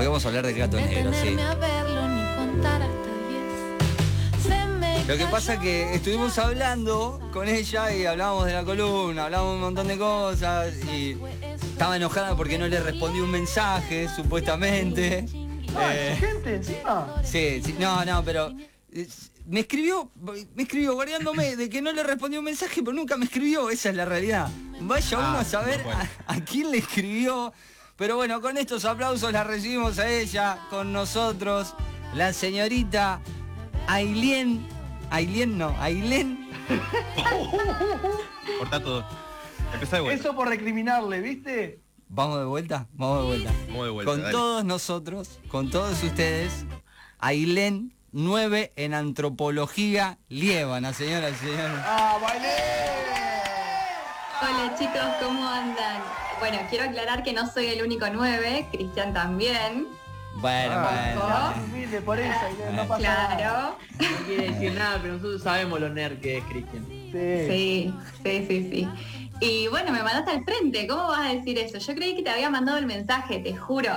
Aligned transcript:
Hoy 0.00 0.06
vamos 0.06 0.24
a 0.24 0.28
hablar 0.28 0.46
del 0.46 0.56
gato 0.56 0.78
negro, 0.78 1.12
sí. 1.12 1.28
Detenerme 1.30 1.42
a 1.42 1.54
verlo 1.56 2.08
ni 2.08 2.34
contar 2.34 2.80
hasta 2.80 3.10
diez. 3.28 4.42
Se 4.42 4.66
me 4.66 5.04
Lo 5.04 5.16
que 5.18 5.26
pasa 5.26 5.56
cayó 5.56 5.60
que 5.60 5.94
estuvimos 5.94 6.38
hablando 6.38 7.20
con 7.30 7.46
ella 7.46 7.94
y 7.94 8.06
hablábamos 8.06 8.46
de 8.46 8.54
la 8.54 8.64
columna, 8.64 9.26
hablábamos 9.26 9.56
un 9.56 9.60
montón 9.60 9.88
de 9.88 9.98
cosas 9.98 10.72
y 10.90 11.18
estaba 11.52 11.96
enojada 11.96 12.34
porque 12.34 12.56
no 12.56 12.66
le 12.66 12.80
respondí 12.80 13.20
un 13.20 13.30
mensaje, 13.30 14.08
supuestamente. 14.08 15.26
Ah, 15.76 15.92
Eh, 15.94 16.18
encima. 16.46 17.16
sí, 17.22 17.60
sí, 17.62 17.76
no, 17.78 18.02
no, 18.06 18.24
pero 18.24 18.54
eh, 18.94 19.06
me 19.44 19.60
escribió, 19.60 20.10
me 20.54 20.62
escribió 20.62 20.94
guardándome 20.94 21.56
de 21.56 21.68
que 21.68 21.82
no 21.82 21.92
le 21.92 22.02
respondí 22.04 22.38
un 22.38 22.44
mensaje, 22.46 22.80
pero 22.82 22.94
nunca 22.94 23.18
me 23.18 23.26
escribió, 23.26 23.68
esa 23.68 23.90
es 23.90 23.96
la 23.96 24.06
realidad. 24.06 24.48
Vaya 24.80 25.18
uno 25.18 25.26
Ah, 25.26 25.40
a 25.40 25.44
saber 25.44 25.76
no 25.80 25.84
puede. 25.84 25.96
a, 25.96 26.08
a 26.26 26.40
quién 26.42 26.70
le 26.70 26.78
escribió. 26.78 27.52
Pero 28.00 28.16
bueno, 28.16 28.40
con 28.40 28.56
estos 28.56 28.86
aplausos 28.86 29.30
la 29.30 29.44
recibimos 29.44 29.98
a 29.98 30.08
ella, 30.08 30.56
con 30.70 30.90
nosotros, 30.90 31.74
la 32.14 32.32
señorita 32.32 33.20
Ailén, 33.88 34.66
Ailén 35.10 35.58
no, 35.58 35.76
Ailén 35.78 36.48
Corta 38.58 38.82
todo. 38.82 39.04
Empezá 39.74 39.96
de 39.96 40.02
vuelta. 40.02 40.18
Eso 40.18 40.34
por 40.34 40.48
recriminarle, 40.48 41.20
¿viste? 41.20 41.82
Vamos 42.08 42.38
de 42.38 42.46
vuelta, 42.46 42.86
vamos 42.94 43.20
de 43.20 43.26
vuelta. 43.26 43.52
Vamos 43.66 43.84
de 43.84 43.90
vuelta, 43.90 44.10
con 44.10 44.20
dale. 44.22 44.32
todos 44.32 44.64
nosotros, 44.64 45.38
con 45.48 45.68
todos 45.68 46.02
ustedes, 46.02 46.64
Ailén 47.18 47.94
9 48.12 48.72
en 48.76 48.94
antropología 48.94 50.18
Liébana, 50.30 50.94
señoras 50.94 51.32
y 51.32 51.44
señores. 51.44 51.80
¡Ah, 51.84 52.16
bailé! 52.22 52.48
Hola 54.40 54.74
chicos, 54.78 55.02
¿cómo 55.20 55.46
andan? 55.46 56.29
Bueno, 56.40 56.58
quiero 56.70 56.84
aclarar 56.84 57.22
que 57.22 57.34
no 57.34 57.46
soy 57.50 57.66
el 57.66 57.82
único 57.84 58.06
9, 58.10 58.68
Cristian 58.72 59.12
también. 59.12 59.86
Bueno, 60.36 60.80
bueno. 60.80 61.20
Ah, 61.22 61.54
humilde 61.62 62.00
por 62.00 62.18
eso, 62.18 62.32
no 62.72 62.88
pasa 62.88 63.02
nada. 63.02 63.36
Claro. 63.36 63.76
No 63.98 64.26
quiere 64.26 64.50
decir 64.50 64.72
nada, 64.72 64.98
pero 65.02 65.14
nosotros 65.14 65.42
sabemos 65.42 65.80
lo 65.80 65.90
nerd 65.90 66.18
que 66.20 66.38
es 66.38 66.44
Cristian. 66.44 66.86
Sí. 66.88 67.12
Sí, 67.12 67.94
sí, 68.24 68.46
sí, 68.48 68.70
sí. 68.70 68.88
Y 69.40 69.68
bueno, 69.68 69.92
me 69.92 70.02
mandaste 70.02 70.30
al 70.30 70.44
frente, 70.44 70.86
¿cómo 70.86 71.08
vas 71.08 71.30
a 71.30 71.34
decir 71.34 71.58
eso? 71.58 71.78
Yo 71.78 71.94
creí 71.94 72.16
que 72.16 72.22
te 72.22 72.30
había 72.30 72.48
mandado 72.48 72.78
el 72.78 72.86
mensaje, 72.86 73.40
te 73.40 73.54
juro. 73.54 73.92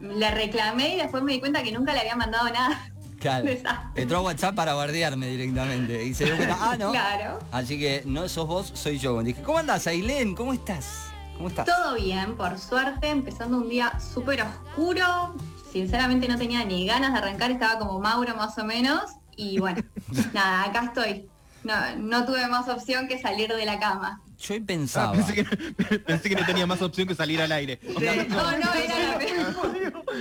Le 0.00 0.30
reclamé 0.30 0.94
y 0.94 0.96
después 0.98 1.24
me 1.24 1.32
di 1.32 1.40
cuenta 1.40 1.64
que 1.64 1.72
nunca 1.72 1.92
le 1.94 2.00
había 2.00 2.14
mandado 2.14 2.48
nada. 2.50 2.90
Claro. 3.18 3.44
Desastre. 3.46 4.02
Entró 4.02 4.18
a 4.18 4.20
WhatsApp 4.20 4.54
para 4.54 4.74
bardearme 4.74 5.26
directamente. 5.26 6.04
Y 6.04 6.14
se 6.14 6.26
dio 6.26 6.36
cuenta, 6.36 6.56
ah, 6.60 6.76
no. 6.78 6.92
Claro. 6.92 7.40
Así 7.50 7.76
que 7.78 8.02
no 8.04 8.28
sos 8.28 8.46
vos, 8.46 8.70
soy 8.74 8.98
yo. 8.98 9.20
Dije, 9.22 9.42
¿cómo 9.42 9.58
andás, 9.58 9.88
Ailén? 9.88 10.36
¿Cómo 10.36 10.52
estás? 10.52 11.07
¿Cómo 11.38 11.48
estás? 11.48 11.64
Todo 11.66 11.94
bien, 11.94 12.36
por 12.36 12.58
suerte, 12.58 13.08
empezando 13.08 13.56
un 13.58 13.68
día 13.68 13.98
súper 14.00 14.42
oscuro. 14.42 15.34
Sinceramente 15.72 16.28
no 16.28 16.36
tenía 16.36 16.64
ni 16.64 16.86
ganas 16.86 17.12
de 17.12 17.18
arrancar, 17.18 17.50
estaba 17.50 17.78
como 17.78 17.98
Mauro 18.00 18.34
más 18.36 18.58
o 18.58 18.64
menos. 18.64 19.02
Y 19.36 19.58
bueno, 19.58 19.80
nada, 20.34 20.64
acá 20.64 20.84
estoy. 20.86 21.28
No, 21.64 21.74
no 21.96 22.24
tuve 22.24 22.46
más 22.48 22.68
opción 22.68 23.08
que 23.08 23.20
salir 23.20 23.52
de 23.52 23.64
la 23.64 23.78
cama. 23.78 24.20
Yo 24.40 24.54
Ah, 24.54 24.58
pensaba. 24.66 25.12
pensé, 25.12 25.34
que, 25.34 25.44
pensé 25.98 26.28
que 26.28 26.36
no 26.36 26.46
tenía 26.46 26.66
más 26.66 26.80
opción 26.82 27.08
que 27.08 27.14
salir 27.14 27.40
al 27.42 27.50
aire. 27.52 27.78
No, 27.82 27.94
no, 27.94 28.00
era 28.00 28.98
la 28.98 29.18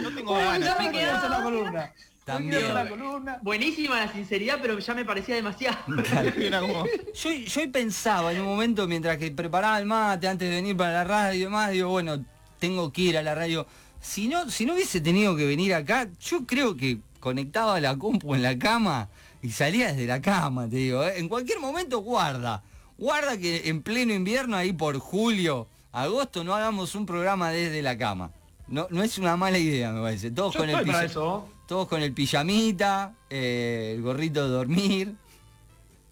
No 0.01 0.09
tengo 0.15 0.33
ganas. 0.35 0.59
no 0.83 0.91
me. 0.91 1.03
Hacer 1.05 1.29
la 1.29 1.43
columna. 1.43 1.91
También. 2.27 2.73
La. 2.73 3.39
Buenísima 3.41 3.99
la 3.99 4.11
sinceridad, 4.11 4.59
pero 4.61 4.77
ya 4.77 4.93
me 4.93 5.05
parecía 5.05 5.35
demasiado. 5.35 5.77
Yo, 7.15 7.31
yo 7.31 7.71
pensaba 7.71 8.33
en 8.33 8.41
un 8.41 8.47
momento 8.47 8.85
mientras 8.85 9.17
que 9.17 9.31
preparaba 9.31 9.79
el 9.79 9.85
mate 9.85 10.27
antes 10.27 10.49
de 10.49 10.55
venir 10.55 10.75
para 10.75 10.91
la 10.91 11.03
radio 11.05 11.39
y 11.39 11.43
demás, 11.43 11.71
digo, 11.71 11.89
bueno, 11.89 12.21
tengo 12.59 12.91
que 12.91 13.01
ir 13.03 13.17
a 13.17 13.23
la 13.23 13.33
radio. 13.33 13.65
Si 14.01 14.27
no, 14.27 14.49
si 14.49 14.65
no 14.65 14.73
hubiese 14.73 14.99
tenido 14.99 15.37
que 15.37 15.45
venir 15.45 15.73
acá, 15.73 16.09
yo 16.19 16.45
creo 16.45 16.75
que 16.75 16.99
conectaba 17.21 17.79
la 17.79 17.97
compu 17.97 18.35
en 18.35 18.43
la 18.43 18.59
cama 18.59 19.07
y 19.41 19.51
salía 19.51 19.93
desde 19.93 20.05
la 20.05 20.21
cama, 20.21 20.67
te 20.69 20.75
digo. 20.75 21.03
¿eh? 21.05 21.19
En 21.19 21.29
cualquier 21.29 21.61
momento 21.61 21.99
guarda. 21.99 22.61
Guarda 22.97 23.37
que 23.37 23.69
en 23.69 23.81
pleno 23.81 24.13
invierno, 24.13 24.57
ahí 24.57 24.73
por 24.73 24.99
julio, 24.99 25.67
agosto, 25.93 26.43
no 26.43 26.53
hagamos 26.53 26.93
un 26.93 27.05
programa 27.05 27.51
desde 27.51 27.81
la 27.81 27.97
cama. 27.97 28.31
No, 28.67 28.87
no 28.89 29.01
es 29.01 29.17
una 29.17 29.37
mala 29.37 29.57
idea, 29.57 29.93
me 29.93 30.01
parece. 30.01 30.29
Todos 30.29 30.55
Yo 30.55 30.59
con 30.59 30.69
el 30.69 30.85
para 30.85 31.05
eso. 31.05 31.47
Todos 31.67 31.87
con 31.87 32.01
el 32.01 32.13
pijamita, 32.13 33.13
eh, 33.29 33.93
el 33.95 34.01
gorrito 34.01 34.43
de 34.43 34.49
dormir. 34.49 35.15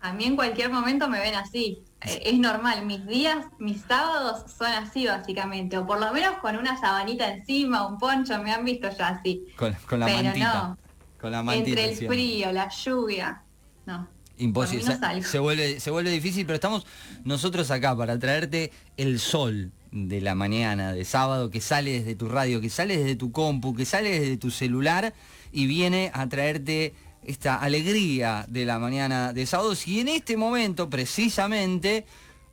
A 0.02 0.14
mí 0.14 0.26
en 0.26 0.36
cualquier 0.36 0.70
momento 0.70 1.08
me 1.10 1.20
ven 1.20 1.34
así. 1.36 1.82
Eh, 2.02 2.22
Es 2.26 2.38
normal, 2.38 2.86
mis 2.86 3.06
días, 3.08 3.48
mis 3.58 3.82
sábados 3.82 4.52
son 4.56 4.68
así 4.68 5.08
básicamente. 5.08 5.78
O 5.80 5.88
por 5.88 6.00
lo 6.00 6.14
menos 6.14 6.38
con 6.42 6.56
una 6.58 6.80
sabanita 6.80 7.34
encima, 7.34 7.88
un 7.88 7.98
poncho, 7.98 8.40
me 8.44 8.52
han 8.52 8.64
visto 8.64 8.88
ya 8.96 9.08
así. 9.08 9.48
Con, 9.56 9.74
con 9.90 10.00
la 10.02 10.06
Pero 10.06 10.24
mantita. 10.24 10.54
no. 10.54 10.78
Con 11.20 11.32
la 11.32 11.42
mantita. 11.42 11.82
Entre 11.82 12.04
el 12.04 12.08
frío, 12.08 12.52
la 12.52 12.70
lluvia. 12.70 13.42
No. 13.88 14.08
Imposible. 14.38 14.98
No 15.00 15.24
se, 15.24 15.40
vuelve, 15.40 15.80
se 15.80 15.90
vuelve 15.90 16.12
difícil, 16.12 16.46
pero 16.46 16.56
estamos 16.56 16.86
nosotros 17.24 17.72
acá 17.72 17.96
para 17.96 18.20
traerte 18.20 18.72
el 18.98 19.20
sol 19.20 19.72
de 19.92 20.20
la 20.20 20.36
mañana 20.36 20.92
de 20.92 21.06
sábado 21.06 21.50
que 21.50 21.62
sale 21.62 21.92
desde 22.00 22.16
tu 22.16 22.28
radio, 22.28 22.60
que 22.60 22.70
sale 22.70 22.98
desde 22.98 23.16
tu 23.16 23.32
compu, 23.32 23.74
que 23.74 23.86
sale 23.86 24.20
desde 24.20 24.36
tu 24.38 24.52
celular 24.52 25.14
y 25.56 25.68
viene 25.68 26.12
a 26.14 26.28
traerte 26.28 26.94
esta 27.24 27.56
alegría 27.56 28.46
de 28.50 28.66
la 28.66 28.78
mañana 28.78 29.32
de 29.32 29.46
sábado. 29.46 29.74
Y 29.86 30.02
en 30.02 30.10
este 30.10 30.36
momento, 30.36 30.90
precisamente, 30.90 32.06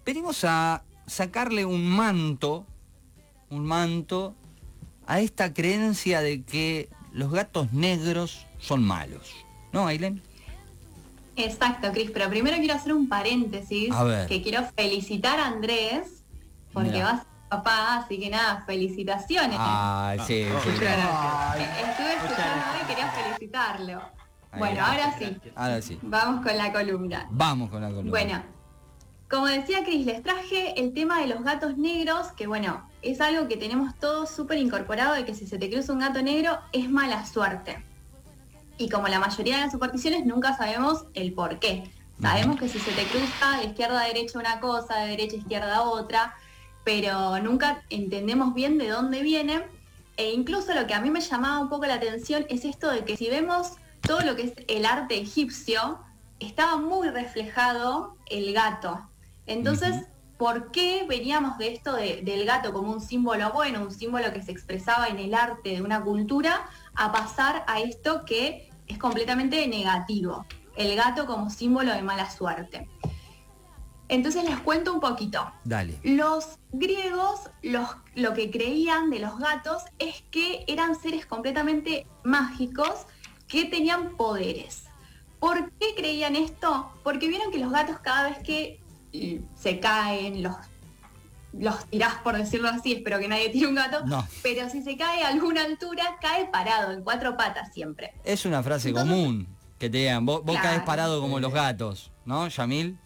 venimos 0.07 0.45
a 0.45 0.85
sacarle 1.09 1.67
un 1.67 1.85
manto, 1.85 2.65
un 3.51 3.67
manto 3.67 4.37
a 5.05 5.19
esta 5.21 5.53
creencia 5.53 6.21
de 6.21 6.43
que 6.45 6.89
los 7.13 7.33
gatos 7.33 7.73
negros 7.73 8.47
son 8.61 8.85
malos. 8.85 9.33
¿No, 9.73 9.89
Ailen? 9.89 10.23
Exacto, 11.35 11.91
Cris, 11.91 12.13
pero 12.13 12.31
primero 12.31 12.57
quiero 12.59 12.75
hacer 12.75 12.93
un 12.93 13.09
paréntesis, 13.09 13.91
A 13.91 14.05
ver. 14.05 14.29
que 14.29 14.43
quiero 14.43 14.63
felicitar 14.77 15.41
a 15.41 15.49
Andrés, 15.49 16.23
porque 16.73 17.03
va 17.03 17.11
a 17.11 17.27
papá, 17.57 17.97
así 17.97 18.19
que 18.19 18.31
nada, 18.31 18.63
felicitaciones. 18.67 19.57
Ah, 19.61 20.15
sí, 20.27 20.45
sí. 20.45 20.49
Muchas 20.51 20.81
gracias. 20.81 21.09
Ay, 21.13 21.63
Estuve 21.91 22.13
escuchando 22.15 22.65
hoy 22.73 22.81
y 22.83 22.87
quería 22.87 23.11
felicitarlo. 23.11 24.03
Ahí 24.53 24.59
Bueno, 24.59 24.77
va. 24.81 24.87
ahora 24.93 25.19
sí, 25.19 25.37
Ahora 25.55 25.83
sí. 25.83 25.99
vamos 26.03 26.45
con 26.47 26.57
la 26.57 26.73
columna. 26.73 27.27
Vamos 27.31 27.71
con 27.71 27.83
la 27.83 27.89
columna. 27.89 28.11
Bueno, 28.11 28.43
como 29.31 29.47
decía 29.47 29.85
Cris, 29.85 30.07
les 30.07 30.23
traje 30.23 30.79
el 30.81 30.95
tema 30.95 31.21
de 31.21 31.27
los 31.27 31.43
gatos 31.43 31.77
negros, 31.77 32.29
que 32.33 32.47
bueno, 32.47 32.89
es 33.03 33.21
algo 33.21 33.49
que 33.49 33.57
tenemos 33.57 33.95
todos 33.99 34.31
súper 34.31 34.59
incorporado 34.59 35.15
de 35.15 35.25
que 35.25 35.35
si 35.35 35.47
se 35.47 35.59
te 35.59 35.71
cruza 35.71 35.93
un 35.93 35.99
gato 36.01 36.23
negro 36.23 36.59
es 36.73 36.89
mala 36.91 37.25
suerte. 37.27 37.85
Y 38.79 38.89
como 38.89 39.09
la 39.09 39.19
mayoría 39.19 39.57
de 39.57 39.63
las 39.65 39.73
supersticiones 39.73 40.25
nunca 40.25 40.57
sabemos 40.57 41.05
el 41.15 41.33
por 41.35 41.59
qué. 41.59 41.91
Sabemos 42.21 42.57
que 42.59 42.69
si 42.69 42.79
se 42.79 42.93
te 42.93 43.05
cruza 43.05 43.59
de 43.59 43.65
izquierda 43.67 44.01
a 44.03 44.07
derecha 44.07 44.39
una 44.39 44.61
cosa, 44.61 44.97
de 45.01 45.09
derecha 45.09 45.35
a 45.35 45.39
izquierda 45.39 45.83
otra, 45.83 46.35
pero 46.85 47.39
nunca 47.41 47.83
entendemos 47.91 48.55
bien 48.55 48.79
de 48.79 48.89
dónde 48.89 49.23
viene. 49.23 49.63
E 50.17 50.33
incluso 50.33 50.75
lo 50.75 50.87
que 50.87 50.95
a 50.95 51.01
mí 51.01 51.11
me 51.11 51.21
llamaba 51.21 51.59
un 51.61 51.69
poco 51.69 51.87
la 51.87 51.95
atención 51.95 52.45
es 52.49 52.65
esto 52.65 52.91
de 52.91 53.05
que 53.05 53.17
si 53.17 53.29
vemos 53.31 53.73
todo 54.03 54.21
lo 54.21 54.37
que 54.37 54.43
es 54.43 54.53
el 54.69 54.85
arte 54.85 55.19
egipcio, 55.19 56.01
estaba 56.39 56.77
muy 56.77 57.09
reflejado 57.09 58.17
el 58.27 58.53
gato. 58.53 59.09
Entonces. 59.47 60.07
¿por 60.39 60.73
qué 60.73 61.07
veníamos 61.09 61.57
de 61.59 61.73
esto 61.73 61.93
de- 61.95 62.23
del 62.25 62.45
gato 62.45 62.73
como 62.73 62.91
un 62.91 63.01
símbolo 63.01 63.53
bueno, 63.53 63.81
un 63.81 63.93
símbolo 63.93 64.33
que 64.33 64.43
se 64.43 64.51
expresaba 64.51 65.07
en 65.07 65.21
el 65.21 65.35
arte 65.37 65.69
de 65.69 65.83
una 65.83 66.03
cultura, 66.03 66.67
a 66.97 67.13
pasar 67.13 67.65
a 67.69 67.79
esto 67.79 68.25
que 68.25 68.69
es 68.89 68.99
completamente 68.99 69.65
negativo? 69.69 70.45
El 70.75 70.97
gato 70.97 71.27
como 71.27 71.49
símbolo 71.49 71.93
de 71.93 72.03
mala 72.03 72.29
suerte. 72.29 72.89
Entonces 74.13 74.45
les 74.45 74.61
cuento 74.61 74.93
un 74.93 75.01
poquito. 75.01 75.51
Dale. 75.65 75.99
Los 76.03 76.59
griegos 76.71 77.41
los, 77.63 77.89
lo 78.15 78.35
que 78.35 78.51
creían 78.51 79.09
de 79.09 79.21
los 79.21 79.39
gatos 79.39 79.85
es 79.99 80.23
que 80.31 80.65
eran 80.69 80.95
seres 81.01 81.25
completamente 81.25 82.07
mágicos 82.23 83.07
que 83.49 83.65
tenían 83.65 84.15
poderes. 84.17 84.85
¿Por 85.41 85.71
qué 85.73 85.95
creían 85.97 86.37
esto? 86.37 86.93
Porque 87.03 87.27
vieron 87.27 87.51
que 87.51 87.59
los 87.59 87.73
gatos 87.73 87.99
cada 88.01 88.29
vez 88.29 88.39
que 88.41 88.81
eh, 89.15 89.41
se 89.59 89.81
caen, 89.81 90.43
los, 90.43 90.57
los 91.55 91.83
tirás 91.87 92.17
por 92.17 92.37
decirlo 92.37 92.69
así, 92.69 92.93
espero 92.93 93.19
que 93.19 93.29
nadie 93.29 93.49
tire 93.49 93.67
un 93.67 93.75
gato, 93.77 94.05
No. 94.05 94.27
pero 94.43 94.69
si 94.69 94.83
se 94.83 94.99
cae 94.99 95.23
a 95.23 95.29
alguna 95.29 95.63
altura, 95.65 96.19
cae 96.21 96.47
parado, 96.51 96.93
en 96.93 97.03
cuatro 97.03 97.35
patas 97.39 97.73
siempre. 97.73 98.13
Es 98.25 98.45
una 98.45 98.63
frase 98.63 98.91
Entonces- 98.91 99.11
común 99.11 99.49
que 99.79 99.89
te 99.89 99.99
digan, 99.99 100.27
vos, 100.27 100.45
vos 100.45 100.55
Claro. 100.57 100.69
caes 100.69 100.83
parado 100.83 101.21
como 101.23 101.41
los 101.41 101.53
gatos, 101.53 102.13
¿no, 102.27 102.47
Yamil? 102.49 102.99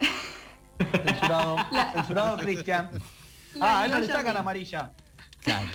Censurado. 1.04 1.56
Censurado, 1.94 2.38
Cristian. 2.38 2.90
Ah, 3.60 3.84
él 3.84 3.92
no 3.92 3.98
le 3.98 4.06
sacan 4.06 4.36
amarilla. 4.36 4.92
Claro. 5.42 5.68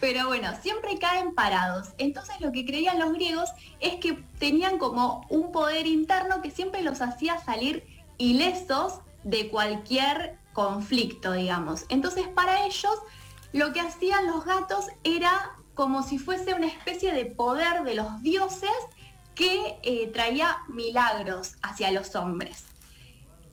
Pero 0.00 0.26
bueno, 0.26 0.50
siempre 0.60 0.98
caen 0.98 1.34
parados. 1.34 1.88
Entonces 1.98 2.40
lo 2.40 2.52
que 2.52 2.66
creían 2.66 2.98
los 2.98 3.12
griegos 3.12 3.50
es 3.80 3.96
que 3.96 4.14
tenían 4.38 4.78
como 4.78 5.26
un 5.30 5.52
poder 5.52 5.86
interno 5.86 6.42
que 6.42 6.50
siempre 6.50 6.82
los 6.82 7.00
hacía 7.00 7.38
salir 7.40 7.86
ilesos 8.18 9.00
de 9.24 9.48
cualquier 9.48 10.38
conflicto, 10.52 11.32
digamos. 11.32 11.86
Entonces 11.88 12.28
para 12.28 12.66
ellos 12.66 12.94
lo 13.52 13.72
que 13.72 13.80
hacían 13.80 14.26
los 14.26 14.44
gatos 14.44 14.86
era 15.02 15.52
como 15.74 16.02
si 16.02 16.18
fuese 16.18 16.54
una 16.54 16.66
especie 16.66 17.12
de 17.12 17.26
poder 17.26 17.82
de 17.84 17.94
los 17.94 18.22
dioses 18.22 18.70
que 19.34 19.78
eh, 19.82 20.10
traía 20.12 20.58
milagros 20.68 21.56
hacia 21.62 21.90
los 21.90 22.14
hombres. 22.16 22.64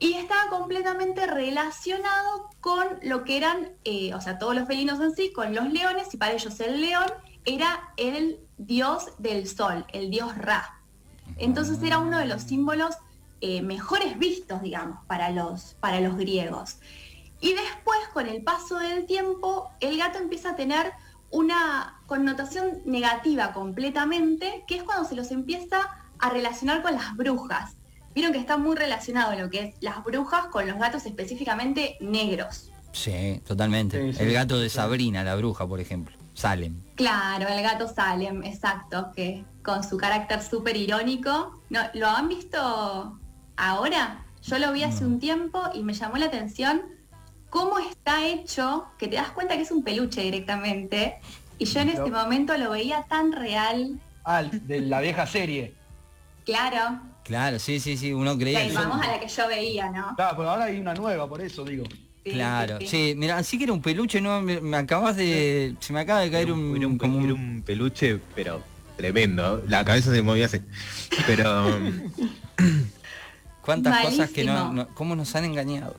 Y 0.04 0.12
estaba 0.12 0.50
completamente 0.50 1.26
relacionado 1.26 2.50
con 2.60 2.84
lo 3.00 3.24
que 3.24 3.38
eran, 3.38 3.70
eh, 3.84 4.12
o 4.12 4.20
sea, 4.20 4.36
todos 4.36 4.54
los 4.54 4.66
felinos 4.66 5.00
en 5.00 5.16
sí, 5.16 5.32
con 5.32 5.54
los 5.54 5.72
leones, 5.72 6.12
y 6.12 6.18
para 6.18 6.34
ellos 6.34 6.60
el 6.60 6.82
león 6.82 7.06
era 7.46 7.94
el 7.96 8.38
dios 8.58 9.12
del 9.16 9.48
sol, 9.48 9.86
el 9.94 10.10
dios 10.10 10.36
Ra. 10.36 10.78
Entonces 11.38 11.82
era 11.82 12.00
uno 12.00 12.18
de 12.18 12.26
los 12.26 12.42
símbolos 12.42 12.96
eh, 13.40 13.62
mejores 13.62 14.18
vistos, 14.18 14.60
digamos, 14.60 15.02
para 15.06 15.30
los, 15.30 15.74
para 15.80 16.00
los 16.00 16.18
griegos. 16.18 16.80
Y 17.40 17.54
después, 17.54 17.98
con 18.12 18.26
el 18.26 18.44
paso 18.44 18.78
del 18.78 19.06
tiempo, 19.06 19.70
el 19.80 19.96
gato 19.96 20.18
empieza 20.18 20.50
a 20.50 20.56
tener 20.56 20.92
una 21.30 22.02
connotación 22.06 22.82
negativa 22.84 23.54
completamente, 23.54 24.64
que 24.66 24.76
es 24.76 24.82
cuando 24.82 25.08
se 25.08 25.14
los 25.14 25.30
empieza 25.30 25.78
a 26.18 26.28
relacionar 26.28 26.82
con 26.82 26.92
las 26.92 27.16
brujas. 27.16 27.74
Vieron 28.14 28.32
que 28.32 28.38
está 28.38 28.56
muy 28.56 28.76
relacionado 28.76 29.34
lo 29.38 29.50
que 29.50 29.60
es 29.60 29.74
las 29.80 30.04
brujas 30.04 30.46
con 30.46 30.66
los 30.66 30.78
gatos 30.78 31.06
específicamente 31.06 31.96
negros. 32.00 32.70
Sí, 32.92 33.40
totalmente. 33.46 34.10
el 34.10 34.32
gato 34.32 34.58
de 34.58 34.68
Sabrina, 34.68 35.24
la 35.24 35.34
bruja, 35.34 35.66
por 35.66 35.80
ejemplo. 35.80 36.16
Salem. 36.34 36.80
Claro, 36.96 37.48
el 37.48 37.62
gato 37.62 37.88
Salem, 37.88 38.42
exacto, 38.44 39.10
que 39.14 39.44
con 39.62 39.82
su 39.82 39.96
carácter 39.96 40.42
súper 40.42 40.76
irónico. 40.76 41.60
¿No, 41.70 41.80
¿Lo 41.94 42.08
han 42.08 42.28
visto 42.28 43.18
ahora? 43.56 44.24
Yo 44.42 44.58
lo 44.58 44.72
vi 44.72 44.82
hace 44.82 45.06
un 45.06 45.18
tiempo 45.18 45.62
y 45.74 45.82
me 45.82 45.94
llamó 45.94 46.18
la 46.18 46.26
atención 46.26 46.82
cómo 47.50 47.78
está 47.78 48.26
hecho, 48.26 48.86
que 48.98 49.08
te 49.08 49.16
das 49.16 49.30
cuenta 49.30 49.56
que 49.56 49.62
es 49.62 49.70
un 49.70 49.84
peluche 49.84 50.22
directamente. 50.22 51.18
Y 51.56 51.66
yo 51.66 51.80
en 51.80 51.88
este 51.88 52.10
momento 52.10 52.56
lo 52.58 52.70
veía 52.70 53.04
tan 53.04 53.32
real. 53.32 54.00
Ah, 54.24 54.42
de 54.42 54.80
la 54.80 55.00
vieja 55.00 55.26
serie. 55.26 55.72
Claro. 56.44 57.00
Claro, 57.24 57.58
sí, 57.58 57.80
sí, 57.80 57.96
sí, 57.96 58.12
uno 58.12 58.36
creía. 58.36 58.68
vamos 58.74 59.00
a 59.02 59.12
la 59.12 59.20
que 59.20 59.28
yo 59.28 59.48
veía, 59.48 59.90
¿no? 59.90 60.14
Claro, 60.14 60.36
pero 60.36 60.50
ahora 60.50 60.64
hay 60.64 60.78
una 60.78 60.94
nueva, 60.94 61.28
por 61.28 61.40
eso 61.40 61.64
digo. 61.64 61.84
claro, 62.22 62.78
sí, 62.86 63.14
mira, 63.16 63.38
así 63.38 63.56
que 63.56 63.64
era 63.64 63.72
un 63.72 63.80
peluche, 63.80 64.20
no, 64.20 64.42
me, 64.42 64.76
acabas 64.76 65.16
de, 65.16 65.74
se 65.80 65.92
me 65.92 66.00
acaba 66.00 66.20
de 66.20 66.30
caer 66.30 66.52
un, 66.52 66.76
era 66.76 66.86
un, 66.86 66.98
como 66.98 67.18
un... 67.18 67.62
peluche, 67.64 68.20
pero 68.34 68.62
tremendo. 68.96 69.62
La 69.68 69.84
cabeza 69.84 70.12
se 70.12 70.22
movía 70.22 70.46
así. 70.46 70.60
Pero 71.26 71.78
cuántas 73.62 74.04
cosas 74.04 74.30
que 74.30 74.44
no, 74.44 74.72
no, 74.72 74.88
cómo 74.88 75.16
nos 75.16 75.34
han 75.34 75.44
engañado. 75.44 75.96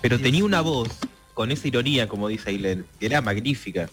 Pero 0.00 0.20
tenía 0.20 0.44
una 0.44 0.60
voz 0.60 0.88
con 1.34 1.50
esa 1.50 1.68
ironía, 1.68 2.08
como 2.08 2.28
dice 2.28 2.50
Aileen, 2.50 2.86
que 2.98 3.06
era 3.06 3.20
magnífica. 3.20 3.88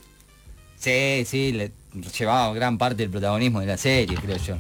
Sí, 0.78 1.24
sí, 1.26 1.52
le 1.52 1.72
llevaba 2.18 2.54
gran 2.54 2.78
parte 2.78 2.98
del 2.98 3.10
protagonismo 3.10 3.60
de 3.60 3.66
la 3.66 3.78
serie, 3.78 4.16
creo 4.18 4.38
yo. 4.38 4.58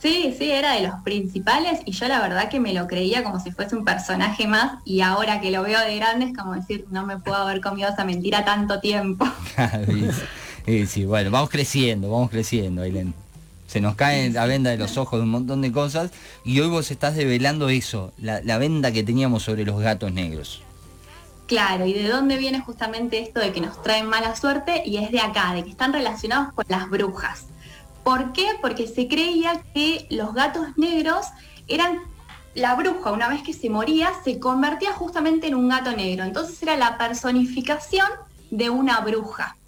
Sí, 0.00 0.34
sí, 0.38 0.50
era 0.50 0.74
de 0.74 0.86
los 0.86 1.00
principales 1.02 1.80
y 1.84 1.90
yo 1.90 2.06
la 2.06 2.20
verdad 2.20 2.48
que 2.48 2.60
me 2.60 2.72
lo 2.72 2.86
creía 2.86 3.24
como 3.24 3.40
si 3.40 3.50
fuese 3.50 3.74
un 3.74 3.84
personaje 3.84 4.46
más 4.46 4.80
y 4.84 5.00
ahora 5.00 5.40
que 5.40 5.50
lo 5.50 5.62
veo 5.62 5.80
de 5.80 5.96
grande 5.96 6.26
es 6.26 6.36
como 6.36 6.54
decir, 6.54 6.86
no 6.90 7.04
me 7.04 7.18
puedo 7.18 7.36
haber 7.36 7.60
comido 7.60 7.88
esa 7.88 8.04
mentira 8.04 8.44
tanto 8.44 8.78
tiempo. 8.78 9.26
sí, 10.66 10.86
sí, 10.86 11.04
bueno, 11.04 11.32
vamos 11.32 11.50
creciendo, 11.50 12.10
vamos 12.10 12.30
creciendo, 12.30 12.82
Aileen. 12.82 13.12
Se 13.66 13.80
nos 13.80 13.96
cae 13.96 14.30
la 14.30 14.46
venda 14.46 14.70
de 14.70 14.78
los 14.78 14.96
ojos 14.96 15.18
de 15.18 15.24
un 15.24 15.30
montón 15.30 15.60
de 15.62 15.72
cosas 15.72 16.10
y 16.44 16.60
hoy 16.60 16.68
vos 16.68 16.90
estás 16.90 17.16
develando 17.16 17.68
eso, 17.68 18.12
la, 18.18 18.40
la 18.40 18.56
venda 18.56 18.92
que 18.92 19.02
teníamos 19.02 19.42
sobre 19.42 19.64
los 19.64 19.80
gatos 19.80 20.12
negros. 20.12 20.62
Claro, 21.48 21.86
y 21.86 21.92
de 21.92 22.06
dónde 22.08 22.36
viene 22.36 22.60
justamente 22.60 23.20
esto 23.20 23.40
de 23.40 23.52
que 23.52 23.60
nos 23.60 23.82
traen 23.82 24.06
mala 24.06 24.36
suerte 24.36 24.82
y 24.86 24.98
es 24.98 25.10
de 25.10 25.20
acá, 25.20 25.54
de 25.54 25.64
que 25.64 25.70
están 25.70 25.92
relacionados 25.92 26.52
con 26.52 26.64
las 26.68 26.88
brujas. 26.88 27.46
¿Por 28.08 28.32
qué? 28.32 28.46
Porque 28.62 28.86
se 28.86 29.06
creía 29.06 29.60
que 29.74 30.06
los 30.08 30.32
gatos 30.32 30.78
negros 30.78 31.26
eran 31.66 31.98
la 32.54 32.74
bruja, 32.74 33.12
una 33.12 33.28
vez 33.28 33.42
que 33.42 33.52
se 33.52 33.68
moría, 33.68 34.12
se 34.24 34.38
convertía 34.40 34.92
justamente 34.92 35.48
en 35.48 35.54
un 35.54 35.68
gato 35.68 35.92
negro. 35.92 36.24
Entonces 36.24 36.62
era 36.62 36.78
la 36.78 36.96
personificación 36.96 38.08
de 38.50 38.70
una 38.70 39.00
bruja. 39.00 39.58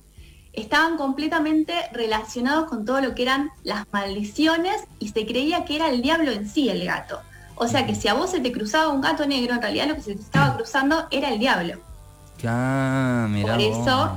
Estaban 0.55 0.97
completamente 0.97 1.75
relacionados 1.93 2.67
con 2.71 2.87
todo 2.87 3.03
lo 3.03 3.15
que 3.15 3.25
eran 3.25 3.51
las 3.63 3.85
maldiciones 3.93 4.85
y 4.99 5.09
se 5.09 5.27
creía 5.27 5.67
que 5.67 5.77
era 5.77 5.91
el 5.91 6.01
diablo 6.01 6.31
en 6.31 6.49
sí 6.49 6.71
el 6.71 6.87
gato. 6.87 7.21
O 7.57 7.69
sea 7.69 7.85
que 7.85 7.95
si 7.95 8.09
a 8.09 8.15
vos 8.15 8.31
se 8.31 8.41
te 8.41 8.53
cruzaba 8.53 8.89
un 8.89 9.03
gato 9.03 9.27
negro, 9.27 9.53
en 9.53 9.61
realidad 9.61 9.89
lo 9.89 9.97
que 9.97 10.01
se 10.01 10.15
te 10.15 10.23
estaba 10.23 10.57
cruzando 10.57 11.07
era 11.11 11.29
el 11.29 11.39
diablo. 11.39 11.75
Claro, 12.39 13.31
por 13.43 13.61
eso, 13.61 14.13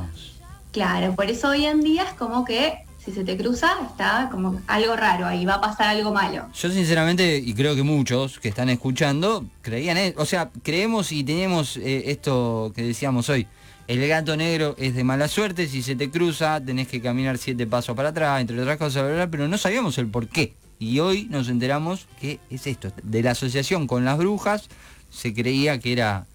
claro, 0.71 1.13
por 1.13 1.25
eso 1.29 1.49
hoy 1.49 1.65
en 1.65 1.81
día 1.81 2.03
es 2.03 2.13
como 2.13 2.45
que 2.45 2.82
si 3.03 3.11
se 3.11 3.23
te 3.23 3.35
cruza, 3.35 3.71
está 3.89 4.29
como 4.31 4.61
algo 4.67 4.95
raro 4.95 5.25
ahí, 5.25 5.45
va 5.45 5.55
a 5.55 5.61
pasar 5.61 5.87
algo 5.87 6.13
malo. 6.13 6.47
Yo 6.53 6.69
sinceramente, 6.69 7.37
y 7.37 7.53
creo 7.53 7.75
que 7.75 7.83
muchos 7.83 8.39
que 8.39 8.47
están 8.47 8.69
escuchando, 8.69 9.45
creían, 9.61 10.13
o 10.17 10.25
sea, 10.25 10.49
creemos 10.63 11.11
y 11.11 11.23
tenemos 11.23 11.77
eh, 11.77 12.11
esto 12.11 12.71
que 12.75 12.83
decíamos 12.83 13.29
hoy. 13.29 13.47
El 13.87 14.07
gato 14.07 14.37
negro 14.37 14.75
es 14.77 14.95
de 14.95 15.03
mala 15.03 15.27
suerte, 15.27 15.67
si 15.67 15.83
se 15.83 15.97
te 15.97 16.09
cruza 16.09 16.61
tenés 16.63 16.87
que 16.87 17.01
caminar 17.01 17.37
siete 17.37 17.67
pasos 17.67 17.95
para 17.97 18.09
atrás, 18.09 18.39
entre 18.39 18.59
otras 18.61 18.77
cosas, 18.77 19.27
pero 19.29 19.49
no 19.49 19.57
sabíamos 19.57 19.97
el 19.97 20.07
por 20.07 20.29
qué. 20.29 20.53
Y 20.79 20.99
hoy 20.99 21.27
nos 21.29 21.49
enteramos 21.49 22.07
que 22.21 22.39
es 22.49 22.65
esto, 22.67 22.93
de 23.03 23.21
la 23.21 23.31
asociación 23.31 23.87
con 23.87 24.05
las 24.05 24.17
brujas, 24.17 24.69
se 25.11 25.33
creía 25.33 25.79
que 25.79 25.91
era 25.91 26.25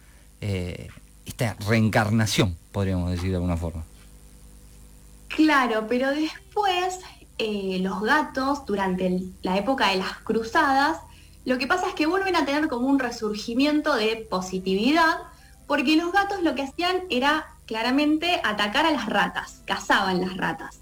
eh, 0.43 0.88
esta 1.25 1.56
reencarnación, 1.67 2.56
podríamos 2.73 3.11
decir 3.11 3.31
de 3.31 3.37
alguna 3.37 3.56
forma. 3.56 3.85
Claro, 5.28 5.86
pero 5.88 6.10
después 6.10 7.00
eh, 7.38 7.78
los 7.80 8.02
gatos, 8.02 8.66
durante 8.66 9.22
la 9.42 9.56
época 9.56 9.88
de 9.88 9.96
las 9.96 10.19
cruzadas, 10.19 10.98
lo 11.44 11.56
que 11.58 11.66
pasa 11.66 11.88
es 11.88 11.94
que 11.94 12.06
vuelven 12.06 12.36
a 12.36 12.44
tener 12.44 12.69
como 12.69 12.88
un 12.88 12.98
resurgimiento 12.98 13.94
de 13.94 14.26
positividad, 14.28 15.19
porque 15.66 15.96
los 15.96 16.12
gatos 16.12 16.42
lo 16.42 16.54
que 16.54 16.62
hacían 16.62 17.02
era 17.10 17.46
claramente 17.66 18.40
atacar 18.44 18.86
a 18.86 18.90
las 18.90 19.06
ratas, 19.06 19.62
cazaban 19.66 20.20
las 20.20 20.36
ratas. 20.36 20.80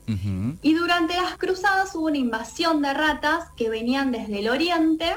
Y 0.62 0.75
durante 0.75 1.16
las 1.16 1.37
cruzadas 1.37 1.94
hubo 1.94 2.06
una 2.06 2.19
invasión 2.19 2.81
de 2.81 2.94
ratas 2.94 3.49
que 3.56 3.69
venían 3.69 4.12
desde 4.12 4.38
el 4.38 4.49
oriente, 4.49 5.14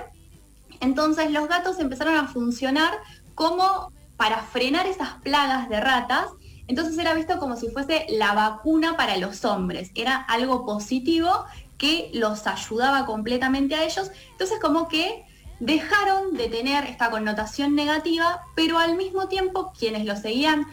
entonces 0.82 1.32
los 1.32 1.48
gatos 1.48 1.80
empezaron 1.80 2.16
a 2.16 2.28
funcionar 2.28 2.92
como 3.36 3.92
para 4.18 4.42
frenar 4.42 4.88
esas 4.88 5.14
plagas 5.22 5.70
de 5.70 5.80
ratas 5.80 6.30
entonces 6.70 6.96
era 7.00 7.16
visto 7.16 7.40
como 7.40 7.56
si 7.56 7.68
fuese 7.70 8.06
la 8.10 8.34
vacuna 8.34 8.96
para 8.96 9.18
los 9.18 9.44
hombres, 9.44 9.90
era 9.96 10.16
algo 10.16 10.68
positivo 10.68 11.46
que 11.80 12.12
los 12.14 12.46
ayudaba 12.46 13.08
completamente 13.08 13.74
a 13.74 13.84
ellos. 13.84 14.12
Entonces 14.32 14.60
como 14.62 14.88
que 14.88 15.26
dejaron 15.60 16.36
de 16.38 16.48
tener 16.48 16.86
esta 16.86 17.10
connotación 17.10 17.74
negativa, 17.74 18.42
pero 18.56 18.78
al 18.78 18.96
mismo 18.96 19.28
tiempo 19.28 19.74
quienes 19.78 20.06
lo 20.06 20.16
seguían 20.16 20.68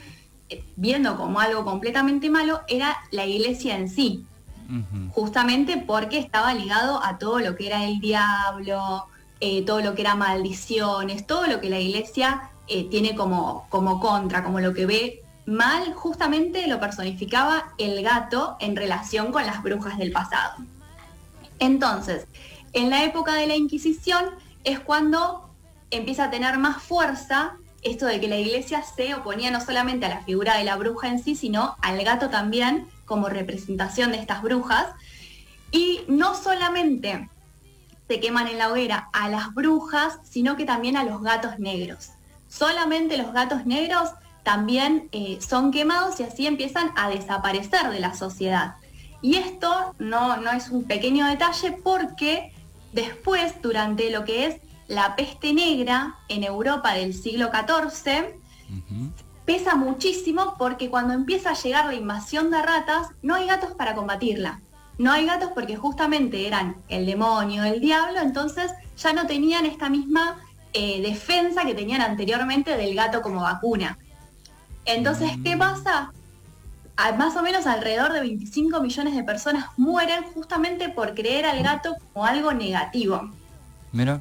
eh, 0.50 0.62
viendo 0.76 1.16
como 1.16 1.40
algo 1.40 1.64
completamente 1.64 2.28
malo 2.28 2.60
era 2.68 2.94
la 3.10 3.24
iglesia 3.24 3.76
en 3.76 3.88
sí, 3.88 4.24
justamente 5.12 5.78
porque 5.78 6.18
estaba 6.18 6.52
ligado 6.52 7.02
a 7.02 7.16
todo 7.16 7.38
lo 7.38 7.56
que 7.56 7.68
era 7.68 7.84
el 7.84 8.00
diablo, 8.00 9.06
eh, 9.40 9.64
todo 9.64 9.80
lo 9.80 9.94
que 9.94 10.02
era 10.02 10.14
maldiciones, 10.14 11.26
todo 11.26 11.46
lo 11.46 11.60
que 11.60 11.70
la 11.70 11.80
iglesia 11.80 12.50
eh, 12.68 12.84
tiene 12.90 13.14
como, 13.14 13.66
como 13.70 13.98
contra, 13.98 14.44
como 14.44 14.60
lo 14.60 14.74
que 14.74 14.84
ve 14.84 15.22
mal 15.46 15.94
justamente 15.94 16.66
lo 16.66 16.80
personificaba 16.80 17.72
el 17.78 18.02
gato 18.02 18.56
en 18.60 18.76
relación 18.76 19.32
con 19.32 19.46
las 19.46 19.62
brujas 19.62 19.96
del 19.96 20.12
pasado. 20.12 20.56
Entonces, 21.58 22.26
en 22.72 22.90
la 22.90 23.04
época 23.04 23.34
de 23.34 23.46
la 23.46 23.56
Inquisición 23.56 24.26
es 24.64 24.80
cuando 24.80 25.48
empieza 25.90 26.24
a 26.24 26.30
tener 26.30 26.58
más 26.58 26.82
fuerza 26.82 27.56
esto 27.82 28.06
de 28.06 28.20
que 28.20 28.28
la 28.28 28.36
iglesia 28.36 28.82
se 28.82 29.14
oponía 29.14 29.50
no 29.50 29.60
solamente 29.60 30.06
a 30.06 30.08
la 30.08 30.24
figura 30.24 30.58
de 30.58 30.64
la 30.64 30.76
bruja 30.76 31.08
en 31.08 31.22
sí, 31.22 31.36
sino 31.36 31.76
al 31.80 32.02
gato 32.02 32.28
también 32.28 32.88
como 33.04 33.28
representación 33.28 34.10
de 34.10 34.18
estas 34.18 34.42
brujas. 34.42 34.88
Y 35.70 36.00
no 36.08 36.34
solamente 36.34 37.28
se 38.08 38.20
queman 38.20 38.48
en 38.48 38.58
la 38.58 38.70
hoguera 38.70 39.08
a 39.12 39.28
las 39.28 39.54
brujas, 39.54 40.18
sino 40.24 40.56
que 40.56 40.64
también 40.64 40.96
a 40.96 41.04
los 41.04 41.22
gatos 41.22 41.58
negros. 41.58 42.10
Solamente 42.48 43.16
los 43.16 43.32
gatos 43.32 43.66
negros 43.66 44.10
también 44.46 45.08
eh, 45.10 45.40
son 45.40 45.72
quemados 45.72 46.20
y 46.20 46.22
así 46.22 46.46
empiezan 46.46 46.92
a 46.94 47.10
desaparecer 47.10 47.90
de 47.90 47.98
la 47.98 48.14
sociedad. 48.14 48.76
Y 49.20 49.34
esto 49.34 49.92
no, 49.98 50.36
no 50.36 50.52
es 50.52 50.68
un 50.68 50.84
pequeño 50.84 51.26
detalle 51.26 51.72
porque 51.72 52.52
después, 52.92 53.60
durante 53.60 54.08
lo 54.08 54.24
que 54.24 54.46
es 54.46 54.60
la 54.86 55.16
peste 55.16 55.52
negra 55.52 56.14
en 56.28 56.44
Europa 56.44 56.94
del 56.94 57.12
siglo 57.12 57.50
XIV, 57.50 58.36
pesa 59.44 59.74
muchísimo 59.74 60.54
porque 60.56 60.90
cuando 60.90 61.12
empieza 61.12 61.50
a 61.50 61.54
llegar 61.54 61.86
la 61.86 61.94
invasión 61.94 62.52
de 62.52 62.62
ratas, 62.62 63.08
no 63.22 63.34
hay 63.34 63.48
gatos 63.48 63.72
para 63.72 63.96
combatirla. 63.96 64.60
No 64.96 65.10
hay 65.10 65.26
gatos 65.26 65.50
porque 65.56 65.74
justamente 65.74 66.46
eran 66.46 66.76
el 66.86 67.04
demonio, 67.04 67.64
el 67.64 67.80
diablo, 67.80 68.20
entonces 68.20 68.70
ya 68.96 69.12
no 69.12 69.26
tenían 69.26 69.66
esta 69.66 69.88
misma 69.88 70.36
eh, 70.72 71.02
defensa 71.02 71.64
que 71.64 71.74
tenían 71.74 72.00
anteriormente 72.00 72.76
del 72.76 72.94
gato 72.94 73.22
como 73.22 73.40
vacuna. 73.40 73.98
Entonces, 74.86 75.30
¿qué 75.44 75.56
pasa? 75.56 76.12
a- 76.96 77.12
más 77.12 77.36
o 77.36 77.42
menos 77.42 77.66
alrededor 77.66 78.12
de 78.12 78.20
25 78.20 78.80
millones 78.80 79.14
de 79.14 79.22
personas 79.22 79.66
mueren 79.76 80.24
justamente 80.34 80.88
por 80.88 81.14
creer 81.14 81.44
al 81.44 81.62
gato 81.62 81.94
como 82.12 82.24
algo 82.24 82.52
negativo. 82.52 83.30
Mira. 83.92 84.20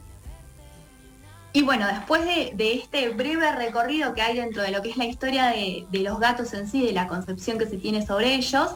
Y 1.54 1.62
bueno, 1.62 1.88
después 1.88 2.26
de, 2.26 2.52
de 2.56 2.74
este 2.74 3.10
breve 3.10 3.50
recorrido 3.54 4.14
que 4.14 4.22
hay 4.22 4.36
dentro 4.36 4.62
de 4.62 4.72
lo 4.72 4.82
que 4.82 4.90
es 4.90 4.98
la 4.98 5.06
historia 5.06 5.46
de, 5.48 5.86
de 5.90 6.00
los 6.00 6.20
gatos 6.20 6.54
en 6.54 6.70
sí, 6.70 6.86
de 6.86 6.92
la 6.92 7.08
concepción 7.08 7.58
que 7.58 7.66
se 7.66 7.78
tiene 7.78 8.06
sobre 8.06 8.36
ellos, 8.36 8.72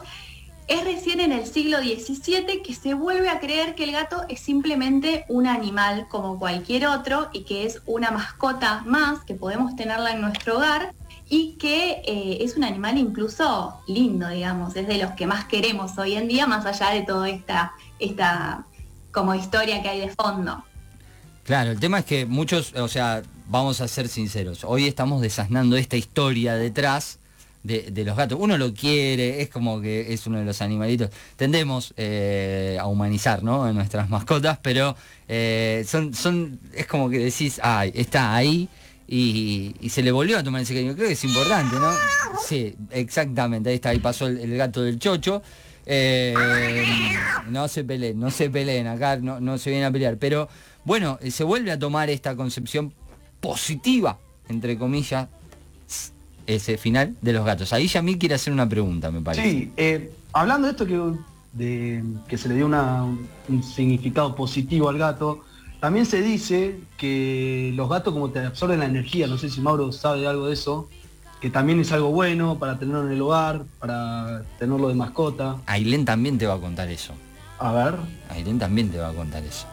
es 0.66 0.84
recién 0.84 1.20
en 1.20 1.32
el 1.32 1.44
siglo 1.46 1.78
XVII 1.78 2.62
que 2.62 2.74
se 2.74 2.94
vuelve 2.94 3.28
a 3.28 3.38
creer 3.38 3.74
que 3.74 3.84
el 3.84 3.92
gato 3.92 4.24
es 4.28 4.40
simplemente 4.40 5.26
un 5.28 5.46
animal 5.46 6.06
como 6.08 6.38
cualquier 6.38 6.86
otro 6.86 7.28
y 7.34 7.42
que 7.44 7.66
es 7.66 7.82
una 7.84 8.12
mascota 8.12 8.82
más, 8.86 9.24
que 9.24 9.34
podemos 9.34 9.76
tenerla 9.76 10.12
en 10.12 10.22
nuestro 10.22 10.56
hogar 10.56 10.94
y 11.32 11.52
que 11.52 12.02
eh, 12.04 12.38
es 12.40 12.56
un 12.56 12.64
animal 12.64 12.98
incluso 12.98 13.80
lindo, 13.86 14.28
digamos, 14.28 14.74
es 14.74 14.88
de 14.88 14.98
los 14.98 15.12
que 15.12 15.28
más 15.28 15.44
queremos 15.44 15.96
hoy 15.96 16.16
en 16.16 16.26
día, 16.26 16.46
más 16.48 16.66
allá 16.66 16.90
de 16.90 17.02
toda 17.02 17.30
esta, 17.30 17.72
esta 18.00 18.66
como 19.12 19.34
historia 19.36 19.80
que 19.80 19.88
hay 19.88 20.00
de 20.00 20.08
fondo. 20.08 20.64
Claro, 21.44 21.70
el 21.70 21.78
tema 21.78 22.00
es 22.00 22.04
que 22.04 22.26
muchos, 22.26 22.74
o 22.74 22.88
sea, 22.88 23.22
vamos 23.46 23.80
a 23.80 23.86
ser 23.86 24.08
sinceros, 24.08 24.64
hoy 24.64 24.88
estamos 24.88 25.22
desasnando 25.22 25.76
esta 25.76 25.96
historia 25.96 26.56
detrás 26.56 27.20
de, 27.62 28.04
los 28.04 28.16
gatos. 28.16 28.38
Uno 28.40 28.58
lo 28.58 28.74
quiere, 28.74 29.40
es 29.42 29.50
como 29.50 29.80
que 29.80 30.12
es 30.12 30.26
uno 30.26 30.38
de 30.38 30.44
los 30.44 30.60
animalitos. 30.62 31.10
Tendemos 31.36 31.94
eh, 31.96 32.76
a 32.80 32.86
humanizar, 32.86 33.42
¿no? 33.42 33.68
En 33.68 33.76
nuestras 33.76 34.08
mascotas, 34.08 34.58
pero 34.62 34.96
eh, 35.28 35.84
son, 35.86 36.14
son, 36.14 36.58
es 36.74 36.86
como 36.86 37.08
que 37.08 37.18
decís, 37.18 37.60
ay, 37.62 37.92
está 37.94 38.34
ahí. 38.34 38.68
Y, 39.12 39.74
se 39.88 40.04
le 40.04 40.12
volvió 40.12 40.38
a 40.38 40.44
tomar 40.44 40.62
ese 40.62 40.72
cariño. 40.72 40.94
Creo 40.94 41.08
que 41.08 41.14
es 41.14 41.24
importante, 41.24 41.74
¿no? 41.74 41.90
Sí, 42.46 42.76
exactamente. 42.90 43.70
Ahí 43.70 43.74
está, 43.74 43.88
ahí 43.88 43.98
pasó 43.98 44.28
el, 44.28 44.56
gato 44.56 44.82
del 44.82 45.00
chocho. 45.00 45.42
Eh, 45.84 46.32
no 47.48 47.66
se 47.66 47.82
peleen, 47.82 48.20
no 48.20 48.30
se 48.30 48.48
peleen, 48.50 48.86
acá 48.86 49.16
no, 49.16 49.40
no 49.40 49.58
se 49.58 49.70
vienen 49.70 49.88
a 49.88 49.90
pelear. 49.90 50.16
Pero 50.16 50.48
bueno, 50.84 51.18
eh, 51.20 51.32
se 51.32 51.42
vuelve 51.42 51.72
a 51.72 51.78
tomar 51.78 52.08
esta 52.08 52.36
concepción 52.36 52.92
positiva, 53.40 54.16
entre 54.48 54.78
comillas, 54.78 55.26
ese 56.46 56.78
final 56.78 57.16
de 57.20 57.32
los 57.32 57.44
gatos. 57.44 57.72
Ahí 57.72 57.88
Yamil 57.88 58.16
quiere 58.16 58.36
hacer 58.36 58.52
una 58.52 58.68
pregunta, 58.68 59.10
me 59.10 59.20
parece. 59.20 59.42
Sí, 59.42 59.72
eh, 59.76 60.12
hablando 60.32 60.68
de 60.68 60.70
esto 60.70 60.86
que, 60.86 61.00
de, 61.54 62.04
que 62.28 62.38
se 62.38 62.48
le 62.48 62.54
dio 62.54 62.66
un 62.66 63.62
significado 63.64 64.36
positivo 64.36 64.88
al 64.88 64.98
gato, 64.98 65.42
también 65.80 66.04
se 66.04 66.20
dice 66.20 66.78
que 66.98 67.72
los 67.74 67.88
gatos 67.88 68.12
como 68.12 68.30
te 68.30 68.40
absorben 68.40 68.80
la 68.80 68.86
energía, 68.86 69.26
no 69.26 69.38
sé 69.38 69.48
si 69.48 69.60
Mauro 69.60 69.90
sabe 69.92 70.26
algo 70.26 70.46
de 70.46 70.52
eso, 70.52 70.88
que 71.40 71.48
también 71.48 71.80
es 71.80 71.90
algo 71.90 72.10
bueno 72.10 72.58
para 72.58 72.78
tenerlo 72.78 73.06
en 73.06 73.12
el 73.12 73.22
hogar, 73.22 73.62
para 73.78 74.42
tenerlo 74.58 74.88
de 74.88 74.94
mascota. 74.94 75.56
Ailén 75.66 76.04
también 76.04 76.36
te 76.36 76.46
va 76.46 76.54
a 76.54 76.58
contar 76.58 76.88
eso. 76.88 77.14
A 77.58 77.72
ver, 77.72 77.94
Ailén 78.28 78.58
también 78.58 78.90
te 78.90 78.98
va 78.98 79.08
a 79.08 79.12
contar 79.12 79.42
eso. 79.42 79.66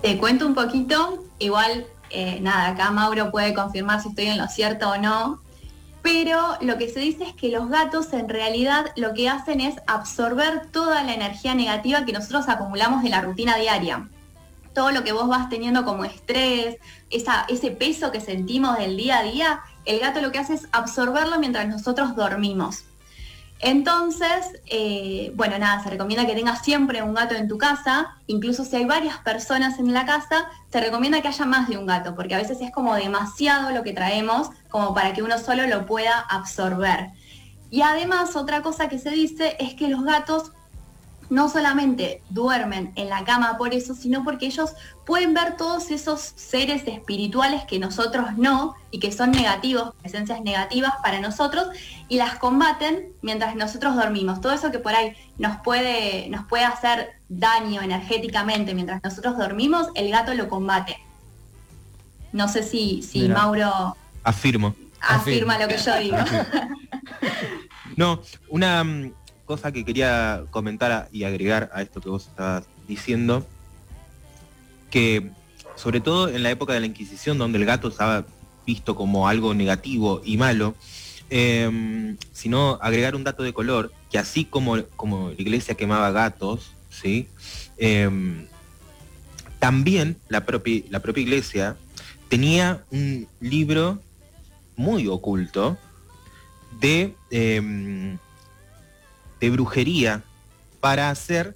Te 0.00 0.16
cuento 0.16 0.46
un 0.46 0.54
poquito, 0.54 1.22
igual, 1.38 1.86
eh, 2.08 2.38
nada, 2.40 2.68
acá 2.68 2.90
Mauro 2.90 3.30
puede 3.30 3.52
confirmar 3.52 4.00
si 4.00 4.08
estoy 4.08 4.26
en 4.26 4.38
lo 4.38 4.48
cierto 4.48 4.88
o 4.88 4.96
no, 4.96 5.40
pero 6.00 6.56
lo 6.62 6.78
que 6.78 6.88
se 6.88 7.00
dice 7.00 7.24
es 7.24 7.34
que 7.34 7.50
los 7.50 7.68
gatos 7.68 8.14
en 8.14 8.30
realidad 8.30 8.86
lo 8.96 9.12
que 9.12 9.28
hacen 9.28 9.60
es 9.60 9.76
absorber 9.86 10.68
toda 10.72 11.02
la 11.02 11.12
energía 11.12 11.54
negativa 11.54 12.06
que 12.06 12.12
nosotros 12.12 12.48
acumulamos 12.48 13.02
de 13.02 13.10
la 13.10 13.20
rutina 13.20 13.56
diaria. 13.56 14.08
Todo 14.78 14.92
lo 14.92 15.02
que 15.02 15.10
vos 15.10 15.26
vas 15.26 15.48
teniendo 15.48 15.84
como 15.84 16.04
estrés, 16.04 16.76
ese 17.10 17.70
peso 17.72 18.12
que 18.12 18.20
sentimos 18.20 18.78
del 18.78 18.96
día 18.96 19.18
a 19.18 19.22
día, 19.24 19.60
el 19.86 19.98
gato 19.98 20.20
lo 20.20 20.30
que 20.30 20.38
hace 20.38 20.54
es 20.54 20.68
absorberlo 20.70 21.40
mientras 21.40 21.66
nosotros 21.66 22.14
dormimos. 22.14 22.84
Entonces, 23.58 24.60
eh, 24.66 25.32
bueno, 25.34 25.58
nada, 25.58 25.82
se 25.82 25.90
recomienda 25.90 26.26
que 26.26 26.36
tengas 26.36 26.62
siempre 26.62 27.02
un 27.02 27.12
gato 27.12 27.34
en 27.34 27.48
tu 27.48 27.58
casa, 27.58 28.18
incluso 28.28 28.64
si 28.64 28.76
hay 28.76 28.84
varias 28.84 29.18
personas 29.18 29.80
en 29.80 29.92
la 29.92 30.06
casa, 30.06 30.46
se 30.70 30.80
recomienda 30.80 31.22
que 31.22 31.26
haya 31.26 31.44
más 31.44 31.68
de 31.68 31.76
un 31.76 31.84
gato, 31.84 32.14
porque 32.14 32.36
a 32.36 32.38
veces 32.38 32.60
es 32.60 32.70
como 32.70 32.94
demasiado 32.94 33.72
lo 33.72 33.82
que 33.82 33.92
traemos 33.92 34.50
como 34.68 34.94
para 34.94 35.12
que 35.12 35.24
uno 35.24 35.38
solo 35.38 35.66
lo 35.66 35.86
pueda 35.86 36.20
absorber. 36.20 37.08
Y 37.68 37.82
además, 37.82 38.36
otra 38.36 38.62
cosa 38.62 38.88
que 38.88 39.00
se 39.00 39.10
dice 39.10 39.56
es 39.58 39.74
que 39.74 39.88
los 39.88 40.04
gatos 40.04 40.52
no 41.30 41.48
solamente 41.48 42.22
duermen 42.30 42.92
en 42.96 43.08
la 43.08 43.24
cama 43.24 43.56
por 43.58 43.74
eso, 43.74 43.94
sino 43.94 44.24
porque 44.24 44.46
ellos 44.46 44.72
pueden 45.04 45.34
ver 45.34 45.56
todos 45.56 45.90
esos 45.90 46.20
seres 46.20 46.82
espirituales 46.86 47.64
que 47.64 47.78
nosotros 47.78 48.36
no 48.36 48.74
y 48.90 48.98
que 48.98 49.12
son 49.12 49.30
negativos, 49.32 49.94
presencias 50.00 50.40
negativas 50.40 50.94
para 51.02 51.20
nosotros, 51.20 51.68
y 52.08 52.16
las 52.16 52.36
combaten 52.36 53.12
mientras 53.22 53.54
nosotros 53.56 53.94
dormimos. 53.96 54.40
Todo 54.40 54.52
eso 54.52 54.70
que 54.70 54.78
por 54.78 54.94
ahí 54.94 55.14
nos 55.36 55.58
puede, 55.60 56.28
nos 56.30 56.46
puede 56.46 56.64
hacer 56.64 57.10
daño 57.28 57.82
energéticamente 57.82 58.74
mientras 58.74 59.02
nosotros 59.02 59.36
dormimos, 59.36 59.88
el 59.94 60.10
gato 60.10 60.32
lo 60.34 60.48
combate. 60.48 60.98
No 62.32 62.48
sé 62.48 62.62
si, 62.62 63.02
si 63.02 63.22
Mira. 63.22 63.34
Mauro 63.34 63.96
Afirmo. 64.24 64.74
afirma 65.00 65.54
Afirma. 65.54 65.58
lo 65.58 65.68
que 65.68 65.76
yo 65.78 65.96
digo. 65.98 66.16
No, 67.96 68.20
una 68.48 68.84
mm, 68.84 69.12
cosa 69.48 69.72
que 69.72 69.82
quería 69.82 70.44
comentar 70.50 71.08
y 71.10 71.24
agregar 71.24 71.70
a 71.72 71.80
esto 71.80 72.02
que 72.02 72.10
vos 72.10 72.26
estabas 72.28 72.64
diciendo, 72.86 73.46
que 74.90 75.30
sobre 75.74 76.00
todo 76.00 76.28
en 76.28 76.42
la 76.42 76.50
época 76.50 76.74
de 76.74 76.80
la 76.80 76.86
Inquisición, 76.86 77.38
donde 77.38 77.58
el 77.58 77.64
gato 77.64 77.88
estaba 77.88 78.26
visto 78.66 78.94
como 78.94 79.26
algo 79.26 79.54
negativo 79.54 80.20
y 80.22 80.36
malo, 80.36 80.74
eh, 81.30 82.14
sino 82.32 82.78
agregar 82.82 83.16
un 83.16 83.24
dato 83.24 83.42
de 83.42 83.54
color, 83.54 83.90
que 84.10 84.18
así 84.18 84.44
como, 84.44 84.84
como 84.96 85.30
la 85.30 85.40
iglesia 85.40 85.74
quemaba 85.74 86.10
gatos, 86.10 86.72
¿sí? 86.90 87.28
Eh, 87.78 88.46
también 89.58 90.18
la 90.28 90.44
propia, 90.44 90.82
la 90.90 91.00
propia 91.00 91.22
iglesia 91.22 91.76
tenía 92.28 92.84
un 92.90 93.26
libro 93.40 93.98
muy 94.76 95.08
oculto 95.08 95.78
de, 96.80 97.14
eh, 97.30 98.18
de 99.40 99.50
brujería 99.50 100.22
para 100.80 101.10
hacer 101.10 101.54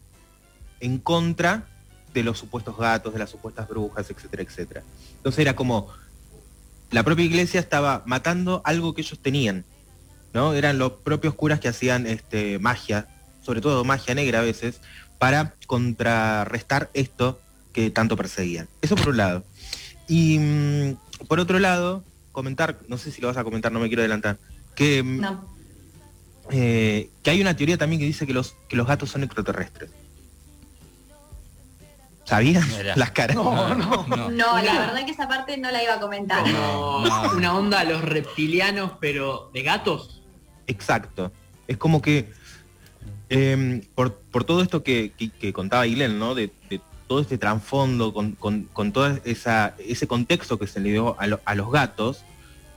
en 0.81 0.99
contra 0.99 1.67
de 2.13 2.23
los 2.23 2.39
supuestos 2.39 2.77
gatos, 2.77 3.13
de 3.13 3.19
las 3.19 3.31
supuestas 3.31 3.69
brujas, 3.69 4.11
etcétera, 4.11 4.43
etcétera. 4.43 4.83
Entonces 5.17 5.39
era 5.39 5.57
como 5.57 5.89
la 6.91 7.03
propia 7.03 7.25
iglesia 7.25 7.59
estaba 7.59 8.03
matando 8.07 8.61
algo 8.65 8.95
que 8.95 9.01
ellos 9.01 9.19
tenían, 9.19 9.65
¿no? 10.35 10.53
Eran 10.53 10.79
los 10.79 10.93
propios 10.93 11.35
curas 11.35 11.59
que 11.59 11.69
hacían 11.69 12.07
este, 12.07 12.59
magia, 12.59 13.07
sobre 13.43 13.61
todo 13.61 13.85
magia 13.85 14.15
negra 14.15 14.41
a 14.41 14.43
veces, 14.43 14.81
para 15.19 15.55
contrarrestar 15.67 16.91
esto 16.93 17.41
que 17.73 17.91
tanto 17.91 18.17
perseguían. 18.17 18.69
Eso 18.83 18.97
por 18.97 19.09
un 19.09 19.17
lado. 19.17 19.45
Y 20.07 20.39
mm, 20.39 20.97
por 21.29 21.41
otro 21.41 21.59
lado, 21.59 22.05
comentar, 22.33 22.79
no 22.89 22.99
sé 22.99 23.11
si 23.11 23.23
lo 23.23 23.29
vas 23.29 23.37
a 23.37 23.45
comentar, 23.45 23.73
no 23.73 23.81
me 23.81 23.89
quiero 23.89 24.03
adelantar, 24.03 24.39
que, 24.75 25.03
mm. 25.03 25.21
Eh, 26.51 27.11
que 27.23 27.31
hay 27.31 27.41
una 27.41 27.57
teoría 27.57 27.79
también 27.79 28.01
que 28.01 28.07
dice 28.07 28.27
que 28.27 28.33
los, 28.35 28.55
que 28.69 28.77
los 28.77 28.87
gatos 28.87 29.11
son 29.11 29.23
extraterrestres. 29.23 29.91
¿Sabían? 32.25 32.67
Mirá. 32.69 32.97
Las 32.97 33.11
caras. 33.11 33.37
No, 33.37 33.75
no. 33.75 34.07
no. 34.07 34.31
No, 34.31 34.63
la 34.63 34.79
verdad 34.79 35.05
que 35.05 35.11
esa 35.13 35.29
parte 35.29 35.57
no 35.59 35.71
la 35.71 35.83
iba 35.83 35.95
a 35.95 36.01
comentar. 36.01 36.47
No. 36.47 37.03
una 37.37 37.57
onda 37.57 37.81
a 37.81 37.85
los 37.85 38.03
reptilianos, 38.03 38.93
pero 39.01 39.51
de 39.53 39.63
gatos. 39.63 40.21
Exacto. 40.67 41.33
Es 41.67 41.77
como 41.77 42.01
que 42.01 42.31
eh, 43.29 43.83
por, 43.95 44.15
por 44.15 44.45
todo 44.45 44.63
esto 44.63 44.83
que, 44.83 45.13
que- 45.19 45.31
que 45.31 45.53
contaba 45.53 45.87
Ilen, 45.87 46.19
¿no? 46.19 46.35
De, 46.35 46.51
de 46.71 46.81
todo 47.09 47.21
este 47.21 47.39
trasfondo, 47.39 48.15
con, 48.15 48.33
con, 48.33 48.65
con 48.73 48.93
todo 48.93 49.19
esa, 49.25 49.75
ese 49.79 50.07
contexto 50.07 50.59
que 50.59 50.67
se 50.67 50.81
le 50.81 50.91
dio 50.91 51.19
a, 51.21 51.27
lo- 51.27 51.41
a 51.45 51.55
los 51.55 51.71
gatos, 51.73 52.25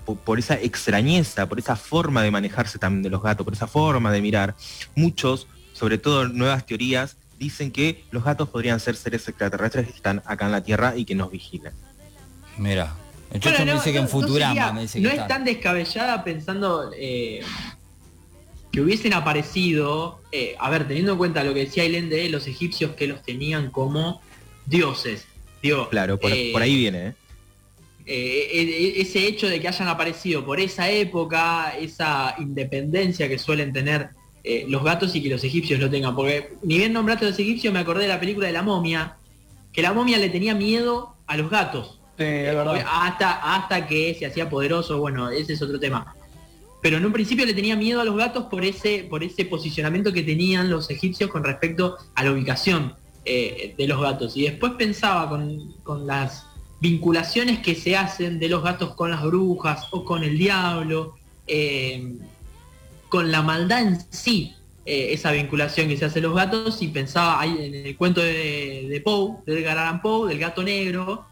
por, 0.05 0.17
por 0.17 0.39
esa 0.39 0.55
extrañeza, 0.55 1.47
por 1.47 1.59
esa 1.59 1.75
forma 1.75 2.21
de 2.24 2.31
manejarse 2.31 2.77
también 2.79 3.03
de 3.03 3.09
los 3.09 3.21
gatos, 3.21 3.43
por 3.43 3.53
esa 3.53 3.67
forma 3.67 4.12
de 4.12 4.21
mirar, 4.21 4.55
muchos, 4.95 5.47
sobre 5.74 5.97
todo 5.97 6.27
nuevas 6.27 6.65
teorías, 6.65 7.17
dicen 7.39 7.71
que 7.71 8.03
los 8.12 8.24
gatos 8.24 8.47
podrían 8.50 8.79
ser 8.79 8.95
seres 8.95 9.27
extraterrestres 9.27 9.88
que 9.88 9.93
están 9.93 10.21
acá 10.25 10.45
en 10.45 10.51
la 10.53 10.63
Tierra 10.63 10.95
y 10.95 11.03
que 11.05 11.15
nos 11.15 11.31
vigilan. 11.31 11.74
Mira. 12.57 12.95
El 13.31 13.41
Chocho 13.41 13.55
Bueno, 13.57 13.65
me 13.65 13.71
no, 13.74 13.77
dice 13.79 13.91
que 13.91 13.97
en 13.97 14.03
no 14.03 14.09
Futurama 14.09 14.53
sería- 14.53 14.71
me 14.74 14.81
dice 14.81 15.00
no 15.01 15.09
es 15.09 15.27
tan 15.27 15.43
descabellada 15.43 16.24
pensando 16.24 16.91
eh, 16.95 17.41
que 18.71 18.81
hubiesen 18.81 19.13
aparecido, 19.13 20.21
eh, 20.31 20.55
a 20.59 20.69
ver, 20.69 20.88
teniendo 20.88 21.13
en 21.13 21.17
cuenta 21.17 21.43
lo 21.43 21.53
que 21.53 21.62
decía 21.62 21.83
Aileen 21.83 22.09
de 22.09 22.29
los 22.29 22.47
egipcios 22.47 22.91
que 22.95 23.07
los 23.07 23.21
tenían 23.24 23.71
como 23.71 24.21
dioses. 24.65 25.25
Digo, 25.62 25.89
Claro, 25.89 26.19
por, 26.19 26.31
eh, 26.31 26.51
por 26.53 26.62
ahí 26.62 26.75
viene, 26.77 27.07
¿eh? 27.07 27.13
Eh, 28.07 28.50
eh, 28.51 28.93
ese 28.97 29.25
hecho 29.25 29.47
de 29.47 29.59
que 29.59 29.67
hayan 29.67 29.88
aparecido 29.88 30.45
por 30.45 30.59
esa 30.59 30.89
época, 30.91 31.75
esa 31.79 32.35
independencia 32.38 33.27
que 33.27 33.39
suelen 33.39 33.74
tener 33.74 34.09
eh, 34.43 34.65
los 34.67 34.83
gatos 34.83 35.15
y 35.15 35.24
que 35.24 35.29
los 35.29 35.43
egipcios 35.43 35.79
lo 35.79 35.89
tengan. 35.89 36.15
Porque 36.15 36.53
ni 36.62 36.77
bien 36.77 36.93
nombraste 36.93 37.25
a 37.25 37.29
los 37.29 37.39
egipcios, 37.39 37.74
me 37.74 37.79
acordé 37.79 38.03
de 38.03 38.09
la 38.09 38.19
película 38.19 38.45
de 38.45 38.53
la 38.53 38.62
momia, 38.62 39.17
que 39.74 39.81
la 39.81 39.91
momia 39.91 40.19
le 40.19 40.29
tenía 40.29 40.53
miedo 40.53 41.15
a 41.25 41.35
los 41.35 41.50
gatos. 41.50 42.00
Sí, 42.17 42.24
es 42.24 42.55
verdad. 42.55 42.85
Hasta, 42.88 43.55
hasta 43.55 43.88
que 43.88 44.15
se 44.17 44.27
hacía 44.27 44.50
poderoso, 44.50 45.00
bueno, 45.00 45.29
ese 45.31 45.53
es 45.53 45.62
otro 45.62 45.79
tema. 45.79 46.15
pero 46.81 46.97
en 46.97 47.05
un 47.05 47.12
principio 47.12 47.45
le 47.47 47.55
tenía 47.55 47.75
miedo 47.75 48.00
a 48.00 48.05
los 48.05 48.15
gatos 48.15 48.45
por 48.45 48.63
ese, 48.63 49.07
por 49.09 49.24
ese 49.24 49.45
posicionamiento 49.45 50.13
que 50.13 50.21
tenían 50.21 50.69
los 50.69 50.91
egipcios 50.91 51.31
con 51.31 51.43
respecto 51.43 51.97
a 52.13 52.24
la 52.24 52.31
ubicación 52.31 52.93
eh, 53.25 53.74
de 53.75 53.88
los 53.88 54.00
gatos. 54.00 54.38
Y 54.38 54.43
después 54.43 54.74
pensaba 54.77 55.27
con, 55.27 55.74
con 55.81 56.05
las 56.05 56.45
vinculaciones 56.85 57.59
que 57.59 57.73
se 57.73 57.97
hacen 57.97 58.37
de 58.37 58.47
los 58.47 58.61
gatos 58.61 58.93
con 58.93 59.09
las 59.09 59.23
brujas 59.23 59.87
o 59.89 60.05
con 60.05 60.23
el 60.23 60.37
diablo, 60.37 61.15
eh, 61.47 62.13
con 63.09 63.31
la 63.31 63.41
maldad 63.41 63.81
en 63.81 63.99
sí, 64.11 64.53
eh, 64.85 65.07
esa 65.11 65.31
vinculación 65.31 65.87
que 65.87 65.97
se 65.97 66.05
hace 66.05 66.21
los 66.21 66.35
gatos, 66.35 66.83
y 66.83 66.89
pensaba 66.89 67.41
ahí 67.41 67.57
en 67.59 67.87
el 67.87 67.97
cuento 67.97 68.21
de, 68.21 69.01
Poe, 69.03 69.37
de 69.47 69.59
Edgar 69.59 69.79
Allan 69.79 69.99
Poe, 69.99 70.29
del 70.29 70.37
gato 70.37 70.61
negro, 70.61 71.25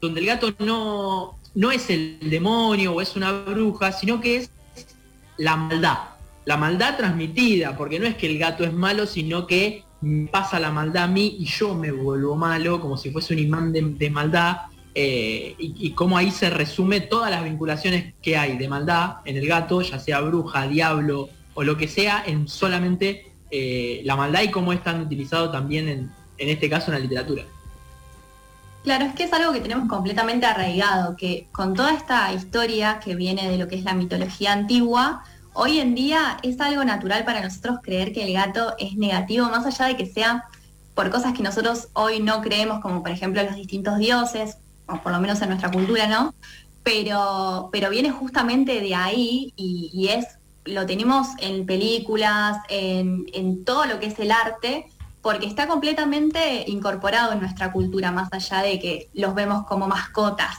donde 0.00 0.20
el 0.20 0.26
gato 0.26 0.54
no, 0.60 1.36
no 1.56 1.72
es 1.72 1.90
el 1.90 2.18
demonio 2.22 2.94
o 2.94 3.00
es 3.00 3.16
una 3.16 3.32
bruja, 3.32 3.90
sino 3.90 4.20
que 4.20 4.36
es 4.36 4.50
la 5.36 5.56
maldad. 5.56 5.98
La 6.44 6.56
maldad 6.56 6.96
transmitida, 6.96 7.76
porque 7.76 7.98
no 7.98 8.06
es 8.06 8.14
que 8.14 8.28
el 8.28 8.38
gato 8.38 8.62
es 8.62 8.72
malo, 8.72 9.06
sino 9.06 9.48
que 9.48 9.82
pasa 10.30 10.60
la 10.60 10.70
maldad 10.70 11.04
a 11.04 11.08
mí 11.08 11.36
y 11.40 11.44
yo 11.46 11.74
me 11.74 11.90
vuelvo 11.90 12.36
malo, 12.36 12.80
como 12.80 12.96
si 12.96 13.10
fuese 13.10 13.34
un 13.34 13.40
imán 13.40 13.72
de 13.72 14.10
maldad, 14.10 14.58
eh, 14.94 15.54
y, 15.58 15.92
cómo 15.92 16.18
ahí 16.18 16.30
se 16.30 16.50
resume 16.50 17.00
todas 17.00 17.30
las 17.30 17.42
vinculaciones 17.44 18.12
que 18.20 18.36
hay 18.36 18.58
de 18.58 18.68
maldad 18.68 19.16
en 19.24 19.36
el 19.36 19.46
gato, 19.46 19.80
ya 19.80 19.98
sea 19.98 20.20
bruja, 20.20 20.66
diablo 20.66 21.30
o 21.54 21.62
lo 21.62 21.76
que 21.78 21.88
sea, 21.88 22.22
en 22.26 22.46
solamente 22.46 23.32
eh, 23.50 24.02
la 24.04 24.16
maldad 24.16 24.42
y 24.42 24.50
cómo 24.50 24.72
es 24.72 24.82
tan 24.82 25.00
utilizado 25.00 25.50
también 25.50 25.88
en, 25.88 26.10
en 26.36 26.48
este 26.48 26.68
caso 26.68 26.90
en 26.90 26.94
la 26.94 27.00
literatura. 27.00 27.44
Claro, 28.84 29.06
es 29.06 29.14
que 29.14 29.24
es 29.24 29.32
algo 29.32 29.52
que 29.52 29.60
tenemos 29.60 29.88
completamente 29.88 30.44
arraigado, 30.44 31.16
que 31.16 31.46
con 31.52 31.72
toda 31.74 31.94
esta 31.94 32.32
historia 32.32 33.00
que 33.02 33.14
viene 33.14 33.48
de 33.48 33.56
lo 33.56 33.68
que 33.68 33.76
es 33.76 33.84
la 33.84 33.94
mitología 33.94 34.52
antigua, 34.52 35.24
hoy 35.54 35.78
en 35.78 35.94
día 35.94 36.36
es 36.42 36.60
algo 36.60 36.84
natural 36.84 37.24
para 37.24 37.40
nosotros 37.40 37.78
creer 37.82 38.12
que 38.12 38.24
el 38.24 38.32
gato 38.34 38.74
es 38.78 38.96
negativo, 38.96 39.46
más 39.48 39.64
allá 39.64 39.86
de 39.86 39.96
que 39.96 40.06
sea 40.06 40.44
por 40.94 41.10
cosas 41.10 41.32
que 41.32 41.42
nosotros 41.42 41.88
hoy 41.94 42.20
no 42.20 42.42
creemos, 42.42 42.80
como 42.80 43.02
por 43.02 43.12
ejemplo 43.12 43.42
los 43.42 43.54
distintos 43.54 43.98
dioses, 43.98 44.58
o 44.92 45.02
por 45.02 45.12
lo 45.12 45.20
menos 45.20 45.40
en 45.42 45.48
nuestra 45.48 45.70
cultura, 45.70 46.06
¿no? 46.06 46.34
Pero, 46.82 47.68
pero 47.72 47.90
viene 47.90 48.10
justamente 48.10 48.80
de 48.80 48.94
ahí 48.94 49.52
y, 49.56 49.90
y 49.92 50.08
es, 50.08 50.26
lo 50.64 50.86
tenemos 50.86 51.28
en 51.38 51.66
películas, 51.66 52.58
en, 52.68 53.26
en 53.32 53.64
todo 53.64 53.86
lo 53.86 54.00
que 54.00 54.06
es 54.06 54.18
el 54.18 54.32
arte, 54.32 54.86
porque 55.22 55.46
está 55.46 55.68
completamente 55.68 56.64
incorporado 56.66 57.32
en 57.32 57.40
nuestra 57.40 57.72
cultura, 57.72 58.10
más 58.10 58.28
allá 58.32 58.62
de 58.62 58.80
que 58.80 59.08
los 59.14 59.34
vemos 59.34 59.64
como 59.66 59.86
mascotas. 59.86 60.56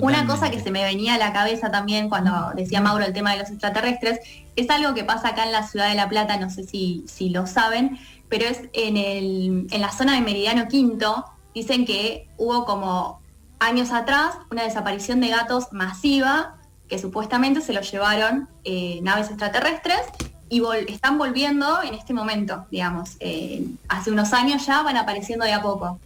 Una 0.00 0.24
cosa 0.24 0.50
que 0.50 0.60
se 0.60 0.70
me 0.70 0.84
venía 0.84 1.14
a 1.14 1.18
la 1.18 1.32
cabeza 1.32 1.70
también 1.70 2.08
cuando 2.08 2.52
decía 2.54 2.80
Mauro 2.80 3.04
el 3.04 3.12
tema 3.12 3.32
de 3.32 3.38
los 3.38 3.50
extraterrestres, 3.50 4.20
es 4.54 4.70
algo 4.70 4.94
que 4.94 5.02
pasa 5.02 5.28
acá 5.28 5.44
en 5.44 5.52
la 5.52 5.66
ciudad 5.66 5.88
de 5.88 5.96
La 5.96 6.08
Plata, 6.08 6.36
no 6.36 6.48
sé 6.48 6.62
si, 6.64 7.04
si 7.08 7.30
lo 7.30 7.46
saben, 7.46 7.98
pero 8.28 8.44
es 8.46 8.60
en, 8.72 8.96
el, 8.96 9.66
en 9.70 9.80
la 9.80 9.90
zona 9.90 10.14
de 10.14 10.20
Meridiano 10.20 10.68
Quinto, 10.68 11.24
dicen 11.54 11.84
que 11.84 12.28
hubo 12.36 12.64
como 12.64 13.20
años 13.58 13.90
atrás 13.92 14.34
una 14.50 14.62
desaparición 14.64 15.20
de 15.20 15.28
gatos 15.28 15.72
masiva, 15.72 16.56
que 16.88 16.98
supuestamente 16.98 17.60
se 17.60 17.72
los 17.72 17.90
llevaron 17.90 18.48
eh, 18.64 19.00
naves 19.02 19.28
extraterrestres 19.28 20.00
y 20.48 20.60
vol 20.60 20.76
están 20.88 21.18
volviendo 21.18 21.82
en 21.82 21.94
este 21.94 22.12
momento, 22.12 22.66
digamos. 22.70 23.16
Eh, 23.20 23.64
hace 23.88 24.10
unos 24.10 24.32
años 24.32 24.66
ya 24.66 24.82
van 24.82 24.96
apareciendo 24.96 25.44
de 25.44 25.52
a 25.52 25.62
poco. 25.62 26.00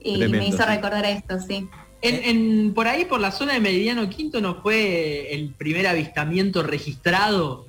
Y 0.00 0.18
Tremendo, 0.18 0.38
me 0.38 0.46
hizo 0.48 0.58
sí. 0.58 0.64
recordar 0.64 1.04
esto, 1.06 1.40
sí. 1.40 1.68
En, 2.02 2.14
en- 2.24 2.74
por 2.74 2.86
ahí, 2.86 3.04
por 3.06 3.18
la 3.20 3.32
zona 3.32 3.54
de 3.54 3.60
Meridiano 3.60 4.08
Quinto, 4.08 4.40
no 4.40 4.62
fue 4.62 5.34
el 5.34 5.48
primer 5.54 5.88
avistamiento 5.88 6.62
registrado 6.62 7.66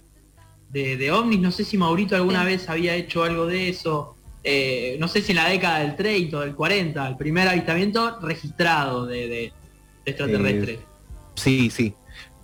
de, 0.69 0.97
de 0.97 1.11
ovnis. 1.11 1.39
No 1.39 1.49
sé 1.51 1.63
si 1.63 1.77
Maurito 1.79 2.15
alguna 2.15 2.41
Sí. 2.41 2.45
vez 2.45 2.69
había 2.69 2.93
hecho 2.93 3.23
algo 3.23 3.47
de 3.47 3.69
eso. 3.69 4.15
Eh, 4.43 4.97
no 4.99 5.07
sé 5.07 5.21
si 5.21 5.31
en 5.31 5.37
la 5.37 5.49
década 5.49 5.79
del 5.79 5.95
30 5.95 6.37
o 6.37 6.39
del 6.41 6.55
40, 6.55 7.07
el 7.07 7.17
primer 7.17 7.47
avistamiento 7.47 8.19
registrado 8.21 9.05
de, 9.05 9.51
extraterrestres. 10.05 10.79
Sí, 11.35 11.69
sí. 11.69 11.93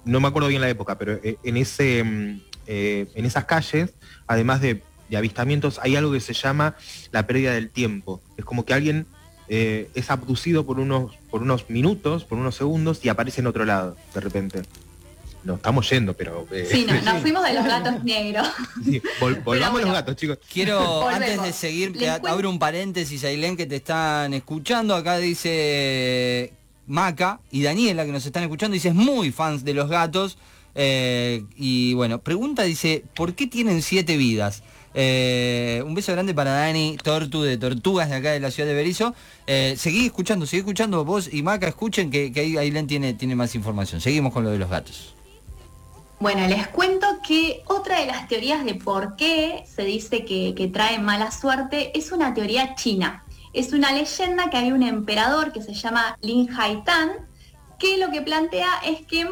No 0.04 0.20
me 0.20 0.28
acuerdo 0.28 0.50
bien 0.50 0.62
la 0.62 0.70
época, 0.70 0.98
pero 0.98 1.14
eh, 1.24 1.38
en 1.44 1.58
ese 1.58 2.04
mm, 2.04 2.40
eh, 2.68 3.08
en 3.14 3.26
esas 3.26 3.46
calles, 3.46 3.94
además 4.28 4.62
de, 4.62 4.82
de 5.10 5.18
avistamientos, 5.18 5.80
hay 5.82 5.96
algo 5.96 6.12
que 6.12 6.20
se 6.20 6.34
llama 6.34 6.76
la 7.12 7.28
pérdida 7.28 7.54
del 7.54 7.70
tiempo. 7.70 8.22
Es 8.38 8.46
como 8.46 8.66
que 8.66 8.74
alguien 8.74 9.06
eh, 9.48 9.90
es 9.94 10.10
abducido 10.10 10.66
por 10.66 10.80
unos, 10.80 11.16
por 11.30 11.44
unos 11.44 11.70
minutos, 11.70 12.26
por 12.26 12.38
unos 12.38 12.56
segundos, 12.56 13.04
y 13.04 13.10
aparece 13.10 13.42
en 13.42 13.48
otro 13.48 13.66
lado, 13.66 13.96
de 14.14 14.20
repente. 14.20 14.62
No, 15.46 15.56
estamos 15.56 15.90
yendo, 15.90 16.14
pero. 16.16 16.46
eh, 16.52 16.68
Sí, 16.70 16.86
no, 16.86 17.00
nos 17.02 17.18
fuimos 17.22 17.44
de 17.44 17.54
los 17.54 17.64
gatos 17.66 18.04
negros. 18.04 18.48
sí, 18.84 19.02
vol- 19.22 19.44
volvamos 19.44 19.74
bueno. 19.74 19.88
a 19.88 19.92
los 19.92 19.94
gatos, 20.00 20.16
chicos. 20.18 20.40
Quiero, 20.52 20.80
Volvemos. 21.02 21.14
antes 21.14 21.42
de 21.44 21.54
seguir, 21.54 21.96
Les 21.96 22.10
abro 22.10 22.50
un 22.50 22.60
paréntesis, 22.60 23.24
Ailén, 23.24 23.56
que 23.56 23.66
te 23.66 23.78
están 23.78 24.34
escuchando. 24.34 24.96
Acá 24.96 25.18
dice 25.20 26.52
Maca 26.88 27.40
y 27.52 27.64
Daniela, 27.64 28.06
que 28.06 28.12
nos 28.12 28.26
están 28.26 28.44
escuchando, 28.44 28.74
dice, 28.74 28.90
es 28.90 28.96
muy 28.96 29.32
fans 29.32 29.64
de 29.64 29.74
los 29.74 29.88
gatos. 29.90 30.38
Eh, 30.74 31.46
y 31.56 31.94
bueno, 31.94 32.20
pregunta, 32.20 32.64
dice, 32.64 33.04
¿por 33.16 33.34
qué 33.36 33.48
tienen 33.48 33.82
siete 33.82 34.18
vidas? 34.18 34.64
Eh, 34.98 35.84
un 35.86 35.94
beso 35.94 36.12
grande 36.14 36.34
para 36.34 36.52
Dani 36.52 36.98
Tortu 37.04 37.42
de 37.44 37.58
Tortugas 37.58 38.10
de 38.10 38.16
acá 38.16 38.32
de 38.32 38.40
la 38.40 38.50
ciudad 38.52 38.68
de 38.68 38.76
Berizo. 38.76 39.14
Eh, 39.46 39.76
seguí 39.78 40.06
escuchando, 40.08 40.46
seguí 40.46 40.60
escuchando 40.62 41.04
vos 41.06 41.30
y 41.32 41.44
Maca, 41.44 41.68
escuchen 41.68 42.10
que, 42.12 42.32
que 42.32 42.40
ahí 42.42 42.58
Ailén 42.58 42.88
tiene, 42.88 43.14
tiene 43.14 43.36
más 43.36 43.56
información. 43.56 44.02
Seguimos 44.02 44.34
con 44.34 44.44
lo 44.44 44.52
de 44.52 44.58
los 44.58 44.70
gatos. 44.70 45.15
Bueno, 46.20 46.48
les 46.48 46.68
cuento 46.68 47.06
que 47.28 47.62
otra 47.68 48.00
de 48.00 48.06
las 48.06 48.28
teorías 48.28 48.64
de 48.64 48.76
por 48.76 49.16
qué 49.18 49.66
se 49.68 49.84
dice 49.84 50.24
que, 50.24 50.56
que 50.56 50.68
trae 50.68 50.98
mala 50.98 51.32
suerte 51.32 51.98
es 51.98 52.12
una 52.12 52.34
teoría 52.34 52.76
china. 52.76 53.26
Es 53.52 53.74
una 53.74 53.92
leyenda 53.92 54.50
que 54.50 54.58
había 54.58 54.74
un 54.74 54.84
emperador 54.84 55.52
que 55.52 55.62
se 55.62 55.74
llama 55.74 56.18
Lin 56.22 56.50
Haitan, 56.58 57.12
que 57.80 57.98
lo 57.98 58.12
que 58.12 58.22
plantea 58.22 58.70
es 58.86 59.06
que 59.06 59.28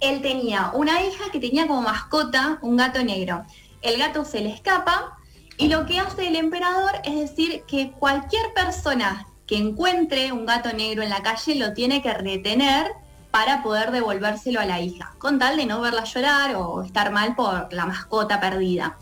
él 0.00 0.20
tenía 0.20 0.70
una 0.74 1.02
hija 1.02 1.24
que 1.32 1.40
tenía 1.40 1.66
como 1.66 1.80
mascota 1.80 2.58
un 2.60 2.76
gato 2.76 3.02
negro. 3.02 3.44
El 3.80 3.98
gato 3.98 4.24
se 4.26 4.40
le 4.40 4.50
escapa 4.50 5.16
y 5.56 5.68
lo 5.68 5.86
que 5.86 5.98
hace 6.00 6.28
el 6.28 6.36
emperador 6.36 6.92
es 7.04 7.18
decir 7.18 7.62
que 7.66 7.92
cualquier 7.92 8.52
persona 8.54 9.26
que 9.46 9.56
encuentre 9.56 10.32
un 10.32 10.44
gato 10.44 10.72
negro 10.72 11.02
en 11.02 11.10
la 11.10 11.22
calle 11.22 11.54
lo 11.54 11.72
tiene 11.72 12.02
que 12.02 12.12
retener 12.12 12.92
para 13.34 13.64
poder 13.64 13.90
devolvérselo 13.90 14.60
a 14.60 14.64
la 14.64 14.78
hija, 14.78 15.12
con 15.18 15.40
tal 15.40 15.56
de 15.56 15.66
no 15.66 15.80
verla 15.80 16.04
llorar 16.04 16.54
o 16.54 16.84
estar 16.84 17.10
mal 17.10 17.34
por 17.34 17.66
la 17.72 17.84
mascota 17.84 18.38
perdida. 18.38 18.96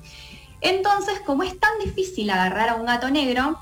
Entonces, 0.62 1.20
como 1.26 1.42
es 1.42 1.60
tan 1.60 1.78
difícil 1.84 2.30
agarrar 2.30 2.70
a 2.70 2.76
un 2.76 2.86
gato 2.86 3.10
negro, 3.10 3.58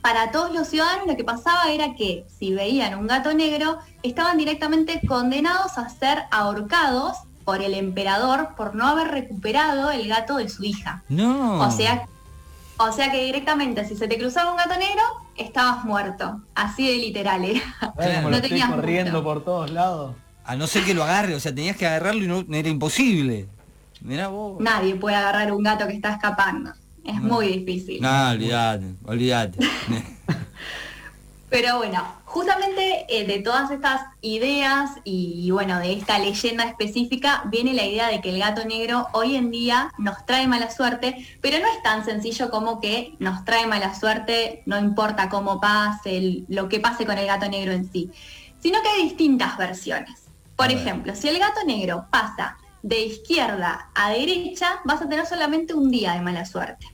para 0.00 0.32
todos 0.32 0.52
los 0.52 0.66
ciudadanos 0.66 1.06
lo 1.06 1.16
que 1.16 1.22
pasaba 1.22 1.70
era 1.70 1.94
que 1.94 2.26
si 2.36 2.52
veían 2.52 2.98
un 2.98 3.06
gato 3.06 3.32
negro, 3.32 3.78
estaban 4.02 4.38
directamente 4.38 5.00
condenados 5.06 5.78
a 5.78 5.88
ser 5.88 6.24
ahorcados 6.32 7.18
por 7.44 7.62
el 7.62 7.72
emperador 7.72 8.56
por 8.56 8.74
no 8.74 8.88
haber 8.88 9.06
recuperado 9.06 9.92
el 9.92 10.08
gato 10.08 10.38
de 10.38 10.48
su 10.48 10.64
hija. 10.64 11.04
No. 11.08 11.60
O 11.60 11.70
sea, 11.70 12.08
o 12.88 12.92
sea 12.92 13.10
que 13.10 13.24
directamente 13.24 13.84
si 13.86 13.96
se 13.96 14.08
te 14.08 14.18
cruzaba 14.18 14.50
un 14.50 14.56
gato 14.56 14.74
negro, 14.78 15.02
estabas 15.36 15.84
muerto. 15.84 16.40
Así 16.54 16.86
de 16.86 16.96
literal 16.98 17.44
era. 17.44 17.60
¿Ves 17.96 18.16
cómo 18.16 18.30
No 18.30 18.40
tenías 18.42 18.70
corriendo 18.70 19.12
mucho. 19.12 19.24
por 19.24 19.44
todos 19.44 19.70
lados? 19.70 20.14
A 20.44 20.56
no 20.56 20.66
ser 20.66 20.84
que 20.84 20.94
lo 20.94 21.04
agarre, 21.04 21.34
o 21.34 21.40
sea, 21.40 21.54
tenías 21.54 21.76
que 21.76 21.86
agarrarlo 21.86 22.24
y 22.24 22.26
no 22.26 22.56
era 22.56 22.68
imposible. 22.68 23.46
Mirá 24.00 24.28
vos. 24.28 24.60
Nadie 24.60 24.96
puede 24.96 25.14
agarrar 25.16 25.52
un 25.52 25.62
gato 25.62 25.86
que 25.86 25.92
está 25.94 26.12
escapando. 26.12 26.72
Es 27.04 27.14
No. 27.14 27.34
muy 27.34 27.48
difícil. 27.58 28.00
No, 28.00 28.30
olvídate, 28.30 28.86
olvídate. 29.04 29.58
Pero 31.52 31.76
bueno, 31.76 32.02
justamente 32.24 33.04
eh, 33.10 33.26
de 33.26 33.40
todas 33.40 33.70
estas 33.70 34.00
ideas 34.22 34.92
y, 35.04 35.50
bueno, 35.50 35.80
de 35.80 35.92
esta 35.92 36.18
leyenda 36.18 36.64
específica 36.64 37.42
viene 37.44 37.74
la 37.74 37.84
idea 37.84 38.08
de 38.08 38.22
que 38.22 38.30
el 38.30 38.38
gato 38.38 38.64
negro 38.64 39.08
hoy 39.12 39.36
en 39.36 39.50
día 39.50 39.92
nos 39.98 40.24
trae 40.24 40.48
mala 40.48 40.70
suerte, 40.70 41.14
pero 41.42 41.58
no 41.58 41.66
es 41.66 41.82
tan 41.82 42.06
sencillo 42.06 42.48
como 42.48 42.80
que 42.80 43.16
nos 43.18 43.44
trae 43.44 43.66
mala 43.66 43.94
suerte, 43.94 44.62
no 44.64 44.78
importa 44.78 45.28
cómo 45.28 45.60
pase, 45.60 46.16
el- 46.16 46.46
lo 46.48 46.70
que 46.70 46.80
pase 46.80 47.04
con 47.04 47.18
el 47.18 47.26
gato 47.26 47.46
negro 47.50 47.72
en 47.72 47.84
sí, 47.92 48.10
sino 48.58 48.80
que 48.80 48.88
hay 48.88 49.02
distintas 49.02 49.58
versiones. 49.58 50.22
Por 50.56 50.70
ejemplo, 50.70 51.14
si 51.14 51.28
el 51.28 51.38
gato 51.38 51.60
negro 51.66 52.06
pasa 52.10 52.56
de 52.82 52.98
izquierda 53.04 53.90
a 53.94 54.08
derecha, 54.10 54.80
vas 54.86 55.02
a 55.02 55.08
tener 55.08 55.26
solamente 55.26 55.74
un 55.74 55.90
día 55.90 56.14
de 56.14 56.22
mala 56.22 56.46
suerte. 56.46 56.86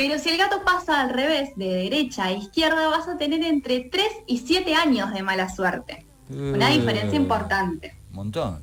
Pero 0.00 0.18
si 0.18 0.28
el 0.28 0.38
gato 0.38 0.62
pasa 0.64 1.00
al 1.00 1.10
revés, 1.10 1.50
de 1.56 1.66
derecha 1.74 2.24
a 2.26 2.32
izquierda, 2.32 2.88
vas 2.88 3.08
a 3.08 3.18
tener 3.18 3.42
entre 3.42 3.80
3 3.80 4.04
y 4.26 4.38
7 4.38 4.74
años 4.74 5.12
de 5.12 5.22
mala 5.22 5.48
suerte. 5.52 6.06
Una 6.30 6.70
Eh, 6.72 6.78
diferencia 6.78 7.16
importante. 7.16 7.96
Un 8.10 8.16
montón. 8.16 8.62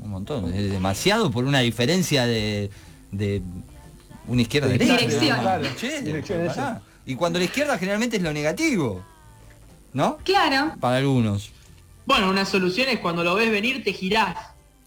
Un 0.00 0.10
montón. 0.10 0.52
Es 0.54 0.70
demasiado 0.70 1.30
por 1.30 1.44
una 1.44 1.60
diferencia 1.60 2.24
de, 2.26 2.70
de 3.10 3.42
una 4.28 4.42
izquierda 4.42 4.68
Sí, 4.68 4.78
derecha. 4.78 4.96
Dirección. 4.96 5.40
Claro, 5.40 5.64
Che. 5.76 7.10
Y 7.10 7.14
cuando 7.16 7.38
la 7.38 7.44
izquierda 7.46 7.78
generalmente 7.78 8.16
es 8.18 8.22
lo 8.22 8.32
negativo. 8.32 9.02
¿No? 9.92 10.18
Claro, 10.24 10.74
Para 10.78 10.98
algunos. 10.98 11.50
Bueno, 12.04 12.28
una 12.30 12.44
solución 12.44 12.88
es 12.90 13.00
cuando 13.00 13.24
lo 13.24 13.34
ves 13.34 13.50
venir, 13.50 13.82
te 13.82 13.92
girás. 13.92 14.36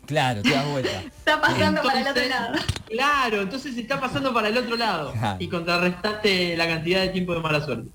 Claro, 0.10 0.42
te 0.42 0.50
das 0.50 0.66
vuelta. 0.68 0.90
Está 1.18 1.40
pasando 1.40 1.82
para 1.84 2.02
el 2.02 2.08
otro 2.08 2.26
lado. 2.28 2.54
Claro, 2.90 3.42
entonces 3.44 3.78
está 3.78 4.00
pasando 4.00 4.34
para 4.34 4.48
el 4.48 4.58
otro 4.58 4.76
lado. 4.76 5.12
Claro. 5.14 5.38
Y 5.40 5.48
contrarrestaste 5.48 6.58
la 6.58 6.68
cantidad 6.68 7.02
de 7.02 7.10
tiempo 7.10 7.34
de 7.36 7.40
mala 7.42 7.64
suerte. 7.64 7.90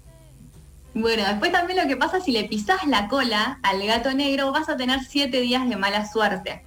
Bueno, 0.94 1.24
después 1.26 1.50
también 1.50 1.82
lo 1.82 1.88
que 1.88 1.96
pasa 1.96 2.20
si 2.20 2.30
le 2.30 2.44
pisás 2.44 2.86
la 2.86 3.08
cola 3.08 3.58
al 3.64 3.84
gato 3.84 4.12
negro, 4.14 4.52
vas 4.52 4.68
a 4.68 4.76
tener 4.76 5.00
siete 5.00 5.40
días 5.40 5.68
de 5.68 5.76
mala 5.76 6.06
suerte. 6.06 6.62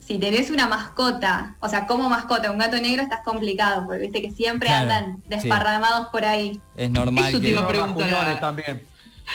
Si 0.00 0.18
tenés 0.18 0.50
una 0.50 0.66
mascota, 0.68 1.56
o 1.60 1.68
sea, 1.68 1.86
como 1.86 2.10
mascota, 2.10 2.50
un 2.50 2.58
gato 2.58 2.76
negro 2.78 3.02
estás 3.02 3.20
complicado, 3.24 3.86
porque 3.86 4.02
viste 4.02 4.20
que 4.22 4.30
siempre 4.30 4.68
Claro, 4.68 4.82
andan 4.92 5.16
sí. 5.16 5.28
desparramados 5.30 6.08
por 6.08 6.24
ahí. 6.26 6.60
Es 6.76 6.90
normal 6.90 7.24
Eso 7.28 7.38
te 7.38 7.44
que... 7.46 7.50
iba 7.52 7.60
a 7.60 7.62
Los 7.62 7.70
preguntar. 7.72 8.08
rasguñones 8.10 8.40
también. 8.40 8.82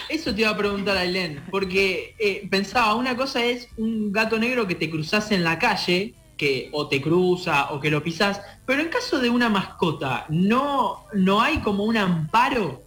Eso 0.10 0.34
te 0.34 0.42
iba 0.42 0.50
a 0.50 0.58
preguntar 0.58 0.98
a 0.98 1.04
Elén, 1.04 1.44
porque 1.52 2.16
eh, 2.20 2.48
pensaba, 2.50 2.96
una 2.96 3.16
cosa 3.16 3.44
es 3.44 3.68
un 3.78 4.12
gato 4.12 4.38
negro 4.38 4.68
que 4.68 4.76
te 4.76 4.90
cruzas 4.90 5.32
en 5.32 5.44
la 5.44 5.60
calle, 5.60 6.14
que 6.38 6.70
o 6.72 6.88
te 6.88 7.02
cruza 7.02 7.72
o 7.72 7.80
que 7.80 7.92
lo 7.92 8.04
pisás, 8.04 8.42
pero 8.66 8.82
en 8.82 8.90
caso 8.90 9.20
de 9.20 9.30
una 9.30 9.50
mascota, 9.50 10.26
¿no, 10.30 11.04
no 11.14 11.42
hay 11.42 11.60
como 11.60 11.84
un 11.84 11.98
amparo 11.98 12.82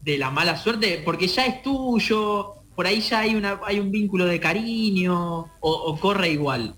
de 0.00 0.18
la 0.18 0.30
mala 0.30 0.56
suerte? 0.56 1.02
Porque 1.04 1.28
ya 1.28 1.46
es 1.46 1.62
tuyo, 1.62 2.54
por 2.74 2.86
ahí 2.86 3.00
ya 3.00 3.20
hay, 3.20 3.34
una, 3.34 3.60
hay 3.64 3.78
un 3.80 3.90
vínculo 3.90 4.24
de 4.24 4.40
cariño, 4.40 5.46
o 5.60 5.98
corre 6.00 6.30
igual. 6.30 6.74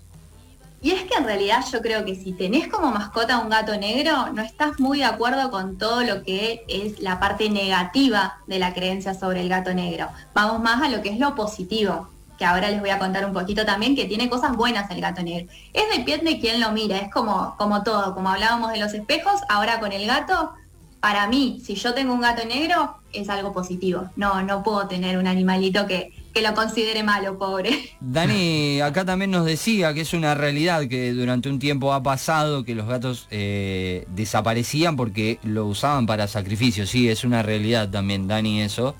Y 0.87 0.91
es 0.91 1.03
que 1.03 1.15
en 1.15 1.25
realidad 1.25 1.65
yo 1.69 1.81
creo 1.81 2.05
que 2.05 2.15
si 2.15 2.31
tenés 2.31 2.69
como 2.69 2.91
mascota 2.91 3.39
un 3.39 3.49
gato 3.49 3.75
negro, 3.75 4.31
no 4.31 4.41
estás 4.41 4.79
muy 4.79 4.99
de 4.99 5.03
acuerdo 5.03 5.51
con 5.51 5.77
todo 5.77 6.01
lo 6.01 6.23
que 6.23 6.63
es 6.69 7.01
la 7.01 7.19
parte 7.19 7.49
negativa 7.49 8.37
de 8.47 8.57
la 8.57 8.73
creencia 8.73 9.13
sobre 9.13 9.41
el 9.41 9.49
gato 9.49 9.73
negro. 9.73 10.07
Vamos 10.33 10.61
más 10.61 10.81
a 10.81 10.87
lo 10.87 11.01
que 11.01 11.09
es 11.09 11.19
lo 11.19 11.35
positivo, 11.35 12.07
que 12.37 12.45
ahora 12.45 12.69
les 12.69 12.79
voy 12.79 12.91
a 12.91 12.99
contar 12.99 13.25
un 13.25 13.33
poquito 13.33 13.65
también, 13.65 13.97
que 13.97 14.05
tiene 14.05 14.29
cosas 14.29 14.55
buenas 14.55 14.89
el 14.89 15.01
gato 15.01 15.21
negro. 15.23 15.51
Es 15.73 15.83
depende 15.93 16.31
de 16.31 16.39
quién 16.39 16.61
lo 16.61 16.71
mira, 16.71 16.99
es 16.99 17.11
como, 17.11 17.55
como 17.57 17.83
todo, 17.83 18.15
como 18.15 18.29
hablábamos 18.29 18.71
de 18.71 18.79
los 18.79 18.93
espejos, 18.93 19.41
ahora 19.49 19.81
con 19.81 19.91
el 19.91 20.07
gato, 20.07 20.53
para 21.01 21.27
mí, 21.27 21.61
si 21.65 21.75
yo 21.75 21.93
tengo 21.93 22.13
un 22.13 22.21
gato 22.21 22.45
negro, 22.45 22.95
es 23.11 23.27
algo 23.27 23.51
positivo. 23.51 24.09
No, 24.15 24.41
no 24.41 24.63
puedo 24.63 24.87
tener 24.87 25.17
un 25.17 25.27
animalito 25.27 25.85
que, 25.85 26.13
que 26.37 26.43
lo 26.43 26.53
considere 26.53 27.01
malo, 27.01 27.39
pobre. 27.39 27.89
Dani 27.99 28.79
acá 28.81 29.03
también 29.05 29.31
nos 29.31 29.43
decía 29.43 29.93
que 29.95 30.01
es 30.01 30.13
una 30.13 30.35
realidad 30.35 30.87
que 30.87 31.11
durante 31.11 31.49
un 31.49 31.57
tiempo 31.57 31.93
ha 31.93 32.03
pasado 32.03 32.63
que 32.63 32.75
los 32.75 32.87
gatos 32.87 33.27
eh, 33.31 34.05
desaparecían 34.09 34.95
porque 34.95 35.39
lo 35.41 35.65
usaban 35.65 36.05
para 36.05 36.27
sacrificios. 36.27 36.89
Sí, 36.89 37.09
es 37.09 37.23
una 37.23 37.41
realidad 37.41 37.89
también, 37.89 38.27
Dani, 38.27 38.61
eso. 38.61 38.95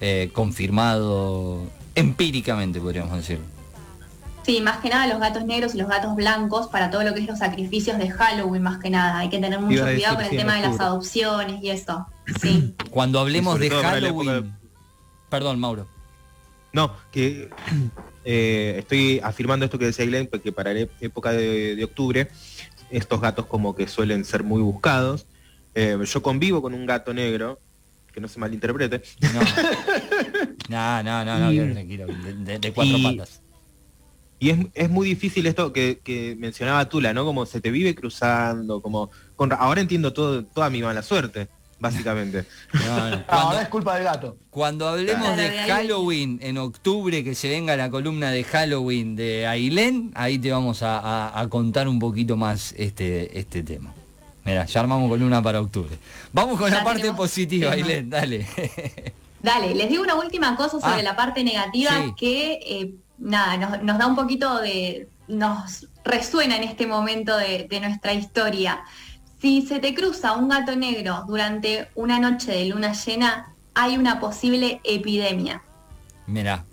eh, 0.00 0.30
confirmado 0.32 1.62
empíricamente, 1.94 2.80
podríamos 2.80 3.16
decirlo. 3.16 3.44
Sí, 4.42 4.60
más 4.60 4.78
que 4.78 4.88
nada 4.88 5.06
los 5.06 5.20
gatos 5.20 5.44
negros 5.44 5.74
y 5.74 5.78
los 5.78 5.86
gatos 5.86 6.16
blancos 6.16 6.68
para 6.68 6.90
todo 6.90 7.04
lo 7.04 7.14
que 7.14 7.20
es 7.20 7.28
los 7.28 7.38
sacrificios 7.38 7.98
de 7.98 8.10
Halloween, 8.10 8.62
más 8.62 8.78
que 8.78 8.90
nada. 8.90 9.18
Hay 9.18 9.28
que 9.28 9.38
tener 9.38 9.60
mucho 9.60 9.82
cuidado 9.82 9.88
decir, 9.88 10.06
con 10.16 10.24
el 10.24 10.30
tema 10.30 10.56
de 10.56 10.62
las 10.62 10.80
adopciones 10.80 11.62
y 11.62 11.70
eso. 11.70 12.06
Sí. 12.40 12.74
Cuando 12.90 13.20
hablemos 13.20 13.60
de 13.60 13.70
Halloween... 13.70 14.56
Perdón, 15.28 15.60
Mauro. 15.60 15.99
No, 16.72 16.94
que 17.10 17.50
eh, 18.24 18.76
estoy 18.78 19.20
afirmando 19.22 19.64
esto 19.64 19.78
que 19.78 19.86
decía 19.86 20.04
Glenn, 20.06 20.28
que 20.28 20.52
para 20.52 20.72
la 20.72 20.86
época 21.00 21.32
de, 21.32 21.74
de 21.76 21.84
octubre, 21.84 22.28
estos 22.90 23.20
gatos 23.20 23.46
como 23.46 23.74
que 23.74 23.86
suelen 23.88 24.24
ser 24.24 24.42
muy 24.44 24.60
buscados. 24.62 25.26
Eh, 25.74 25.96
yo 26.04 26.22
convivo 26.22 26.60
con 26.62 26.74
un 26.74 26.86
gato 26.86 27.12
negro, 27.14 27.58
que 28.12 28.20
no 28.20 28.26
se 28.28 28.40
malinterprete, 28.40 29.02
No. 30.68 31.02
no, 31.02 31.24
no, 31.24 31.38
no, 31.38 31.52
Y- 31.52 31.72
tranquilo. 31.72 32.06
De, 32.06 32.34
de- 32.34 32.58
de 32.58 32.72
cuatro 32.72 32.96
y- 32.98 33.02
patas. 33.16 33.40
y 34.38 34.50
es, 34.50 34.58
es 34.74 34.90
muy 34.90 35.08
difícil 35.08 35.46
esto 35.46 35.72
que, 35.72 36.00
que 36.02 36.36
mencionaba 36.38 36.88
Tula, 36.88 37.12
¿no? 37.12 37.24
Como 37.24 37.46
se 37.46 37.60
te 37.60 37.70
vive 37.70 37.94
cruzando, 37.94 38.80
como... 38.82 39.10
Con, 39.36 39.52
ahora 39.52 39.80
entiendo 39.80 40.12
todo, 40.12 40.44
toda 40.44 40.70
mi 40.70 40.82
mala 40.82 41.02
suerte, 41.02 41.48
básicamente. 41.80 42.44
No, 42.74 42.80
no. 43.10 43.16
Ah, 43.16 43.24
Cuando, 43.26 43.46
ahora 43.48 43.62
es 43.62 43.68
culpa 43.68 43.94
del 43.96 44.04
gato. 44.04 44.36
cuando 44.50 44.88
hablemos 44.88 45.36
de 45.36 45.50
Halloween 45.66 46.38
en 46.42 46.58
octubre, 46.58 47.24
que 47.24 47.34
se 47.34 47.48
venga 47.48 47.76
la 47.76 47.90
columna 47.90 48.30
de 48.30 48.44
Halloween 48.44 49.16
de 49.16 49.46
Ailén, 49.46 50.12
ahí 50.14 50.38
te 50.38 50.52
vamos 50.52 50.82
a, 50.82 50.98
a- 50.98 51.40
a 51.40 51.48
contar 51.48 51.88
un 51.88 51.98
poquito 51.98 52.36
más 52.36 52.74
este, 52.76 53.38
este 53.38 53.62
tema. 53.62 53.92
Mira, 54.44 54.64
ya 54.66 54.80
armamos 54.80 55.08
columna 55.10 55.42
para 55.42 55.60
octubre. 55.60 55.96
Vamos 56.32 56.58
con 56.58 56.70
Ya 56.70 56.78
la 56.78 56.84
parte 56.84 57.12
positiva, 57.12 57.72
tema. 57.72 57.84
Ailén, 57.86 58.10
dale. 58.10 58.46
Dale, 59.42 59.74
les 59.74 59.88
digo 59.88 60.02
una 60.02 60.16
última 60.16 60.54
cosa 60.56 60.80
sobre 60.80 61.00
Ah, 61.00 61.02
la 61.02 61.16
parte 61.16 61.42
negativa 61.44 61.90
sí. 62.04 62.12
que, 62.16 62.52
eh, 62.66 62.90
nada, 63.18 63.56
nos, 63.56 63.82
nos 63.82 63.98
da 63.98 64.06
un 64.06 64.14
poquito 64.16 64.60
de, 64.60 65.08
nos 65.28 65.86
resuena 66.04 66.56
en 66.56 66.64
este 66.64 66.86
momento 66.86 67.36
de, 67.36 67.66
de 67.68 67.80
nuestra 67.80 68.12
historia. 68.12 68.82
Si 69.40 69.62
se 69.62 69.78
te 69.78 69.94
cruza 69.94 70.34
un 70.34 70.48
gato 70.48 70.76
negro 70.76 71.24
durante 71.26 71.88
una 71.94 72.18
noche 72.20 72.52
de 72.52 72.66
luna 72.66 72.92
llena, 72.92 73.54
hay 73.74 73.96
una 73.96 74.20
posible 74.20 74.80
epidemia. 74.84 75.62
Mira. 76.26 76.64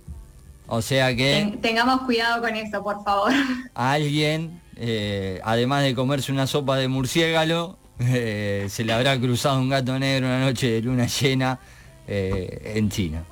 O 0.68 0.82
sea 0.82 1.16
que 1.16 1.46
Ten- 1.50 1.62
tengamos 1.62 2.02
cuidado 2.02 2.42
con 2.42 2.54
eso, 2.56 2.84
por 2.84 3.02
favor. 3.04 3.32
alguien, 3.74 4.60
eh, 4.76 5.40
además 5.46 5.84
de 5.84 5.96
comerse 5.96 6.32
una 6.32 6.46
sopa 6.46 6.76
de 6.76 6.90
murciélago, 6.90 7.78
eh, 8.00 8.68
se 8.70 8.84
le 8.84 8.92
habrá 8.92 9.18
cruzado 9.18 9.60
un 9.60 9.70
gato 9.70 9.98
negro 9.98 10.28
una 10.28 10.42
noche 10.42 10.70
de 10.70 10.82
luna 10.82 11.08
llena 11.08 11.60
eh, 12.08 12.74
en 12.76 12.90
China. 12.90 13.24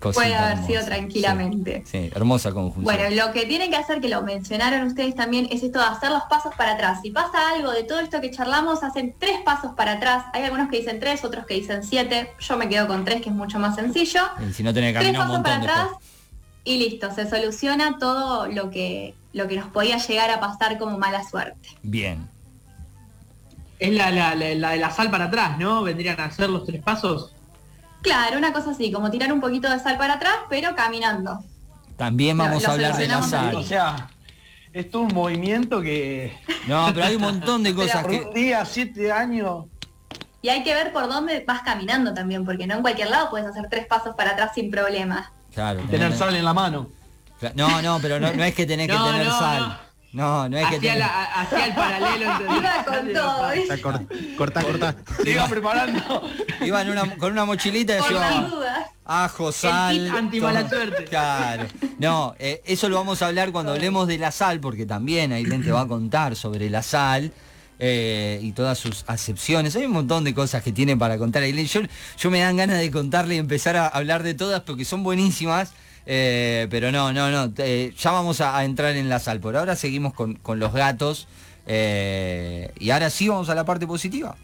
Cosita 0.00 0.22
Puede 0.24 0.34
haber 0.34 0.66
sido 0.66 0.84
tranquilamente. 0.84 1.82
Sí, 1.84 1.98
sí, 2.06 2.10
hermosa 2.14 2.52
conjunción. 2.52 2.84
Bueno, 2.84 3.14
lo 3.14 3.32
que 3.32 3.44
tienen 3.46 3.70
que 3.70 3.76
hacer, 3.76 4.00
que 4.00 4.08
lo 4.08 4.22
mencionaron 4.22 4.86
ustedes 4.86 5.14
también, 5.14 5.46
es 5.50 5.62
esto 5.62 5.78
de 5.78 5.84
hacer 5.84 6.10
los 6.10 6.22
pasos 6.22 6.54
para 6.56 6.72
atrás. 6.72 7.00
Si 7.02 7.10
pasa 7.10 7.50
algo 7.54 7.70
de 7.70 7.84
todo 7.84 8.00
esto 8.00 8.20
que 8.20 8.30
charlamos, 8.30 8.82
hacen 8.82 9.14
tres 9.18 9.40
pasos 9.44 9.72
para 9.76 9.92
atrás. 9.92 10.24
Hay 10.32 10.42
algunos 10.44 10.70
que 10.70 10.78
dicen 10.78 10.98
tres, 11.00 11.22
otros 11.24 11.44
que 11.46 11.54
dicen 11.54 11.84
siete. 11.84 12.32
Yo 12.40 12.56
me 12.56 12.68
quedo 12.68 12.88
con 12.88 13.04
tres, 13.04 13.20
que 13.20 13.28
es 13.28 13.34
mucho 13.34 13.58
más 13.58 13.76
sencillo. 13.76 14.22
Y 14.48 14.52
si 14.54 14.62
no 14.62 14.72
que 14.72 14.80
Tres 14.80 15.10
un 15.10 15.16
pasos 15.16 15.40
para 15.42 15.56
atrás 15.56 15.88
y 16.64 16.78
listo, 16.78 17.14
se 17.14 17.28
soluciona 17.28 17.98
todo 17.98 18.46
lo 18.46 18.70
que, 18.70 19.14
lo 19.34 19.48
que 19.48 19.56
nos 19.56 19.68
podía 19.68 19.98
llegar 19.98 20.30
a 20.30 20.40
pasar 20.40 20.78
como 20.78 20.96
mala 20.98 21.28
suerte. 21.28 21.68
Bien. 21.82 22.26
Es 23.78 23.92
la, 23.94 24.10
la, 24.10 24.34
la- 24.34 24.54
la 24.54 24.70
de 24.70 24.76
la 24.78 24.90
sal 24.90 25.10
para 25.10 25.26
atrás, 25.26 25.58
¿no? 25.58 25.82
Vendrían 25.82 26.18
a 26.20 26.24
hacer 26.26 26.48
los 26.50 26.64
tres 26.66 26.82
pasos. 26.82 27.32
Claro, 28.02 28.38
una 28.38 28.52
cosa 28.52 28.70
así, 28.70 28.90
como 28.90 29.10
tirar 29.10 29.32
un 29.32 29.40
poquito 29.40 29.68
de 29.70 29.78
sal 29.78 29.98
para 29.98 30.14
atrás, 30.14 30.34
pero 30.48 30.74
caminando. 30.74 31.42
También 31.96 32.36
vamos 32.38 32.62
lo 32.62 32.68
a 32.70 32.72
hablar 32.72 32.96
de 32.96 33.06
la 33.08 33.22
sal. 33.22 33.54
O 33.56 33.62
sea, 33.62 34.08
esto 34.72 35.00
es 35.04 35.08
un 35.10 35.14
movimiento 35.14 35.82
que 35.82 36.32
No, 36.66 36.90
pero 36.94 37.04
hay 37.06 37.16
un 37.16 37.22
montón 37.22 37.62
de 37.62 37.74
cosas 37.74 38.02
por 38.02 38.10
que... 38.10 38.20
un 38.22 38.32
día, 38.34 38.64
siete 38.64 39.12
años. 39.12 39.66
Y 40.42 40.48
hay 40.48 40.62
que 40.62 40.72
ver 40.72 40.92
por 40.92 41.06
dónde 41.08 41.44
vas 41.46 41.60
caminando 41.62 42.14
también, 42.14 42.46
porque 42.46 42.66
no 42.66 42.76
en 42.76 42.80
cualquier 42.82 43.10
lado 43.10 43.28
puedes 43.28 43.46
hacer 43.46 43.66
tres 43.70 43.86
pasos 43.86 44.14
para 44.16 44.30
atrás 44.30 44.52
sin 44.54 44.70
problema. 44.70 45.30
Claro, 45.52 45.80
Tener 45.90 46.12
tenés- 46.12 46.16
sal 46.16 46.34
en 46.34 46.44
la 46.44 46.54
mano. 46.54 46.88
No, 47.54 47.82
no, 47.82 47.98
pero 48.00 48.18
no, 48.20 48.32
no 48.32 48.44
es 48.44 48.54
que 48.54 48.64
tenés 48.64 48.86
que 48.88 48.94
No, 48.98 49.06
tener 49.10 49.26
no, 49.26 49.38
sal. 49.38 49.78
No, 50.12 50.48
no 50.48 50.56
es 50.58 50.66
que 50.66 50.76
Hacía, 50.76 50.92
tenés... 50.94 50.98
la- 50.98 51.24
hacía 51.24 51.66
el 51.66 51.74
paralelo 51.74 52.26
Iba 52.58 52.84
con 52.84 53.12
todo, 53.12 53.48
Corta, 54.36 54.62
corta. 54.62 54.96
Se 55.22 55.30
iba 55.30 55.46
preparando. 55.46 56.28
Una- 56.60 57.16
con 57.16 57.32
una 57.32 57.44
mochilita 57.44 57.96
y 57.96 58.02
llevaba 58.08 58.50
ajo, 59.04 59.52
sal... 59.52 59.96
kit 59.96 60.12
anti-mala 60.12 60.68
todo. 60.68 60.80
suerte. 60.80 61.04
Claro. 61.04 61.66
No, 61.98 62.34
eh, 62.38 62.60
eso 62.64 62.88
lo 62.88 62.96
vamos 62.96 63.22
a 63.22 63.26
hablar 63.28 63.52
cuando 63.52 63.72
hablemos 63.72 64.08
de 64.08 64.18
la 64.18 64.30
sal, 64.32 64.58
porque 64.60 64.84
también 64.86 65.32
Ailén 65.32 65.62
te 65.64 65.70
va 65.72 65.82
a 65.82 65.86
contar 65.88 66.34
sobre 66.36 66.70
la 66.70 66.82
sal. 66.82 67.32
eh, 67.78 68.38
y 68.42 68.52
todas 68.52 68.78
sus 68.78 69.04
acepciones. 69.06 69.74
Hay 69.76 69.84
un 69.86 69.92
montón 69.92 70.22
de 70.24 70.34
cosas 70.34 70.62
que 70.62 70.70
tiene 70.72 70.96
para 70.96 71.18
contar. 71.18 71.44
Yo, 71.44 71.80
yo 72.18 72.30
me 72.30 72.40
dan 72.40 72.56
ganas 72.56 72.78
de 72.78 72.90
contarle 72.90 73.36
y 73.36 73.38
empezar 73.38 73.76
a 73.76 73.86
hablar 73.88 74.22
de 74.22 74.34
todas 74.34 74.60
porque 74.62 74.84
son 74.84 75.02
buenísimas. 75.02 75.72
Eh, 76.12 76.66
pero 76.70 76.90
no, 76.90 77.12
no, 77.12 77.30
no. 77.30 77.52
eh, 77.58 77.94
ya 77.96 78.10
vamos 78.10 78.40
a, 78.40 78.56
a 78.58 78.64
entrar 78.64 78.96
en 78.96 79.08
la 79.08 79.18
sal. 79.20 79.38
Por 79.40 79.56
ahora 79.56 79.76
seguimos 79.76 80.12
con, 80.14 80.34
con 80.36 80.58
los 80.58 80.72
gatos. 80.72 81.28
eh, 81.66 82.72
y 82.78 82.90
ahora 82.90 83.10
sí 83.10 83.28
vamos 83.28 83.48
a 83.48 83.54
la 83.54 83.64
parte 83.64 83.86
positiva. 83.86 84.36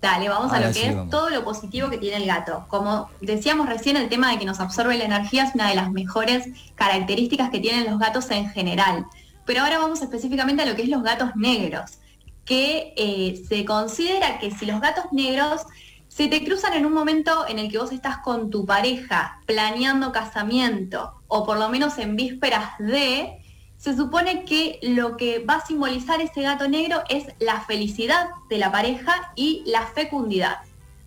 Dale, 0.00 0.28
vamos 0.28 0.52
a 0.52 0.60
lo 0.60 0.72
que 0.72 0.74
sí, 0.74 0.86
es 0.86 0.94
vamos. 0.94 1.10
todo 1.10 1.28
lo 1.30 1.42
positivo 1.42 1.90
que 1.90 1.98
tiene 1.98 2.18
el 2.18 2.26
gato. 2.26 2.64
Como 2.68 3.10
decíamos 3.20 3.68
recién, 3.68 3.96
el 3.96 4.08
tema 4.08 4.30
de 4.30 4.38
que 4.38 4.44
nos 4.44 4.60
absorbe 4.60 4.96
la 4.96 5.04
energía 5.04 5.42
es 5.44 5.54
una 5.56 5.68
de 5.68 5.74
las 5.74 5.90
mejores 5.90 6.46
características 6.76 7.50
que 7.50 7.58
tienen 7.58 7.84
los 7.90 7.98
gatos 7.98 8.30
en 8.30 8.48
general. 8.50 9.06
Pero 9.44 9.62
ahora 9.62 9.78
vamos 9.78 10.00
específicamente 10.02 10.62
a 10.62 10.66
lo 10.66 10.76
que 10.76 10.82
es 10.82 10.88
los 10.88 11.02
gatos 11.02 11.30
negros, 11.34 11.98
que 12.44 12.92
eh, 12.96 13.42
se 13.48 13.64
considera 13.64 14.38
que 14.38 14.52
si 14.52 14.66
los 14.66 14.80
gatos 14.80 15.06
negros 15.10 15.62
se 16.08 16.28
te 16.28 16.44
cruzan 16.44 16.72
en 16.72 16.86
un 16.86 16.92
momento 16.92 17.46
en 17.46 17.58
el 17.58 17.70
que 17.70 17.78
vos 17.78 17.92
estás 17.92 18.18
con 18.18 18.50
tu 18.50 18.66
pareja 18.66 19.40
planeando 19.46 20.10
casamiento 20.10 21.22
o 21.28 21.44
por 21.46 21.58
lo 21.58 21.68
menos 21.68 21.98
en 21.98 22.16
vísperas 22.16 22.76
de, 22.78 23.38
se 23.76 23.94
supone 23.96 24.44
que 24.44 24.80
lo 24.82 25.16
que 25.16 25.38
va 25.40 25.54
a 25.54 25.66
simbolizar 25.66 26.20
ese 26.20 26.42
gato 26.42 26.68
negro 26.68 27.02
es 27.08 27.26
la 27.38 27.60
felicidad 27.60 28.30
de 28.48 28.58
la 28.58 28.72
pareja 28.72 29.32
y 29.36 29.62
la 29.66 29.86
fecundidad. 29.86 30.58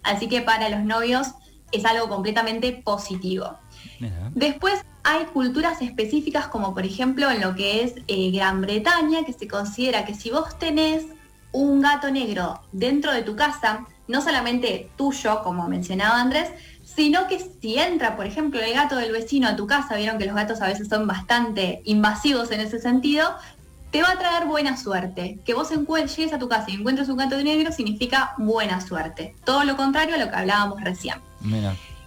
Así 0.03 0.29
que 0.29 0.41
para 0.41 0.69
los 0.69 0.81
novios 0.81 1.27
es 1.71 1.83
algo 1.85 2.07
completamente 2.07 2.71
positivo. 2.71 3.57
Mira. 3.99 4.31
Después, 4.33 4.83
hay 5.03 5.25
culturas 5.25 5.81
específicas 5.81 6.47
como 6.47 6.73
por 6.73 6.85
ejemplo 6.85 7.29
en 7.31 7.41
lo 7.41 7.55
que 7.55 7.83
es 7.83 7.95
eh, 8.07 8.31
Gran 8.31 8.61
Bretaña, 8.61 9.25
que 9.25 9.33
se 9.33 9.47
considera 9.47 10.05
que 10.05 10.13
si 10.13 10.29
vos 10.29 10.57
tenés 10.59 11.05
un 11.51 11.81
gato 11.81 12.11
negro 12.11 12.61
dentro 12.71 13.11
de 13.11 13.23
tu 13.23 13.35
casa, 13.35 13.85
no 14.11 14.21
solamente 14.21 14.89
tuyo, 14.97 15.41
como 15.43 15.67
mencionaba 15.67 16.21
Andrés, 16.21 16.49
sino 16.83 17.27
que 17.27 17.39
si 17.39 17.79
entra, 17.79 18.15
por 18.15 18.25
ejemplo, 18.25 18.59
el 18.59 18.73
gato 18.73 18.97
del 18.97 19.11
vecino 19.11 19.47
a 19.47 19.55
tu 19.55 19.65
casa, 19.65 19.95
vieron 19.95 20.17
que 20.17 20.25
los 20.25 20.35
gatos 20.35 20.61
a 20.61 20.67
veces 20.67 20.87
son 20.89 21.07
bastante 21.07 21.81
invasivos 21.85 22.51
en 22.51 22.59
ese 22.59 22.79
sentido, 22.79 23.33
te 23.91 24.01
va 24.01 24.11
a 24.11 24.19
traer 24.19 24.45
buena 24.45 24.77
suerte. 24.77 25.39
Que 25.45 25.53
vos 25.53 25.69
llegues 25.69 26.33
a 26.33 26.39
tu 26.39 26.47
casa 26.47 26.65
y 26.69 26.75
encuentres 26.75 27.09
un 27.09 27.17
gato 27.17 27.41
negro 27.41 27.71
significa 27.71 28.33
buena 28.37 28.81
suerte. 28.81 29.35
Todo 29.43 29.63
lo 29.63 29.77
contrario 29.77 30.15
a 30.15 30.17
lo 30.17 30.29
que 30.29 30.35
hablábamos 30.35 30.81
recién. 30.81 31.15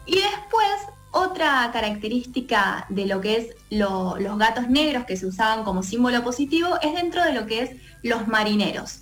Y 0.06 0.14
después, 0.14 0.76
otra 1.10 1.70
característica 1.72 2.86
de 2.88 3.06
lo 3.06 3.20
que 3.20 3.36
es 3.36 3.56
los 3.70 4.38
gatos 4.38 4.68
negros 4.68 5.04
que 5.04 5.16
se 5.16 5.26
usaban 5.26 5.64
como 5.64 5.82
símbolo 5.82 6.22
positivo 6.22 6.78
es 6.82 6.94
dentro 6.94 7.22
de 7.24 7.32
lo 7.32 7.46
que 7.46 7.62
es 7.62 7.70
los 8.02 8.26
marineros. 8.28 9.00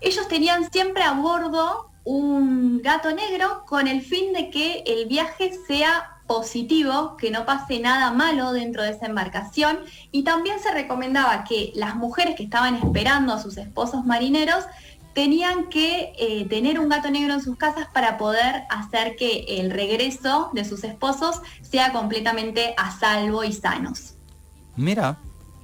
Ellos 0.00 0.26
tenían 0.28 0.70
siempre 0.70 1.02
a 1.02 1.12
bordo 1.12 1.90
un 2.04 2.82
gato 2.82 3.12
negro 3.12 3.64
con 3.66 3.88
el 3.88 4.02
fin 4.02 4.32
de 4.32 4.50
que 4.50 4.84
el 4.86 5.06
viaje 5.06 5.52
sea 5.66 6.10
positivo, 6.26 7.16
que 7.16 7.30
no 7.30 7.44
pase 7.44 7.80
nada 7.80 8.10
malo 8.12 8.52
dentro 8.52 8.82
de 8.82 8.90
esa 8.90 9.06
embarcación 9.06 9.80
y 10.10 10.22
también 10.22 10.58
se 10.60 10.70
recomendaba 10.70 11.44
que 11.44 11.72
las 11.74 11.96
mujeres 11.96 12.34
que 12.34 12.44
estaban 12.44 12.76
esperando 12.76 13.32
a 13.32 13.42
sus 13.42 13.56
esposos 13.56 14.04
marineros 14.04 14.64
tenían 15.14 15.68
que 15.68 16.12
eh, 16.18 16.46
tener 16.48 16.80
un 16.80 16.88
gato 16.88 17.10
negro 17.10 17.34
en 17.34 17.42
sus 17.42 17.56
casas 17.56 17.86
para 17.92 18.18
poder 18.18 18.64
hacer 18.68 19.16
que 19.16 19.44
el 19.60 19.70
regreso 19.70 20.50
de 20.52 20.64
sus 20.64 20.82
esposos 20.82 21.40
sea 21.62 21.92
completamente 21.92 22.74
a 22.76 22.90
salvo 22.98 23.44
y 23.44 23.52
sanos. 23.52 24.14
Mira, 24.76 25.16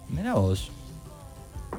mira 0.08 0.34
vos. 0.34 0.70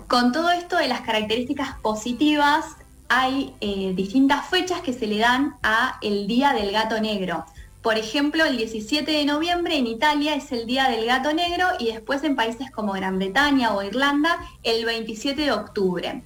Con 0.08 0.34
todo 0.34 0.52
esto 0.52 0.76
de 0.76 0.90
las 0.90 1.02
características 1.02 1.76
positivas, 1.82 2.66
hay 3.14 3.54
eh, 3.60 3.92
distintas 3.94 4.48
fechas 4.48 4.80
que 4.80 4.94
se 4.94 5.06
le 5.06 5.18
dan 5.18 5.58
a 5.64 5.98
el 6.02 6.28
Día 6.28 6.54
del 6.54 6.72
Gato 6.72 7.02
Negro. 7.02 7.44
Por 7.82 7.98
ejemplo, 7.98 8.46
el 8.46 8.56
17 8.56 9.12
de 9.12 9.26
noviembre 9.26 9.76
en 9.76 9.86
Italia 9.86 10.34
es 10.34 10.50
el 10.54 10.66
Día 10.66 10.88
del 10.88 11.06
Gato 11.06 11.34
Negro 11.34 11.68
y 11.78 11.88
después 11.88 12.24
en 12.24 12.38
países 12.38 12.72
como 12.72 12.94
Gran 12.94 13.18
Bretaña 13.18 13.74
o 13.74 13.84
Irlanda 13.84 14.38
el 14.64 14.86
27 14.86 15.42
de 15.42 15.52
octubre. 15.52 16.24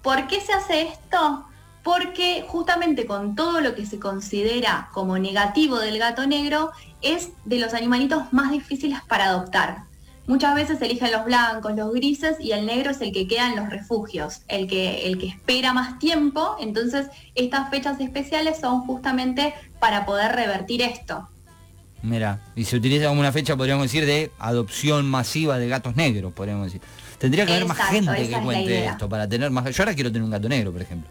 ¿Por 0.00 0.26
qué 0.26 0.40
se 0.40 0.54
hace 0.54 0.88
esto? 0.88 1.44
Porque 1.82 2.46
justamente 2.48 3.04
con 3.04 3.36
todo 3.36 3.60
lo 3.60 3.74
que 3.74 3.84
se 3.84 4.00
considera 4.00 4.88
como 4.94 5.18
negativo 5.18 5.80
del 5.80 5.98
gato 5.98 6.26
negro 6.26 6.70
es 7.02 7.32
de 7.44 7.58
los 7.58 7.74
animalitos 7.74 8.32
más 8.32 8.52
difíciles 8.52 9.00
para 9.06 9.26
adoptar. 9.26 9.82
Muchas 10.26 10.54
veces 10.54 10.80
eligen 10.80 11.10
los 11.10 11.24
blancos, 11.24 11.74
los 11.74 11.92
grises 11.92 12.36
y 12.38 12.52
el 12.52 12.64
negro 12.64 12.92
es 12.92 13.00
el 13.00 13.12
que 13.12 13.26
queda 13.26 13.48
en 13.48 13.56
los 13.56 13.68
refugios, 13.70 14.42
el 14.46 14.68
que, 14.68 15.06
el 15.06 15.18
que 15.18 15.26
espera 15.26 15.72
más 15.72 15.98
tiempo. 15.98 16.56
Entonces, 16.60 17.08
estas 17.34 17.70
fechas 17.70 18.00
especiales 18.00 18.60
son 18.60 18.82
justamente 18.82 19.52
para 19.80 20.06
poder 20.06 20.32
revertir 20.32 20.80
esto. 20.80 21.28
Mira, 22.02 22.38
y 22.54 22.64
se 22.64 22.76
utiliza 22.76 23.08
como 23.08 23.20
una 23.20 23.32
fecha, 23.32 23.56
podríamos 23.56 23.84
decir, 23.84 24.06
de 24.06 24.30
adopción 24.38 25.06
masiva 25.06 25.58
de 25.58 25.68
gatos 25.68 25.96
negros, 25.96 26.32
podríamos 26.32 26.66
decir. 26.66 26.80
Tendría 27.18 27.44
que 27.44 27.52
haber 27.52 27.66
más 27.66 27.78
gente 27.78 28.28
que 28.28 28.40
cuente 28.40 28.86
esto 28.86 29.08
para 29.08 29.28
tener 29.28 29.50
más. 29.50 29.64
Yo 29.74 29.82
ahora 29.82 29.94
quiero 29.94 30.10
tener 30.10 30.24
un 30.24 30.30
gato 30.30 30.48
negro, 30.48 30.72
por 30.72 30.82
ejemplo. 30.82 31.10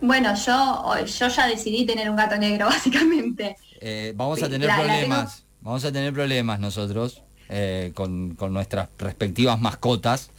Bueno, 0.00 0.34
yo, 0.34 1.04
yo 1.04 1.28
ya 1.28 1.46
decidí 1.46 1.84
tener 1.84 2.08
un 2.08 2.16
gato 2.16 2.36
negro, 2.38 2.66
básicamente. 2.70 3.56
Eh, 3.80 4.14
vamos 4.16 4.42
a 4.42 4.48
tener 4.48 4.70
problemas. 4.70 5.44
Vamos 5.60 5.84
a 5.84 5.92
tener 5.92 6.14
problemas 6.14 6.58
nosotros 6.58 7.22
eh, 7.52 7.90
con, 7.94 8.36
nuestras 8.52 8.88
respectivas 8.96 9.60
mascotas. 9.60 10.30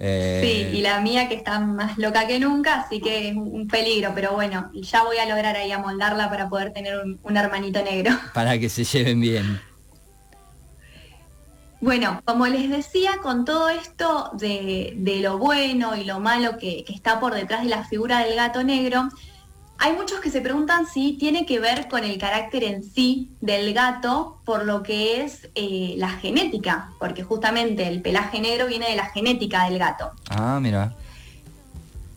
Eh, 0.00 0.40
sí, 0.72 0.78
y 0.78 0.82
la 0.82 1.00
mía 1.00 1.28
que 1.28 1.36
está 1.36 1.60
más 1.60 1.96
loca 1.96 2.26
que 2.26 2.40
nunca, 2.40 2.80
así 2.80 3.00
que 3.00 3.28
es 3.28 3.36
un 3.36 3.68
peligro, 3.68 4.10
pero 4.16 4.32
bueno, 4.32 4.70
ya 4.74 5.04
voy 5.04 5.18
a 5.18 5.26
lograr 5.26 5.56
ahí 5.56 5.70
amoldarla 5.70 6.28
para 6.28 6.48
poder 6.48 6.72
tener 6.72 6.98
un, 6.98 7.36
hermanito 7.36 7.82
negro. 7.84 8.10
Para 8.34 8.58
que 8.58 8.68
se 8.68 8.82
lleven 8.82 9.20
bien. 9.20 9.60
Bueno, 11.80 12.20
como 12.24 12.48
les 12.48 12.68
decía, 12.68 13.18
con 13.22 13.44
todo 13.44 13.68
esto 13.68 14.30
de, 14.32 15.20
lo 15.22 15.38
bueno 15.38 15.94
y 15.94 16.02
lo 16.02 16.18
malo 16.18 16.58
que, 16.58 16.82
que, 16.84 16.92
está 16.92 17.20
por 17.20 17.32
detrás 17.32 17.62
de 17.62 17.68
la 17.68 17.84
figura 17.84 18.24
del 18.24 18.34
gato 18.34 18.64
negro, 18.64 19.08
hay 19.78 19.92
muchos 19.92 20.20
que 20.20 20.30
se 20.30 20.40
preguntan 20.40 20.86
si 20.86 21.14
tiene 21.14 21.44
que 21.44 21.60
ver 21.60 21.88
con 21.88 22.04
el 22.04 22.18
carácter 22.18 22.64
en 22.64 22.82
sí 22.82 23.30
del 23.40 23.74
gato 23.74 24.40
por 24.44 24.64
lo 24.64 24.82
que 24.82 25.22
es 25.22 25.48
eh, 25.54 25.94
la 25.98 26.10
genética, 26.10 26.90
porque 26.98 27.22
justamente 27.22 27.86
el 27.86 28.02
pelaje 28.02 28.40
negro 28.40 28.66
viene 28.66 28.88
de 28.88 28.96
la 28.96 29.06
genética 29.06 29.64
del 29.68 29.78
gato. 29.78 30.12
Ah, 30.30 30.58
mira. 30.60 30.94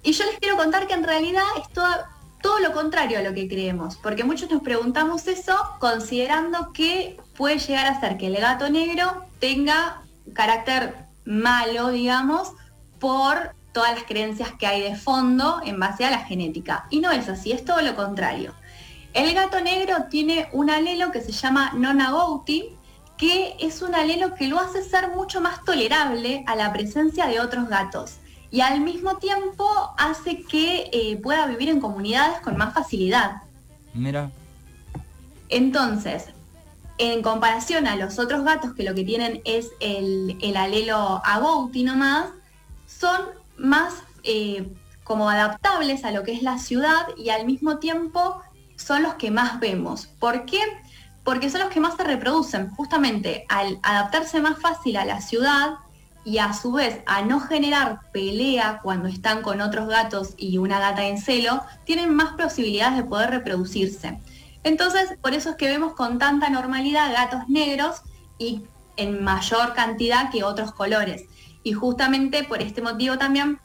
Y 0.04 0.13
yo 0.13 0.24
les 0.26 0.39
quiero 0.39 0.56
contar 0.56 0.88
que 0.88 0.93
en 0.93 1.04
realidad 1.04 1.43
es 1.62 1.67
todo, 1.74 1.93
todo 2.41 2.60
lo 2.60 2.72
contrario 2.72 3.19
a 3.19 3.22
lo 3.22 3.34
que 3.34 3.48
creemos, 3.48 3.98
porque 3.98 4.24
muchos 4.24 4.50
nos 4.50 4.62
preguntamos 4.62 5.28
eso 5.28 5.58
considerando 5.80 6.72
que 6.72 7.17
puede 7.36 7.60
llegar 7.60 7.88
a 7.88 8.00
ser 8.00 8.17
que 8.17 8.28
el 8.28 8.38
gato 8.38 8.69
negro 8.69 9.26
tenga 9.39 10.02
carácter 10.34 10.95
malo, 11.26 11.89
digamos, 11.89 12.54
por 13.00 13.54
todas 13.80 13.96
las 13.96 14.04
creencias 14.04 14.52
que 14.60 14.68
hay 14.68 14.82
de 14.82 14.98
fondo 14.98 15.62
en 15.63 15.80
base 15.80 16.04
a 16.04 16.12
la 16.12 16.20
genética. 16.20 16.86
Y 16.89 17.00
no 17.00 17.12
es 17.12 17.30
así, 17.30 17.54
es 17.54 17.63
todo 17.63 17.80
lo 17.82 17.96
contrario. 17.96 18.54
El 19.13 19.34
gato 19.34 19.62
negro 19.62 19.96
tiene 20.10 20.50
un 20.52 20.70
alelo 20.70 21.13
que 21.13 21.22
se 21.22 21.32
llama 21.32 21.72
nonagouti, 21.76 22.76
que 23.18 23.56
es 23.62 23.82
un 23.82 23.96
alelo 23.96 24.36
que 24.36 24.50
lo 24.50 24.60
hace 24.60 24.84
ser 24.84 25.12
mucho 25.12 25.39
más 25.39 25.63
tolerable 25.63 26.44
a 26.46 26.58
la 26.58 26.74
presencia 26.74 27.26
de 27.28 27.39
otros 27.39 27.70
gatos 27.70 28.18
y 28.52 28.60
al 28.60 28.82
mismo 28.82 29.15
tiempo 29.15 29.65
hace 29.98 30.44
que 30.44 30.89
eh, 30.92 31.18
pueda 31.24 31.46
vivir 31.46 31.70
en 31.70 31.80
comunidades 31.80 32.42
con 32.42 32.58
más 32.58 32.74
facilidad. 32.74 33.44
Mira. 33.94 34.30
Entonces, 35.48 36.26
en 36.98 37.22
comparación 37.22 37.88
a 37.88 37.96
los 37.96 38.20
otros 38.20 38.44
gatos 38.44 38.74
que 38.74 38.84
lo 38.84 38.94
que 38.94 39.06
tienen 39.06 39.42
es 39.46 39.70
el, 39.80 40.38
el 40.42 40.58
alelo 40.58 41.22
agouti 41.24 41.84
nomás, 41.84 42.26
son 42.88 43.38
más 43.60 43.93
eh, 44.24 44.67
como 45.04 45.30
adaptables 45.30 46.04
a 46.04 46.12
lo 46.12 46.24
que 46.24 46.34
es 46.34 46.43
la 46.43 46.60
ciudad 46.60 47.08
y 47.17 47.30
al 47.30 47.45
mismo 47.45 47.78
tiempo 47.80 48.41
son 48.76 49.04
los 49.04 49.15
que 49.15 49.32
más 49.32 49.60
vemos. 49.60 50.08
¿Por 50.19 50.45
qué? 50.45 50.60
Porque 51.24 51.50
son 51.50 51.62
los 51.62 51.69
que 51.69 51.80
más 51.80 51.95
se 51.95 52.04
reproducen. 52.04 52.69
Justamente 52.72 53.45
al 53.50 53.80
adaptarse 53.84 54.39
más 54.41 54.60
fácil 54.60 54.98
a 54.98 55.06
la 55.06 55.22
ciudad 55.22 55.76
y 56.24 56.38
a 56.38 56.54
su 56.54 56.74
vez 56.74 57.02
a 57.06 57.22
no 57.22 57.39
generar 57.39 58.02
pelea 58.12 58.80
cuando 58.84 59.08
están 59.08 59.41
con 59.41 59.62
otros 59.62 59.88
gatos 59.88 60.34
y 60.38 60.58
una 60.58 60.80
gata 60.80 61.06
en 61.06 61.17
celo, 61.17 61.63
tienen 61.86 62.13
más 62.13 62.34
posibilidades 62.34 62.98
de 62.98 63.04
poder 63.04 63.32
reproducirse. 63.32 64.19
Entonces, 64.63 65.17
por 65.22 65.34
eso 65.34 65.52
es 65.52 65.56
que 65.56 65.67
vemos 65.67 65.93
con 65.93 66.19
tanta 66.19 66.50
normalidad 66.50 67.12
gatos 67.12 67.48
negros 67.48 68.02
y 68.38 68.63
en 68.98 69.24
mayor 69.24 69.74
cantidad 69.74 70.30
que 70.30 70.43
otros 70.43 70.72
colores. 70.74 71.24
Y 71.63 71.74
justamente 71.74 72.43
por 72.43 72.62
este 72.62 72.82
motivo 72.82 73.17
también 73.17 73.60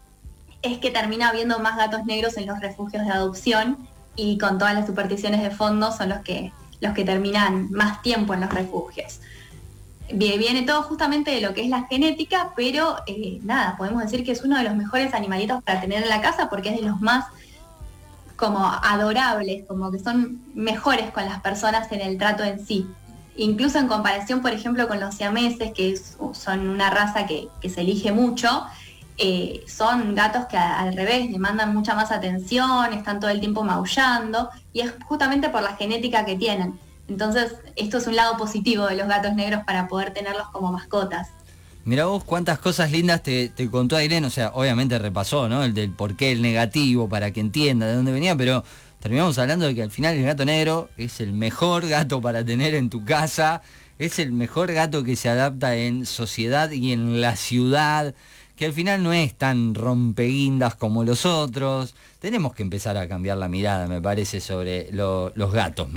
es 0.62 0.78
que 0.78 0.90
termina 0.90 1.28
habiendo 1.28 1.58
más 1.58 1.76
gatos 1.76 2.04
negros 2.04 2.36
en 2.36 2.46
los 2.46 2.60
refugios 2.60 3.04
de 3.04 3.12
adopción 3.12 3.88
y 4.16 4.38
con 4.38 4.58
todas 4.58 4.74
las 4.74 4.86
supersticiones 4.86 5.42
de 5.42 5.50
fondo 5.50 5.92
son 5.92 6.08
los 6.08 6.20
que, 6.20 6.52
los 6.80 6.94
que 6.94 7.04
terminan 7.04 7.70
más 7.70 8.02
tiempo 8.02 8.34
en 8.34 8.40
los 8.40 8.50
refugios. 8.50 9.20
Viene 10.12 10.62
todo 10.62 10.82
justamente 10.82 11.30
de 11.30 11.40
lo 11.40 11.54
que 11.54 11.62
es 11.62 11.68
la 11.68 11.84
genética, 11.84 12.52
pero 12.56 12.96
eh, 13.06 13.40
nada, 13.42 13.76
podemos 13.76 14.02
decir 14.02 14.24
que 14.24 14.32
es 14.32 14.42
uno 14.42 14.56
de 14.58 14.64
los 14.64 14.76
mejores 14.76 15.14
animalitos 15.14 15.62
para 15.62 15.80
tener 15.80 16.02
en 16.02 16.08
la 16.08 16.20
casa 16.20 16.48
porque 16.50 16.70
es 16.70 16.76
de 16.76 16.86
los 16.86 17.00
más 17.00 17.26
como 18.36 18.66
adorables, 18.66 19.64
como 19.66 19.90
que 19.90 19.98
son 19.98 20.42
mejores 20.54 21.10
con 21.10 21.24
las 21.24 21.40
personas 21.40 21.90
en 21.92 22.00
el 22.00 22.18
trato 22.18 22.42
en 22.42 22.64
sí 22.64 22.86
incluso 23.36 23.78
en 23.78 23.88
comparación, 23.88 24.42
por 24.42 24.52
ejemplo, 24.52 24.88
con 24.88 25.00
los 25.00 25.14
siameses, 25.14 25.72
que 25.72 25.98
son 26.32 26.68
una 26.68 26.90
raza 26.90 27.26
que, 27.26 27.48
se 27.68 27.80
elige 27.80 28.12
mucho, 28.12 28.64
eh, 29.16 29.64
son 29.66 30.14
gatos 30.14 30.46
que 30.46 30.56
al 30.56 30.96
revés 30.96 31.30
demandan 31.30 31.74
mucha 31.74 31.94
más 31.94 32.10
atención, 32.10 32.92
están 32.92 33.20
todo 33.20 33.30
el 33.30 33.40
tiempo 33.40 33.62
maullando, 33.62 34.50
y 34.72 34.80
es 34.80 34.92
justamente 35.04 35.48
por 35.48 35.62
la 35.62 35.76
genética 35.76 36.24
que 36.24 36.36
tienen. 36.36 36.78
Entonces, 37.08 37.54
esto 37.76 37.98
es 37.98 38.06
un 38.06 38.16
lado 38.16 38.36
positivo 38.36 38.86
de 38.86 38.96
los 38.96 39.08
gatos 39.08 39.34
negros 39.34 39.62
para 39.64 39.88
poder 39.88 40.12
tenerlos 40.12 40.48
como 40.52 40.72
mascotas. 40.72 41.28
Mira 41.84 42.06
vos 42.06 42.24
cuántas 42.24 42.58
cosas 42.58 42.90
lindas 42.90 43.22
te, 43.22 43.50
te 43.50 43.70
contó 43.70 44.00
Irene, 44.00 44.26
o 44.26 44.30
sea, 44.30 44.52
obviamente 44.54 44.98
repasó, 44.98 45.50
¿no? 45.50 45.62
El 45.62 45.74
del 45.74 45.90
por 45.90 46.16
qué 46.16 46.32
el 46.32 46.40
negativo, 46.40 47.10
para 47.10 47.30
que 47.30 47.40
entienda 47.40 47.86
de 47.86 47.94
dónde 47.94 48.10
venía, 48.10 48.34
pero 48.34 48.64
terminamos 49.04 49.36
hablando 49.36 49.66
de 49.66 49.74
que 49.74 49.82
al 49.82 49.90
final 49.90 50.16
el 50.16 50.24
gato 50.24 50.46
negro 50.46 50.88
es 50.96 51.20
el 51.20 51.34
mejor 51.34 51.86
gato 51.88 52.22
para 52.22 52.42
tener 52.42 52.74
en 52.74 52.88
tu 52.88 53.04
casa, 53.04 53.60
es 53.98 54.18
el 54.18 54.32
mejor 54.32 54.72
gato 54.72 55.04
que 55.04 55.14
se 55.14 55.28
adapta 55.28 55.76
en 55.76 56.06
sociedad 56.06 56.70
y 56.70 56.90
en 56.92 57.20
la 57.20 57.36
ciudad, 57.36 58.14
que 58.56 58.64
al 58.64 58.72
final 58.72 59.02
no 59.02 59.12
es 59.12 59.34
tan 59.34 59.74
rompeguindas 59.74 60.74
como 60.76 61.04
los 61.04 61.26
otros. 61.26 61.94
Tenemos 62.18 62.54
que 62.54 62.62
empezar 62.62 62.96
a 62.96 63.06
cambiar 63.06 63.36
la 63.36 63.46
mirada, 63.46 63.86
me 63.88 64.00
parece, 64.00 64.40
sobre 64.40 64.90
los 64.90 65.52
gatos. 65.52 65.88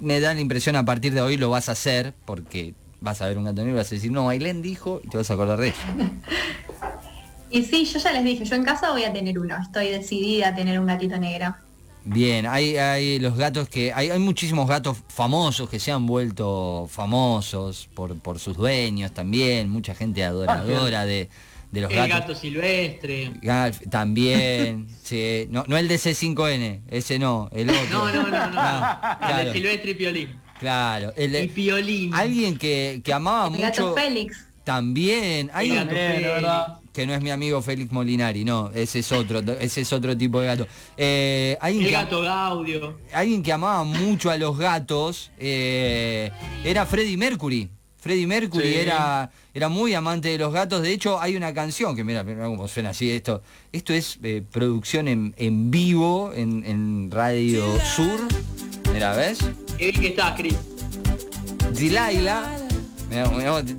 Me, 0.00 0.20
da 0.20 0.32
la 0.32 0.40
impresión 0.40 0.76
a 0.76 0.84
partir 0.86 1.12
de 1.12 1.20
hoy 1.20 1.36
lo 1.36 1.50
vas 1.50 1.68
a 1.68 1.72
hacer, 1.72 2.14
porque 2.24 2.72
vas 3.02 3.20
a 3.20 3.26
ver 3.26 3.36
un 3.36 3.44
gato 3.44 3.56
negro 3.56 3.74
y 3.74 3.76
vas 3.76 3.92
a 3.92 3.96
decir, 3.96 4.10
no, 4.10 4.30
Ailén 4.30 4.62
dijo, 4.62 5.02
y 5.04 5.08
te 5.10 5.18
vas 5.18 5.30
a 5.30 5.34
acordar 5.34 5.60
de 5.60 5.68
eso. 5.68 5.78
Y 7.48 7.62
sí, 7.62 7.84
yo 7.84 8.00
ya 8.00 8.10
les 8.10 8.24
dije, 8.24 8.44
yo 8.44 8.56
en 8.56 8.64
casa 8.64 8.90
voy 8.90 9.04
a 9.04 9.12
tener 9.12 9.38
uno, 9.38 9.56
estoy 9.62 9.88
decidida 9.88 10.48
a 10.48 10.54
tener 10.56 10.80
un 10.80 10.86
gatito 10.86 11.16
negro. 11.16 11.54
Bien, 12.08 12.46
hay, 12.46 12.76
hay 12.76 13.18
los 13.18 13.36
gatos 13.36 13.68
que. 13.68 13.92
Hay, 13.92 14.10
hay 14.10 14.18
muchísimos 14.20 14.68
gatos 14.68 14.96
famosos 15.08 15.68
que 15.68 15.80
se 15.80 15.90
han 15.90 16.06
vuelto 16.06 16.86
famosos 16.88 17.88
por, 17.94 18.16
por 18.20 18.38
sus 18.38 18.56
dueños 18.56 19.12
también. 19.12 19.68
Mucha 19.68 19.92
gente 19.94 20.22
adoradora 20.22 21.04
de, 21.04 21.28
de 21.72 21.80
los 21.80 21.90
El 21.90 21.96
gatos. 21.96 22.20
gato 22.20 22.34
silvestre. 22.36 23.32
Galf, 23.42 23.80
también, 23.90 24.86
sí, 25.02 25.48
no, 25.50 25.64
no 25.66 25.76
el 25.76 25.88
de 25.88 25.96
C5N, 25.96 26.82
ese 26.88 27.18
no, 27.18 27.50
el 27.52 27.70
otro. 27.70 27.82
No, 27.90 28.12
no, 28.12 28.22
no, 28.22 28.28
no. 28.30 28.60
Ah, 28.60 29.38
El 29.40 29.46
de 29.46 29.52
silvestre 29.52 29.90
y 29.90 29.94
piolín. 29.94 30.40
claro. 30.60 31.12
El 31.16 31.32
de- 31.32 31.42
Y 31.44 31.48
piolín. 31.48 32.14
alguien 32.14 32.56
que, 32.56 33.00
que 33.04 33.12
amaba 33.12 33.48
El 33.54 33.60
gato 33.60 33.82
mucho 33.88 33.94
Félix. 34.00 34.46
también. 34.62 35.50
Hay 35.52 35.72
El 35.72 35.72
un- 35.72 35.78
gato 35.88 35.96
Félix. 35.96 36.85
Que 36.96 37.06
no 37.06 37.12
es 37.14 37.20
mi 37.22 37.30
amigo 37.30 37.60
Félix 37.60 37.92
Molinari, 37.92 38.42
no, 38.42 38.70
ese 38.74 39.00
es 39.00 39.12
otro, 39.12 39.40
ese 39.60 39.82
es 39.82 39.92
otro 39.92 40.16
tipo 40.16 40.40
de 40.40 40.46
gato. 40.46 40.66
Eh, 40.96 41.56
alguien, 41.60 41.84
El 41.84 41.90
que, 41.90 41.94
gato 41.94 42.22
Gaudio. 42.22 42.96
alguien 43.12 43.42
que 43.42 43.52
amaba 43.52 43.84
mucho 43.84 44.30
a 44.30 44.38
los 44.38 44.56
gatos 44.56 45.30
eh, 45.38 46.30
era 46.64 46.86
Freddie 46.86 47.18
Mercury. 47.18 47.68
Freddie 47.98 48.26
Mercury 48.26 48.68
Sí. 48.72 48.74
era, 48.76 49.30
era 49.52 49.68
muy 49.68 49.92
amante 49.92 50.28
de 50.30 50.38
los 50.38 50.52
gatos. 50.54 50.80
De 50.80 50.90
hecho, 50.92 51.20
hay 51.20 51.36
una 51.36 51.52
canción 51.52 51.94
que 51.94 52.02
mira, 52.02 52.22
mira 52.24 52.46
cómo 52.46 52.66
suena 52.66 52.90
así 52.90 53.10
esto. 53.10 53.42
Esto 53.72 53.92
es 53.92 54.18
eh, 54.22 54.42
producción 54.50 55.06
en, 55.08 55.34
en 55.36 55.70
vivo 55.70 56.32
en, 56.34 56.64
en 56.64 57.10
Radio 57.10 57.64
Sur. 57.94 58.20
Mira, 58.92 59.14
¿ves? 59.14 59.38
Qué 59.76 59.90
bien 59.90 60.00
que 60.00 60.08
estás, 60.08 60.32
Chris. 60.38 60.54
Mira, 63.10 63.28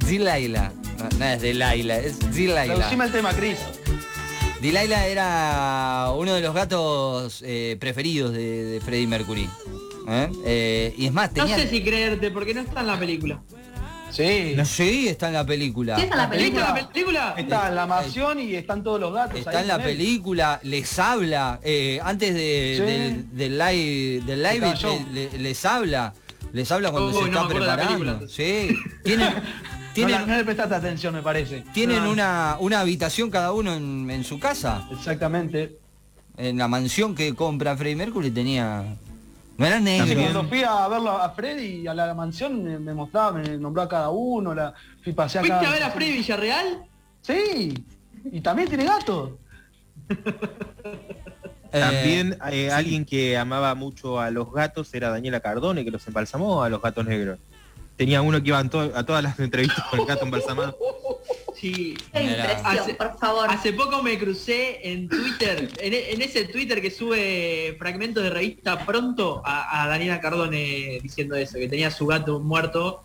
Zilaila. 0.05 0.71
No, 0.97 1.09
no 1.19 1.25
es 1.25 1.41
Delaila, 1.41 1.97
es 1.99 2.17
Zilaila. 2.33 2.75
Traducime 2.75 3.05
el 3.05 3.11
tema, 3.11 3.33
Cris. 3.33 3.57
Dilaila 4.61 5.05
era 5.07 6.11
uno 6.15 6.33
de 6.33 6.41
los 6.41 6.53
gatos 6.53 7.43
eh, 7.45 7.77
preferidos 7.79 8.33
de, 8.33 8.63
de 8.65 8.81
Freddie 8.81 9.07
Mercury. 9.07 9.47
¿Eh? 10.09 10.29
Eh, 10.45 10.93
y 10.97 11.05
es 11.05 11.13
más, 11.13 11.31
No 11.35 11.47
sé 11.47 11.67
si 11.67 11.83
creerte 11.83 12.31
porque 12.31 12.53
no 12.53 12.61
está 12.61 12.81
en 12.81 12.87
la 12.87 12.97
película. 12.99 13.41
Sí. 14.09 14.55
Sí, 14.63 15.07
está 15.09 15.27
en 15.27 15.33
la 15.33 15.45
película. 15.45 15.97
Sí, 15.97 16.03
está 16.03 16.13
en 16.15 16.17
la 16.17 16.23
La 16.23 16.29
¿Viste 16.29 16.43
película. 16.45 16.73
la 16.81 16.87
película? 16.89 17.33
Está 17.37 17.67
en 17.67 17.75
la 17.75 17.85
mansión 17.85 18.39
y 18.39 18.55
están 18.55 18.81
todos 18.83 18.99
los 19.01 19.13
gatos. 19.13 19.37
Está 19.37 19.51
ahí 19.51 19.57
en 19.63 19.67
la 19.67 19.75
él. 19.75 19.81
película, 19.83 20.59
les 20.63 20.97
habla, 20.97 21.59
eh, 21.61 21.99
antes 22.01 22.33
de, 22.33 22.75
Sí. 22.77 22.83
del, 22.83 23.35
del 23.35 23.57
live, 23.59 24.21
del 24.25 24.41
live 24.43 24.73
le- 25.13 25.37
les 25.39 25.65
habla, 25.65 26.13
les 26.53 26.71
habla 26.71 26.89
cuando 26.91 27.11
se 27.13 27.19
no 27.29 27.41
está 27.41 27.47
preparando. 27.47 27.99
película. 27.99 28.19
Sí, 28.29 28.69
tienen, 29.03 29.33
No, 29.33 29.41
tienen, 30.05 30.21
la- 30.21 30.25
no 30.25 30.37
le 30.37 30.43
prestaste 30.43 30.75
atención, 30.75 31.13
me 31.13 31.21
parece. 31.21 31.63
tienen 31.73 32.03
No. 32.03 32.11
una, 32.11 32.57
una 32.59 32.79
habitación 32.79 33.29
cada 33.29 33.51
uno 33.53 33.73
en, 33.73 34.09
en 34.09 34.23
su 34.23 34.39
casa. 34.39 34.87
Exactamente. 34.91 35.77
En 36.37 36.57
la 36.57 36.67
mansión 36.67 37.15
que 37.15 37.33
compra 37.35 37.75
Freddie 37.75 37.95
Mercury 37.95 38.31
tenía... 38.31 38.95
No 39.57 39.65
era 39.65 39.79
negro. 39.79 40.21
cuando 40.21 40.43
fui 40.47 40.61
a 40.63 40.87
verlo 40.87 41.09
a 41.11 41.31
Freddy 41.31 41.81
y 41.81 41.87
a 41.87 41.93
la 41.95 42.13
mansión 42.13 42.63
me, 42.63 42.77
me 42.77 42.93
mostraba, 42.93 43.31
me 43.39 43.57
nombró 43.57 43.81
a 43.81 43.89
cada 43.89 44.09
uno, 44.11 44.53
la, 44.53 44.71
fui 45.03 45.13
pasé 45.13 45.39
acá. 45.39 45.47
¿Fuiste 45.47 45.65
a 45.65 45.71
ver 45.71 45.83
a 45.83 45.89
Freddy 45.89 46.11
Villarreal? 46.17 46.83
Sí, 47.21 47.73
y 48.31 48.41
también 48.41 48.69
tiene 48.69 48.85
gato. 48.85 49.39
Eh, 51.73 51.81
También 51.81 52.37
eh, 52.49 52.71
alguien 52.71 53.03
que 53.03 53.37
amaba 53.37 53.75
mucho 53.75 54.21
a 54.21 54.31
los 54.31 54.53
gatos 54.53 54.93
era 54.93 55.09
Daniela 55.09 55.41
Cardone, 55.41 55.83
que 55.83 55.91
los 55.91 56.07
embalsamó 56.07 56.63
a 56.63 56.69
los 56.69 56.81
gatos 56.81 57.05
negros. 57.05 57.39
Tenía 57.97 58.21
uno 58.21 58.41
que 58.41 58.49
iba 58.49 58.63
to- 58.69 58.91
a 58.95 59.03
todas 59.05 59.23
las 59.23 59.39
entrevistas 59.39 59.83
con 59.89 59.99
el 59.99 60.05
gato 60.05 60.23
embalsamado. 60.25 60.77
Sí. 61.59 61.97
Hace- 62.63 62.93
por 62.93 63.17
favor. 63.17 63.49
Hace 63.49 63.73
poco 63.73 64.03
me 64.03 64.17
crucé 64.19 64.79
en 64.91 65.09
Twitter, 65.09 65.69
en, 65.79 65.93
e- 65.93 66.11
en 66.13 66.21
ese 66.21 66.45
Twitter 66.45 66.79
que 66.81 66.91
sube 66.91 67.75
fragmentos 67.79 68.23
de 68.23 68.29
revista 68.29 68.85
pronto 68.85 69.41
a, 69.43 69.83
a 69.83 69.87
Daniela 69.87 70.21
Cardone 70.21 70.99
diciendo 71.01 71.35
eso, 71.35 71.57
que 71.57 71.67
tenía 71.67 71.87
a 71.87 71.91
su 71.91 72.05
gato 72.05 72.39
muerto, 72.39 73.01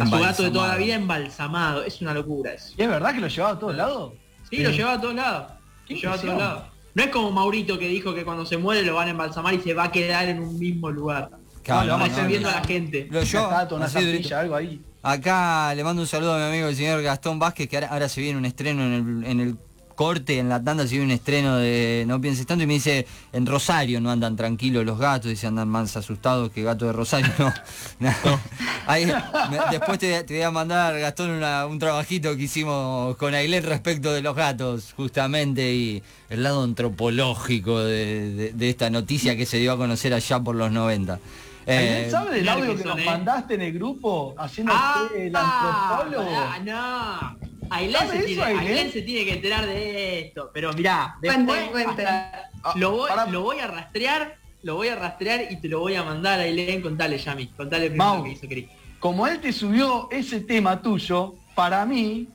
a 0.00 0.06
su 0.06 0.18
gato 0.18 0.42
de 0.44 0.50
toda 0.50 0.68
la 0.68 0.76
vida 0.76 0.94
embalsamado. 0.94 1.84
Es 1.84 2.00
una 2.00 2.14
locura 2.14 2.54
eso. 2.54 2.72
¿Y 2.78 2.82
es 2.82 2.88
verdad 2.88 3.14
que 3.14 3.20
lo 3.20 3.28
llevaba 3.28 3.54
a 3.54 3.58
todos 3.58 3.76
lados? 3.76 4.12
Sí, 4.48 4.56
lo 4.62 4.70
llevaba 4.70 4.94
a 4.94 5.00
todos 5.02 5.14
lados. 5.14 5.52
Qué 5.86 5.94
Lo 5.94 6.00
llevaba 6.00 6.16
a 6.18 6.22
todos 6.22 6.38
lados. 6.38 6.62
No 6.94 7.02
es 7.02 7.10
como 7.10 7.30
Maurito 7.32 7.78
que 7.78 7.88
dijo 7.88 8.14
que 8.14 8.24
cuando 8.24 8.46
se 8.46 8.56
muere 8.56 8.82
lo 8.82 8.94
van 8.94 9.08
a 9.08 9.10
embalsamar 9.10 9.52
y 9.52 9.60
se 9.60 9.74
va 9.74 9.84
a 9.84 9.92
quedar 9.92 10.28
en 10.28 10.40
un 10.40 10.58
mismo 10.58 10.90
lugar. 10.90 11.28
Claro, 11.64 11.86
No, 11.86 11.92
vamos 11.94 12.08
Va 12.08 12.12
a 12.12 12.16
hacer 12.16 12.28
viendo 12.28 12.48
a 12.48 12.52
la 12.52 12.64
gente. 12.64 13.08
Lo 13.10 13.22
yo, 13.22 13.48
una 13.72 13.88
zapilla, 13.88 14.40
algo 14.40 14.54
ahí. 14.54 14.80
Acá 15.02 15.74
le 15.74 15.82
mando 15.84 16.02
un 16.02 16.08
saludo 16.08 16.34
a 16.34 16.38
mi 16.38 16.44
amigo 16.44 16.68
el 16.68 16.76
señor 16.76 17.02
Gastón 17.02 17.38
Vázquez, 17.38 17.68
que 17.68 17.76
ahora, 17.76 17.88
ahora 17.88 18.08
se 18.08 18.20
viene 18.20 18.38
un 18.38 18.44
estreno 18.46 18.82
en 18.84 18.92
el, 19.24 19.30
en 19.30 19.40
el 19.40 19.56
corte, 19.94 20.38
en 20.40 20.48
la 20.48 20.60
tanda 20.62 20.84
se 20.84 20.90
viene 20.96 21.04
un 21.04 21.10
estreno 21.12 21.56
de 21.56 22.04
No 22.08 22.20
pienses 22.20 22.46
tanto 22.46 22.64
y 22.64 22.66
me 22.66 22.72
dice, 22.74 23.06
en 23.32 23.46
Rosario 23.46 24.00
no 24.00 24.10
andan 24.10 24.34
tranquilos 24.34 24.84
los 24.84 24.98
gatos, 24.98 25.30
dice 25.30 25.46
andan 25.46 25.68
más 25.68 25.96
asustados 25.96 26.50
que 26.50 26.62
gato 26.62 26.86
de 26.86 26.92
Rosario. 26.92 27.30
No, 28.00 28.10
no. 28.24 28.40
Ahí, 28.86 29.06
me- 29.06 29.60
después 29.70 29.98
te, 29.98 30.24
te 30.24 30.34
voy 30.34 30.42
a 30.42 30.50
mandar, 30.50 30.98
Gastón, 30.98 31.30
una- 31.30 31.64
un 31.66 31.78
trabajito 31.78 32.34
que 32.36 32.42
hicimos 32.42 33.16
con 33.16 33.34
Ailén 33.34 33.62
respecto 33.64 34.12
de 34.12 34.20
los 34.20 34.34
gatos, 34.34 34.92
justamente, 34.96 35.72
y 35.74 36.02
el 36.28 36.42
lado 36.42 36.64
antropológico 36.64 37.78
de, 37.80 38.34
de- 38.34 38.52
de 38.52 38.70
esta 38.70 38.90
noticia 38.90 39.36
que 39.36 39.46
se 39.46 39.58
dio 39.58 39.72
a 39.72 39.76
conocer 39.76 40.12
allá 40.14 40.40
por 40.40 40.56
los 40.56 40.72
90. 40.72 41.18
¿Alguien 41.66 41.92
Eh, 42.04 42.08
sabe 42.10 42.30
del 42.32 42.40
mirá 42.42 42.52
audio 42.54 42.70
que 42.72 42.76
que 42.76 42.82
son, 42.82 42.88
nos 42.90 42.98
eh. 43.00 43.04
mandaste 43.06 43.54
en 43.54 43.62
el 43.62 43.72
grupo 43.72 44.34
haciendo 44.38 44.72
Ah, 44.74 45.08
el 45.16 45.34
antropólogo? 45.34 46.30
pará, 46.30 46.58
no. 46.60 47.38
Ailén 47.70 47.96
¿Sabe 48.00 48.20
se, 48.20 48.26
tiene, 48.26 48.42
Ailén? 48.42 48.92
Se 48.92 49.02
tiene 49.02 49.24
que 49.24 49.32
enterar 49.34 49.66
de 49.66 50.20
esto. 50.20 50.50
Pero 50.52 50.72
mirá, 50.74 51.16
después 51.22 51.64
cuenten. 51.70 52.06
hasta- 52.06 52.50
Ah, 52.62 52.72
lo, 52.76 52.90
voy, 52.92 53.10
lo 53.30 53.42
voy 53.42 53.58
a 53.60 53.66
rastrear, 53.66 54.36
lo 54.62 54.76
voy 54.76 54.88
a 54.88 54.96
rastrear 54.96 55.50
y 55.50 55.56
te 55.60 55.68
lo 55.68 55.80
voy 55.80 55.94
a 55.94 56.02
mandar 56.02 56.38
a 56.40 56.42
Ailén. 56.42 56.82
Contale, 56.82 57.18
Yami. 57.18 57.46
Contale 57.48 57.88
primero 57.88 58.04
Mau. 58.10 58.18
lo 58.18 58.24
que 58.24 58.30
hizo 58.32 58.46
Cris. 58.46 58.66
Como 59.00 59.26
él 59.26 59.40
te 59.40 59.52
subió 59.52 60.08
ese 60.10 60.40
tema 60.40 60.80
tuyo, 60.80 61.34
para 61.54 61.84
mí 61.86 62.28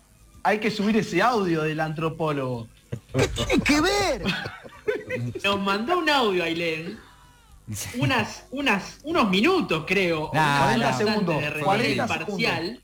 hay 0.43 0.59
que 0.59 0.69
subir 0.71 0.97
ese 0.97 1.21
audio 1.21 1.61
del 1.63 1.79
antropólogo. 1.79 2.67
Nos 5.43 5.59
mandó 5.61 5.99
un 5.99 6.09
audio, 6.09 6.43
Ailén. 6.43 6.99
Unas, 7.99 8.45
unas, 8.51 8.99
unos 9.03 9.29
minutos, 9.29 9.83
creo. 9.87 10.31
Nah, 10.33 10.63
40 10.63 10.77
no. 10.77 10.83
bastante 10.83 11.11
segundos, 11.11 11.41
de 11.41 11.49
remedio 11.49 11.65
40 11.65 12.07
parcial. 12.07 12.81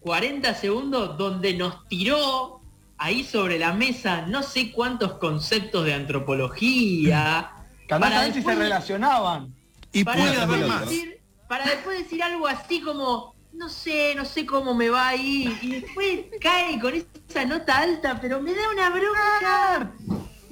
40 0.00 0.54
segundos 0.54 1.16
donde 1.16 1.54
nos 1.54 1.86
tiró 1.88 2.60
ahí 2.98 3.24
sobre 3.24 3.58
la 3.58 3.72
mesa 3.72 4.22
no 4.22 4.42
sé 4.42 4.72
cuántos 4.72 5.14
conceptos 5.14 5.84
de 5.84 5.94
antropología. 5.94 7.50
Que 7.88 7.98
Para 7.98 8.20
a 8.20 8.22
ver 8.22 8.32
si 8.32 8.42
se 8.42 8.54
relacionaban. 8.54 9.52
Y 9.92 10.04
para 10.04 10.18
puede 10.18 10.36
después 10.36 10.56
haber 10.56 10.68
más. 10.68 10.88
decir, 10.88 11.20
para 11.48 11.64
después 11.66 11.98
decir 11.98 12.22
algo 12.22 12.46
así 12.46 12.80
como, 12.80 13.34
no 13.52 13.68
sé, 13.68 14.14
no 14.14 14.24
sé 14.24 14.46
cómo 14.46 14.72
me 14.72 14.88
va 14.88 15.08
ahí. 15.08 15.58
Y 15.60 15.80
después 15.80 16.20
cae 16.40 16.78
con 16.78 16.94
esa 16.94 17.44
nota 17.44 17.78
alta, 17.78 18.18
pero 18.20 18.40
me 18.40 18.54
da 18.54 18.62
una 18.72 18.88
bronca. 18.88 19.92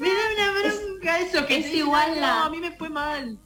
Me 0.00 0.08
da 0.08 0.14
una 0.34 0.70
bronca 0.70 1.18
eso 1.20 1.46
que 1.46 1.58
es 1.58 1.74
igual 1.74 2.10
"Ay, 2.14 2.20
la- 2.20 2.34
no, 2.34 2.44
a 2.44 2.50
mí 2.50 2.58
me 2.58 2.72
fue 2.72 2.88
mal. 2.88 3.38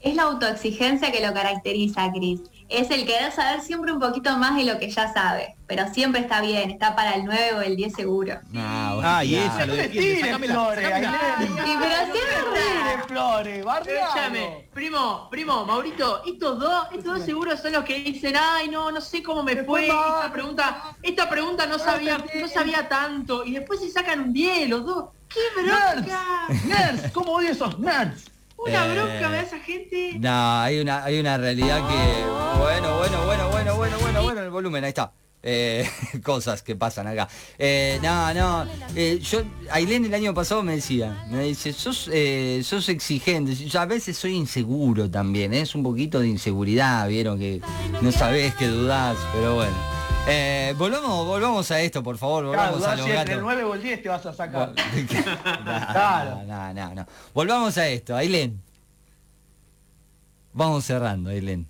Es 0.00 0.14
la 0.14 0.24
autoexigencia 0.24 1.10
que 1.10 1.26
lo 1.26 1.32
caracteriza, 1.32 2.12
Cris. 2.12 2.40
Es 2.68 2.90
el 2.90 3.06
querer 3.06 3.32
saber 3.32 3.60
siempre 3.60 3.92
un 3.92 3.98
poquito 4.00 4.36
más 4.38 4.56
de 4.56 4.64
lo 4.64 4.78
que 4.78 4.90
ya 4.90 5.12
sabe. 5.12 5.54
Pero 5.66 5.88
siempre 5.92 6.20
está 6.20 6.40
bien, 6.40 6.70
está 6.70 6.94
para 6.94 7.14
el 7.14 7.24
9 7.24 7.54
o 7.54 7.60
el 7.60 7.76
10 7.76 7.92
seguro. 7.94 8.38
no, 8.50 8.60
Ah, 9.02 9.24
y 9.24 9.32
no. 9.36 9.42
esa 9.42 9.58
No 9.60 9.66
lo 9.66 9.74
defiende. 9.76 10.20
Sácamela, 10.20 10.54
flores. 10.54 10.84
Y 10.86 10.90
pero 11.78 11.96
No. 13.08 14.02
Escúchame, 14.02 14.68
primo, 14.72 15.28
primo, 15.30 15.64
Maurito, 15.64 16.22
estos 16.26 16.58
dos, 16.58 16.86
estos 16.92 17.04
dos 17.18 17.22
seguros 17.24 17.60
son 17.60 17.72
los 17.72 17.84
que 17.84 17.98
dicen, 18.00 18.34
ay 18.38 18.68
no, 18.68 18.90
no 18.90 19.00
sé 19.00 19.22
cómo 19.22 19.42
me 19.42 19.56
fue, 19.64 19.86
esta 19.86 20.30
pregunta, 20.32 20.96
esta 21.02 21.28
pregunta 21.28 21.66
no 21.66 21.78
sabía, 21.78 22.18
no 22.18 22.48
sabía 22.48 22.88
tanto, 22.88 23.44
y 23.44 23.52
después 23.52 23.80
se 23.80 23.90
sacan 23.90 24.20
un 24.20 24.32
10 24.32 24.68
los 24.68 24.84
dos. 24.84 25.04
¡Qué 25.28 25.40
bronca! 25.62 26.46
Nerds, 26.48 26.64
nerds, 26.66 27.12
¿cómo 27.12 27.32
odio 27.32 27.50
esos 27.50 27.78
nerds? 27.78 28.24
Una 28.56 28.86
Eh, 28.86 28.94
bronca 28.94 29.30
da 29.30 29.40
esa 29.40 29.58
gente. 29.58 30.12
No, 30.18 30.60
hay 30.60 30.78
una, 30.80 31.04
hay 31.04 31.20
una 31.20 31.36
realidad 31.36 31.86
que. 31.88 32.24
Bueno, 32.58 32.96
bueno, 32.98 33.24
bueno, 33.26 33.48
bueno, 33.50 33.76
bueno, 33.76 33.98
bueno, 34.00 34.22
bueno, 34.22 34.42
el 34.42 34.50
volumen, 34.50 34.84
ahí 34.84 34.88
está. 34.90 35.12
Eh, 35.42 35.88
cosas 36.24 36.62
que 36.62 36.74
pasan 36.74 37.06
acá. 37.06 37.28
Eh, 37.58 38.00
no, 38.02 38.32
no. 38.34 38.66
eh, 38.96 39.20
yo, 39.22 39.42
Ailén 39.70 40.04
el 40.06 40.14
año 40.14 40.32
pasado 40.34 40.62
me 40.62 40.74
decía, 40.76 41.24
me 41.30 41.44
dice, 41.44 41.72
sos, 41.72 42.08
eh, 42.12 42.62
sos 42.64 42.88
exigente. 42.88 43.54
Yo 43.54 43.80
a 43.80 43.86
veces 43.86 44.16
soy 44.16 44.34
inseguro 44.34 45.08
también, 45.10 45.52
¿eh? 45.54 45.60
es 45.60 45.74
un 45.74 45.82
poquito 45.84 46.18
de 46.20 46.28
inseguridad, 46.28 47.06
vieron 47.08 47.38
que 47.38 47.60
no 48.00 48.10
sabés 48.10 48.54
que 48.56 48.66
dudás, 48.66 49.16
pero 49.34 49.54
bueno. 49.56 49.95
Eh, 50.28 50.74
volvamos, 50.76 51.24
volvamos 51.26 51.70
a 51.70 51.80
esto, 51.80 52.02
por 52.02 52.18
favor, 52.18 52.52
Claro, 52.52 52.72
volvamos 52.72 52.76
a 52.76 52.96
dudás 52.96 52.98
los 52.98 53.06
si 53.06 53.10
entre 53.12 53.24
gatos. 53.34 53.34
el 53.34 53.40
9 53.42 53.62
o 53.64 53.74
el 53.74 53.82
10 53.82 54.02
te 54.02 54.08
vas 54.08 54.26
a 54.26 54.32
sacar. 54.32 54.72
no, 55.64 55.64
Claro. 55.92 56.42
no, 56.46 56.74
no, 56.74 56.94
no. 56.94 57.06
Volvamos 57.32 57.78
a 57.78 57.86
esto, 57.86 58.16
Ailén. 58.16 58.60
Vamos 60.52 60.84
cerrando, 60.84 61.30
Ailén. 61.30 61.66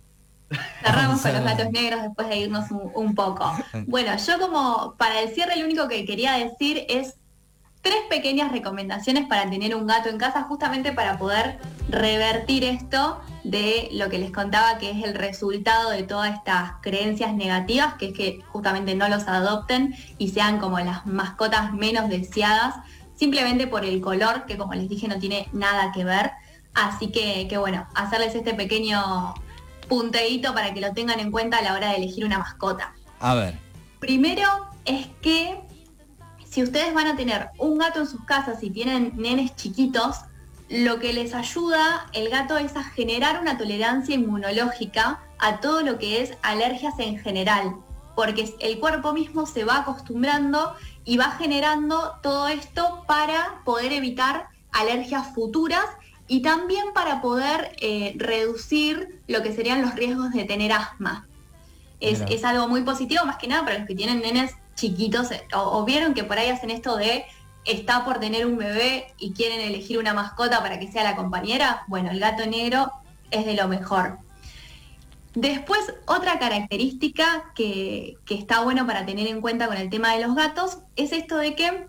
Cerramos 0.83 1.21
con 1.21 1.33
los 1.33 1.41
a- 1.41 1.45
gatos 1.45 1.71
negros 1.73 2.03
después 2.03 2.29
de 2.29 2.37
irnos 2.39 2.71
un, 2.71 2.91
un 2.95 3.15
poco. 3.15 3.53
Bueno, 3.87 4.17
yo 4.17 4.39
como 4.39 4.95
para 4.97 5.21
el 5.21 5.35
cierre 5.35 5.57
lo 5.57 5.65
único 5.67 5.89
que 5.89 6.05
quería 6.07 6.35
decir 6.35 6.87
es 6.89 7.17
tres 7.87 8.03
pequeñas 8.11 8.51
recomendaciones 8.51 9.29
para 9.29 9.49
tener 9.49 9.77
un 9.77 9.87
gato 9.87 10.09
en 10.09 10.19
casa, 10.19 10.43
justamente 10.43 10.91
para 10.91 11.19
poder 11.19 11.61
revertir 11.89 12.65
esto 12.65 13.21
de 13.45 13.91
lo 13.93 14.09
que 14.09 14.19
les 14.19 14.33
contaba 14.33 14.77
que 14.79 14.91
es 14.91 15.05
el 15.05 15.15
resultado 15.15 15.91
de 15.91 16.03
todas 16.03 16.35
estas 16.35 16.73
creencias 16.83 17.33
negativas, 17.33 17.95
que 17.95 18.07
es 18.07 18.13
que 18.13 18.41
justamente 18.49 18.97
no 18.97 19.09
los 19.09 19.29
adopten 19.29 19.95
y 20.19 20.31
sean 20.31 20.59
como 20.59 20.81
las 20.81 21.07
mascotas 21.07 21.75
menos 21.75 22.09
deseadas, 22.09 22.75
simplemente 23.15 23.69
por 23.69 23.85
el 23.85 24.01
color, 24.01 24.47
que 24.47 24.59
como 24.59 24.75
les 24.75 24.89
dije 24.89 25.07
no 25.07 25.21
tiene 25.21 25.49
nada 25.53 25.93
que 25.93 26.03
ver. 26.03 26.33
Así 26.75 27.13
que, 27.13 27.47
que 27.47 27.57
bueno, 27.57 27.87
hacerles 27.95 28.35
este 28.35 28.53
pequeño 28.53 29.33
punteíto 29.89 30.53
para 30.55 30.75
que 30.75 30.81
lo 30.81 30.93
tengan 30.93 31.21
en 31.21 31.31
cuenta 31.31 31.59
a 31.59 31.63
la 31.63 31.75
hora 31.75 31.91
de 31.91 31.99
elegir 31.99 32.25
una 32.25 32.41
mascota. 32.41 32.95
A 33.21 33.37
ver. 33.37 33.57
Primero 34.01 34.67
es 34.85 35.07
que 35.23 35.66
si 36.57 36.63
ustedes 36.63 36.95
van 36.95 37.07
a 37.07 37.17
tener 37.17 37.51
un 37.59 37.77
gato 37.77 38.01
en 38.01 38.07
sus 38.07 38.25
casas 38.25 38.63
y 38.63 38.71
tienen 38.71 39.13
nenes 39.15 39.55
chiquitos, 39.57 40.21
lo 40.71 40.99
que 40.99 41.13
les 41.13 41.35
ayuda 41.35 42.07
el 42.15 42.31
gato 42.31 42.57
es 42.57 42.75
a 42.77 42.83
generar 42.83 43.43
una 43.43 43.59
tolerancia 43.59 44.15
inmunológica 44.15 45.21
a 45.39 45.61
todo 45.61 45.83
lo 45.83 45.99
que 45.99 46.23
es 46.23 46.33
alergias 46.41 46.95
en 46.99 47.19
general, 47.19 47.77
porque 48.15 48.55
el 48.61 48.81
cuerpo 48.81 49.13
mismo 49.13 49.45
se 49.45 49.65
va 49.65 49.81
acostumbrando 49.81 50.75
y 51.05 51.19
va 51.19 51.33
generando 51.33 52.15
todo 52.23 52.49
esto 52.49 53.05
para 53.07 53.61
poder 53.67 53.93
evitar 53.93 54.49
alergias 54.73 55.35
futuras 55.35 55.85
y 56.27 56.41
también 56.41 56.87
para 56.95 57.21
poder 57.21 57.77
eh, 57.83 58.15
reducir 58.17 59.21
lo 59.29 59.43
que 59.43 59.53
serían 59.53 59.83
los 59.83 59.95
riesgos 59.95 60.33
de 60.33 60.45
tener 60.45 60.73
asma. 60.73 61.27
Es, 62.01 62.45
algo 62.45 62.67
muy 62.67 62.81
positivo, 62.81 63.27
más 63.27 63.37
que 63.37 63.47
nada 63.47 63.63
para 63.63 63.77
los 63.77 63.87
que 63.87 63.95
tienen 63.95 64.21
nenes 64.21 64.55
chiquitos 64.77 65.33
eh, 65.33 65.47
o, 65.55 65.85
vieron 65.85 66.15
que 66.15 66.25
por 66.25 66.39
ahí 66.39 66.49
hacen 66.49 66.71
esto 66.71 66.97
de 66.97 67.25
está 67.65 68.05
por 68.05 68.21
tener 68.21 68.47
un 68.47 68.57
bebé 68.57 69.13
y 69.19 69.33
quieren 69.33 69.61
elegir 69.61 69.99
una 69.99 70.15
mascota 70.15 70.63
para 70.63 70.79
que 70.79 70.91
sea 70.91 71.03
la 71.03 71.17
compañera. 71.17 71.83
Bueno, 71.89 72.11
el 72.13 72.21
gato 72.21 72.47
negro 72.47 72.93
es 73.33 73.45
de 73.45 73.55
lo 73.55 73.67
mejor. 73.67 74.19
Después, 75.35 75.81
otra 76.07 76.39
característica 76.39 77.53
que, 77.55 78.17
que 78.25 78.37
está 78.37 78.61
bueno 78.61 78.87
para 78.87 79.05
tener 79.05 79.27
en 79.27 79.41
cuenta 79.41 79.67
con 79.67 79.77
el 79.77 79.91
tema 79.91 80.15
de 80.15 80.25
los 80.25 80.37
gatos 80.37 80.79
es 80.95 81.13
esto 81.13 81.37
de 81.37 81.57
que 81.57 81.89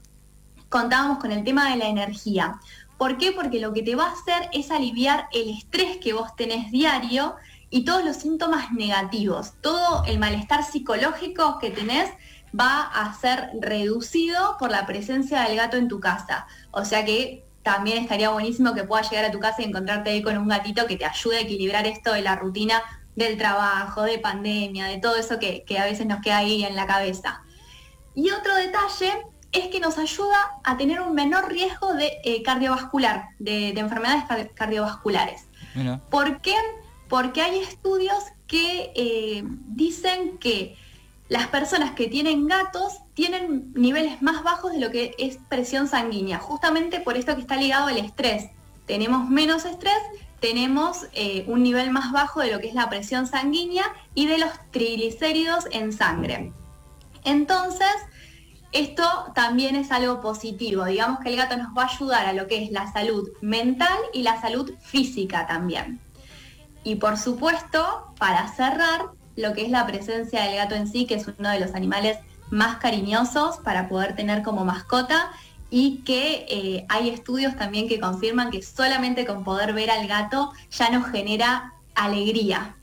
contábamos 0.69 1.19
con 1.19 1.31
el 1.31 1.43
tema 1.43 1.69
de 1.69 1.77
la 1.77 1.87
energía. 1.87 2.59
¿Por 2.97 3.17
qué? 3.17 3.31
Porque 3.31 3.59
lo 3.59 3.73
que 3.73 3.83
te 3.83 3.95
va 3.95 4.05
a 4.05 4.13
hacer 4.13 4.49
es 4.51 4.71
aliviar 4.71 5.27
el 5.31 5.49
estrés 5.49 5.97
que 5.97 6.13
vos 6.13 6.35
tenés 6.35 6.71
diario 6.71 7.35
y 7.69 7.85
todos 7.85 8.03
los 8.03 8.17
síntomas 8.17 8.71
negativos. 8.71 9.53
Todo 9.61 10.03
el 10.05 10.19
malestar 10.19 10.63
psicológico 10.63 11.59
que 11.59 11.69
tenés 11.69 12.09
va 12.57 12.81
a 12.83 13.13
ser 13.13 13.49
reducido 13.59 14.57
por 14.59 14.71
la 14.71 14.85
presencia 14.85 15.41
del 15.41 15.57
gato 15.57 15.77
en 15.77 15.87
tu 15.87 15.99
casa. 15.99 16.47
O 16.71 16.85
sea 16.85 17.03
que 17.05 17.43
también 17.63 17.97
estaría 17.97 18.29
buenísimo 18.29 18.73
que 18.73 18.83
puedas 18.83 19.09
llegar 19.09 19.25
a 19.25 19.31
tu 19.31 19.39
casa 19.39 19.61
y 19.61 19.65
encontrarte 19.65 20.09
ahí 20.11 20.21
con 20.21 20.37
un 20.37 20.47
gatito 20.47 20.87
que 20.87 20.95
te 20.95 21.05
ayude 21.05 21.37
a 21.37 21.41
equilibrar 21.41 21.85
esto 21.85 22.13
de 22.13 22.21
la 22.21 22.35
rutina 22.35 22.81
del 23.15 23.37
trabajo, 23.37 24.03
de 24.03 24.19
pandemia, 24.19 24.85
de 24.85 24.99
todo 24.99 25.15
eso 25.15 25.39
que, 25.39 25.63
que 25.65 25.79
a 25.79 25.85
veces 25.85 26.05
nos 26.05 26.21
queda 26.21 26.37
ahí 26.37 26.63
en 26.63 26.75
la 26.75 26.85
cabeza. 26.85 27.41
Y 28.15 28.29
otro 28.31 28.55
detalle 28.55 29.11
es 29.51 29.67
que 29.67 29.79
nos 29.79 29.97
ayuda 29.97 30.37
a 30.63 30.77
tener 30.77 31.01
un 31.01 31.13
menor 31.13 31.49
riesgo 31.49 31.93
de 31.93 32.19
eh, 32.23 32.43
cardiovascular, 32.43 33.29
de, 33.39 33.73
de 33.73 33.79
enfermedades 33.79 34.23
car- 34.25 34.51
cardiovasculares. 34.53 35.47
Mira. 35.75 35.99
¿Por 36.09 36.41
qué? 36.41 36.55
Porque 37.09 37.41
hay 37.41 37.59
estudios 37.59 38.17
que 38.45 38.91
eh, 38.95 39.43
dicen 39.45 40.37
que 40.37 40.77
las 41.29 41.47
personas 41.47 41.91
que 41.91 42.07
tienen 42.07 42.47
gatos 42.47 42.99
tienen 43.13 43.73
niveles 43.75 44.21
más 44.21 44.43
bajos 44.43 44.71
de 44.71 44.79
lo 44.79 44.91
que 44.91 45.13
es 45.17 45.37
presión 45.49 45.87
sanguínea, 45.87 46.39
justamente 46.39 47.01
por 47.01 47.17
esto 47.17 47.35
que 47.35 47.41
está 47.41 47.57
ligado 47.57 47.87
al 47.87 47.97
estrés. 47.97 48.49
Tenemos 48.85 49.29
menos 49.29 49.65
estrés, 49.65 49.97
tenemos 50.39 51.07
eh, 51.13 51.43
un 51.47 51.63
nivel 51.63 51.91
más 51.91 52.11
bajo 52.11 52.39
de 52.39 52.51
lo 52.51 52.59
que 52.59 52.69
es 52.69 52.73
la 52.73 52.89
presión 52.89 53.27
sanguínea 53.27 53.85
y 54.13 54.27
de 54.27 54.37
los 54.37 54.51
triglicéridos 54.71 55.65
en 55.71 55.91
sangre. 55.91 56.53
Entonces, 57.25 57.91
esto 58.71 59.03
también 59.35 59.75
es 59.75 59.91
algo 59.91 60.21
positivo. 60.21 60.85
Digamos 60.85 61.19
que 61.19 61.29
el 61.29 61.35
gato 61.35 61.57
nos 61.57 61.75
va 61.77 61.83
a 61.83 61.93
ayudar 61.93 62.25
a 62.25 62.33
lo 62.33 62.47
que 62.47 62.63
es 62.63 62.71
la 62.71 62.91
salud 62.93 63.29
mental 63.41 63.97
y 64.13 64.23
la 64.23 64.39
salud 64.39 64.71
física 64.81 65.47
también. 65.47 65.99
Y 66.83 66.95
por 66.95 67.17
supuesto, 67.17 68.13
para 68.17 68.47
cerrar, 68.47 69.09
lo 69.37 69.53
que 69.53 69.63
es 69.63 69.69
la 69.69 69.87
presencia 69.87 70.43
del 70.43 70.55
gato 70.55 70.75
en 70.75 70.87
sí, 70.87 71.05
que 71.05 71.15
es 71.15 71.25
uno 71.27 71.49
de 71.49 71.59
los 71.59 71.73
animales 71.73 72.17
más 72.49 72.77
cariñosos 72.77 73.57
para 73.57 73.87
poder 73.87 74.15
tener 74.15 74.41
como 74.41 74.65
mascota 74.65 75.31
y 75.69 75.97
que 76.05 76.45
eh, 76.49 76.85
hay 76.89 77.09
estudios 77.09 77.55
también 77.55 77.87
que 77.87 77.99
confirman 77.99 78.51
que 78.51 78.63
solamente 78.63 79.25
con 79.25 79.43
poder 79.43 79.73
ver 79.73 79.91
al 79.91 80.07
gato 80.07 80.51
ya 80.71 80.89
nos 80.89 81.09
genera 81.11 81.73
alegría. 81.93 82.75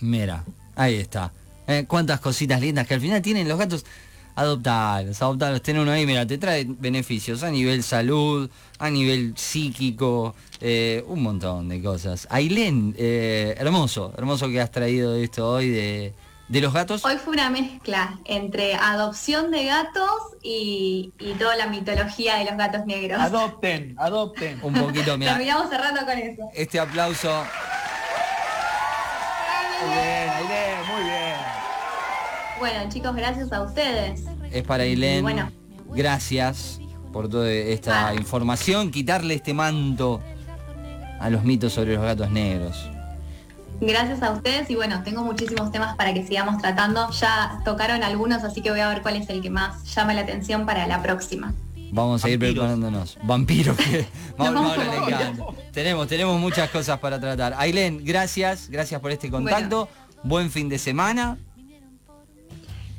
Mira, 0.00 0.44
ahí 0.74 0.96
está. 0.96 1.32
Eh, 1.66 1.84
cuántas 1.86 2.20
cositas 2.20 2.60
lindas 2.60 2.86
que 2.86 2.94
al 2.94 3.00
final 3.00 3.22
tienen 3.22 3.48
los 3.48 3.58
gatos. 3.58 3.84
Adoptarlos, 4.38 5.20
adoptarlos, 5.20 5.62
tener 5.62 5.82
uno 5.82 5.90
ahí, 5.90 6.06
mira, 6.06 6.24
te 6.24 6.38
trae 6.38 6.64
beneficios 6.68 7.42
a 7.42 7.50
nivel 7.50 7.82
salud, 7.82 8.48
a 8.78 8.88
nivel 8.88 9.34
psíquico, 9.36 10.36
eh, 10.60 11.02
un 11.08 11.24
montón 11.24 11.68
de 11.68 11.82
cosas. 11.82 12.28
Ailén, 12.30 12.94
eh, 12.96 13.56
hermoso, 13.58 14.12
hermoso 14.16 14.48
que 14.48 14.60
has 14.60 14.70
traído 14.70 15.16
esto 15.16 15.50
hoy 15.54 15.70
de, 15.70 16.14
de 16.46 16.60
los 16.60 16.72
gatos. 16.72 17.04
Hoy 17.04 17.16
fue 17.16 17.32
una 17.32 17.50
mezcla 17.50 18.16
entre 18.26 18.74
adopción 18.74 19.50
de 19.50 19.64
gatos 19.64 20.08
y, 20.40 21.12
y 21.18 21.32
toda 21.32 21.56
la 21.56 21.66
mitología 21.66 22.36
de 22.36 22.44
los 22.44 22.56
gatos 22.56 22.86
negros. 22.86 23.20
Adopten, 23.20 23.96
adopten. 23.98 24.60
Un 24.62 24.72
poquito, 24.74 25.18
mira, 25.18 25.32
Terminamos 25.32 25.68
cerrando 25.68 26.00
con 26.06 26.16
eso. 26.16 26.42
este 26.54 26.78
aplauso 26.78 27.44
Muy 29.84 29.94
bien, 29.96 30.30
muy 30.86 31.02
bien. 31.10 31.57
Bueno, 32.58 32.88
chicos, 32.90 33.14
gracias 33.14 33.52
a 33.52 33.62
ustedes. 33.62 34.22
es 34.50 34.62
para 34.64 34.84
Ailén. 34.84 35.22
Bueno. 35.22 35.50
Gracias 35.94 36.80
por 37.12 37.28
toda 37.28 37.50
esta 37.50 38.08
Ah. 38.08 38.14
información, 38.14 38.90
quitarle 38.90 39.34
este 39.34 39.54
manto 39.54 40.20
a 41.20 41.30
los 41.30 41.44
mitos 41.44 41.72
sobre 41.72 41.94
los 41.94 42.02
gatos 42.02 42.30
negros. 42.30 42.90
Gracias 43.80 44.22
a 44.22 44.32
ustedes 44.32 44.68
y 44.70 44.74
bueno, 44.74 45.02
tengo 45.04 45.22
muchísimos 45.22 45.70
temas 45.70 45.96
para 45.96 46.12
que 46.12 46.26
sigamos 46.26 46.60
tratando. 46.60 47.10
Ya 47.12 47.60
tocaron 47.64 48.02
algunos, 48.02 48.42
así 48.42 48.60
que 48.60 48.70
voy 48.70 48.80
a 48.80 48.88
ver 48.88 49.02
cuál 49.02 49.16
es 49.16 49.28
el 49.30 49.40
que 49.40 49.50
más 49.50 49.84
llama 49.94 50.14
la 50.14 50.22
atención 50.22 50.66
para 50.66 50.86
la 50.86 51.00
próxima. 51.00 51.54
Vamos 51.92 52.22
a 52.24 52.28
ir 52.28 52.38
preparándonos. 52.38 53.16
Vampiros 53.22 53.76
que 53.76 54.06
Mauro, 54.36 54.62
Mauro 54.62 54.82
le 54.84 54.96
encanta. 54.96 55.44
Tenemos, 55.72 56.06
tenemos 56.08 56.38
muchas 56.40 56.68
cosas 56.70 56.98
para 56.98 57.18
tratar. 57.20 57.54
Ailén, 57.56 58.04
gracias, 58.04 58.68
gracias 58.68 59.00
por 59.00 59.10
este 59.12 59.30
contacto. 59.30 59.88
Buen 60.24 60.50
fin 60.50 60.68
de 60.68 60.78
semana. 60.78 61.38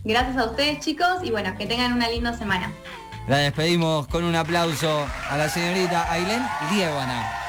Gracias 0.04 0.38
a 0.38 0.46
ustedes 0.46 0.80
chicos 0.80 1.24
y 1.24 1.32
bueno, 1.32 1.56
que 1.58 1.66
tengan 1.66 1.94
una 1.94 2.10
linda 2.10 2.34
semana. 2.34 2.72
La 3.28 3.38
despedimos 3.38 4.08
con 4.08 4.24
un 4.24 4.36
aplauso 4.36 5.06
a 5.30 5.38
la 5.38 5.50
señorita 5.50 6.12
Ailén 6.12 6.42
Liébana. 6.72 7.49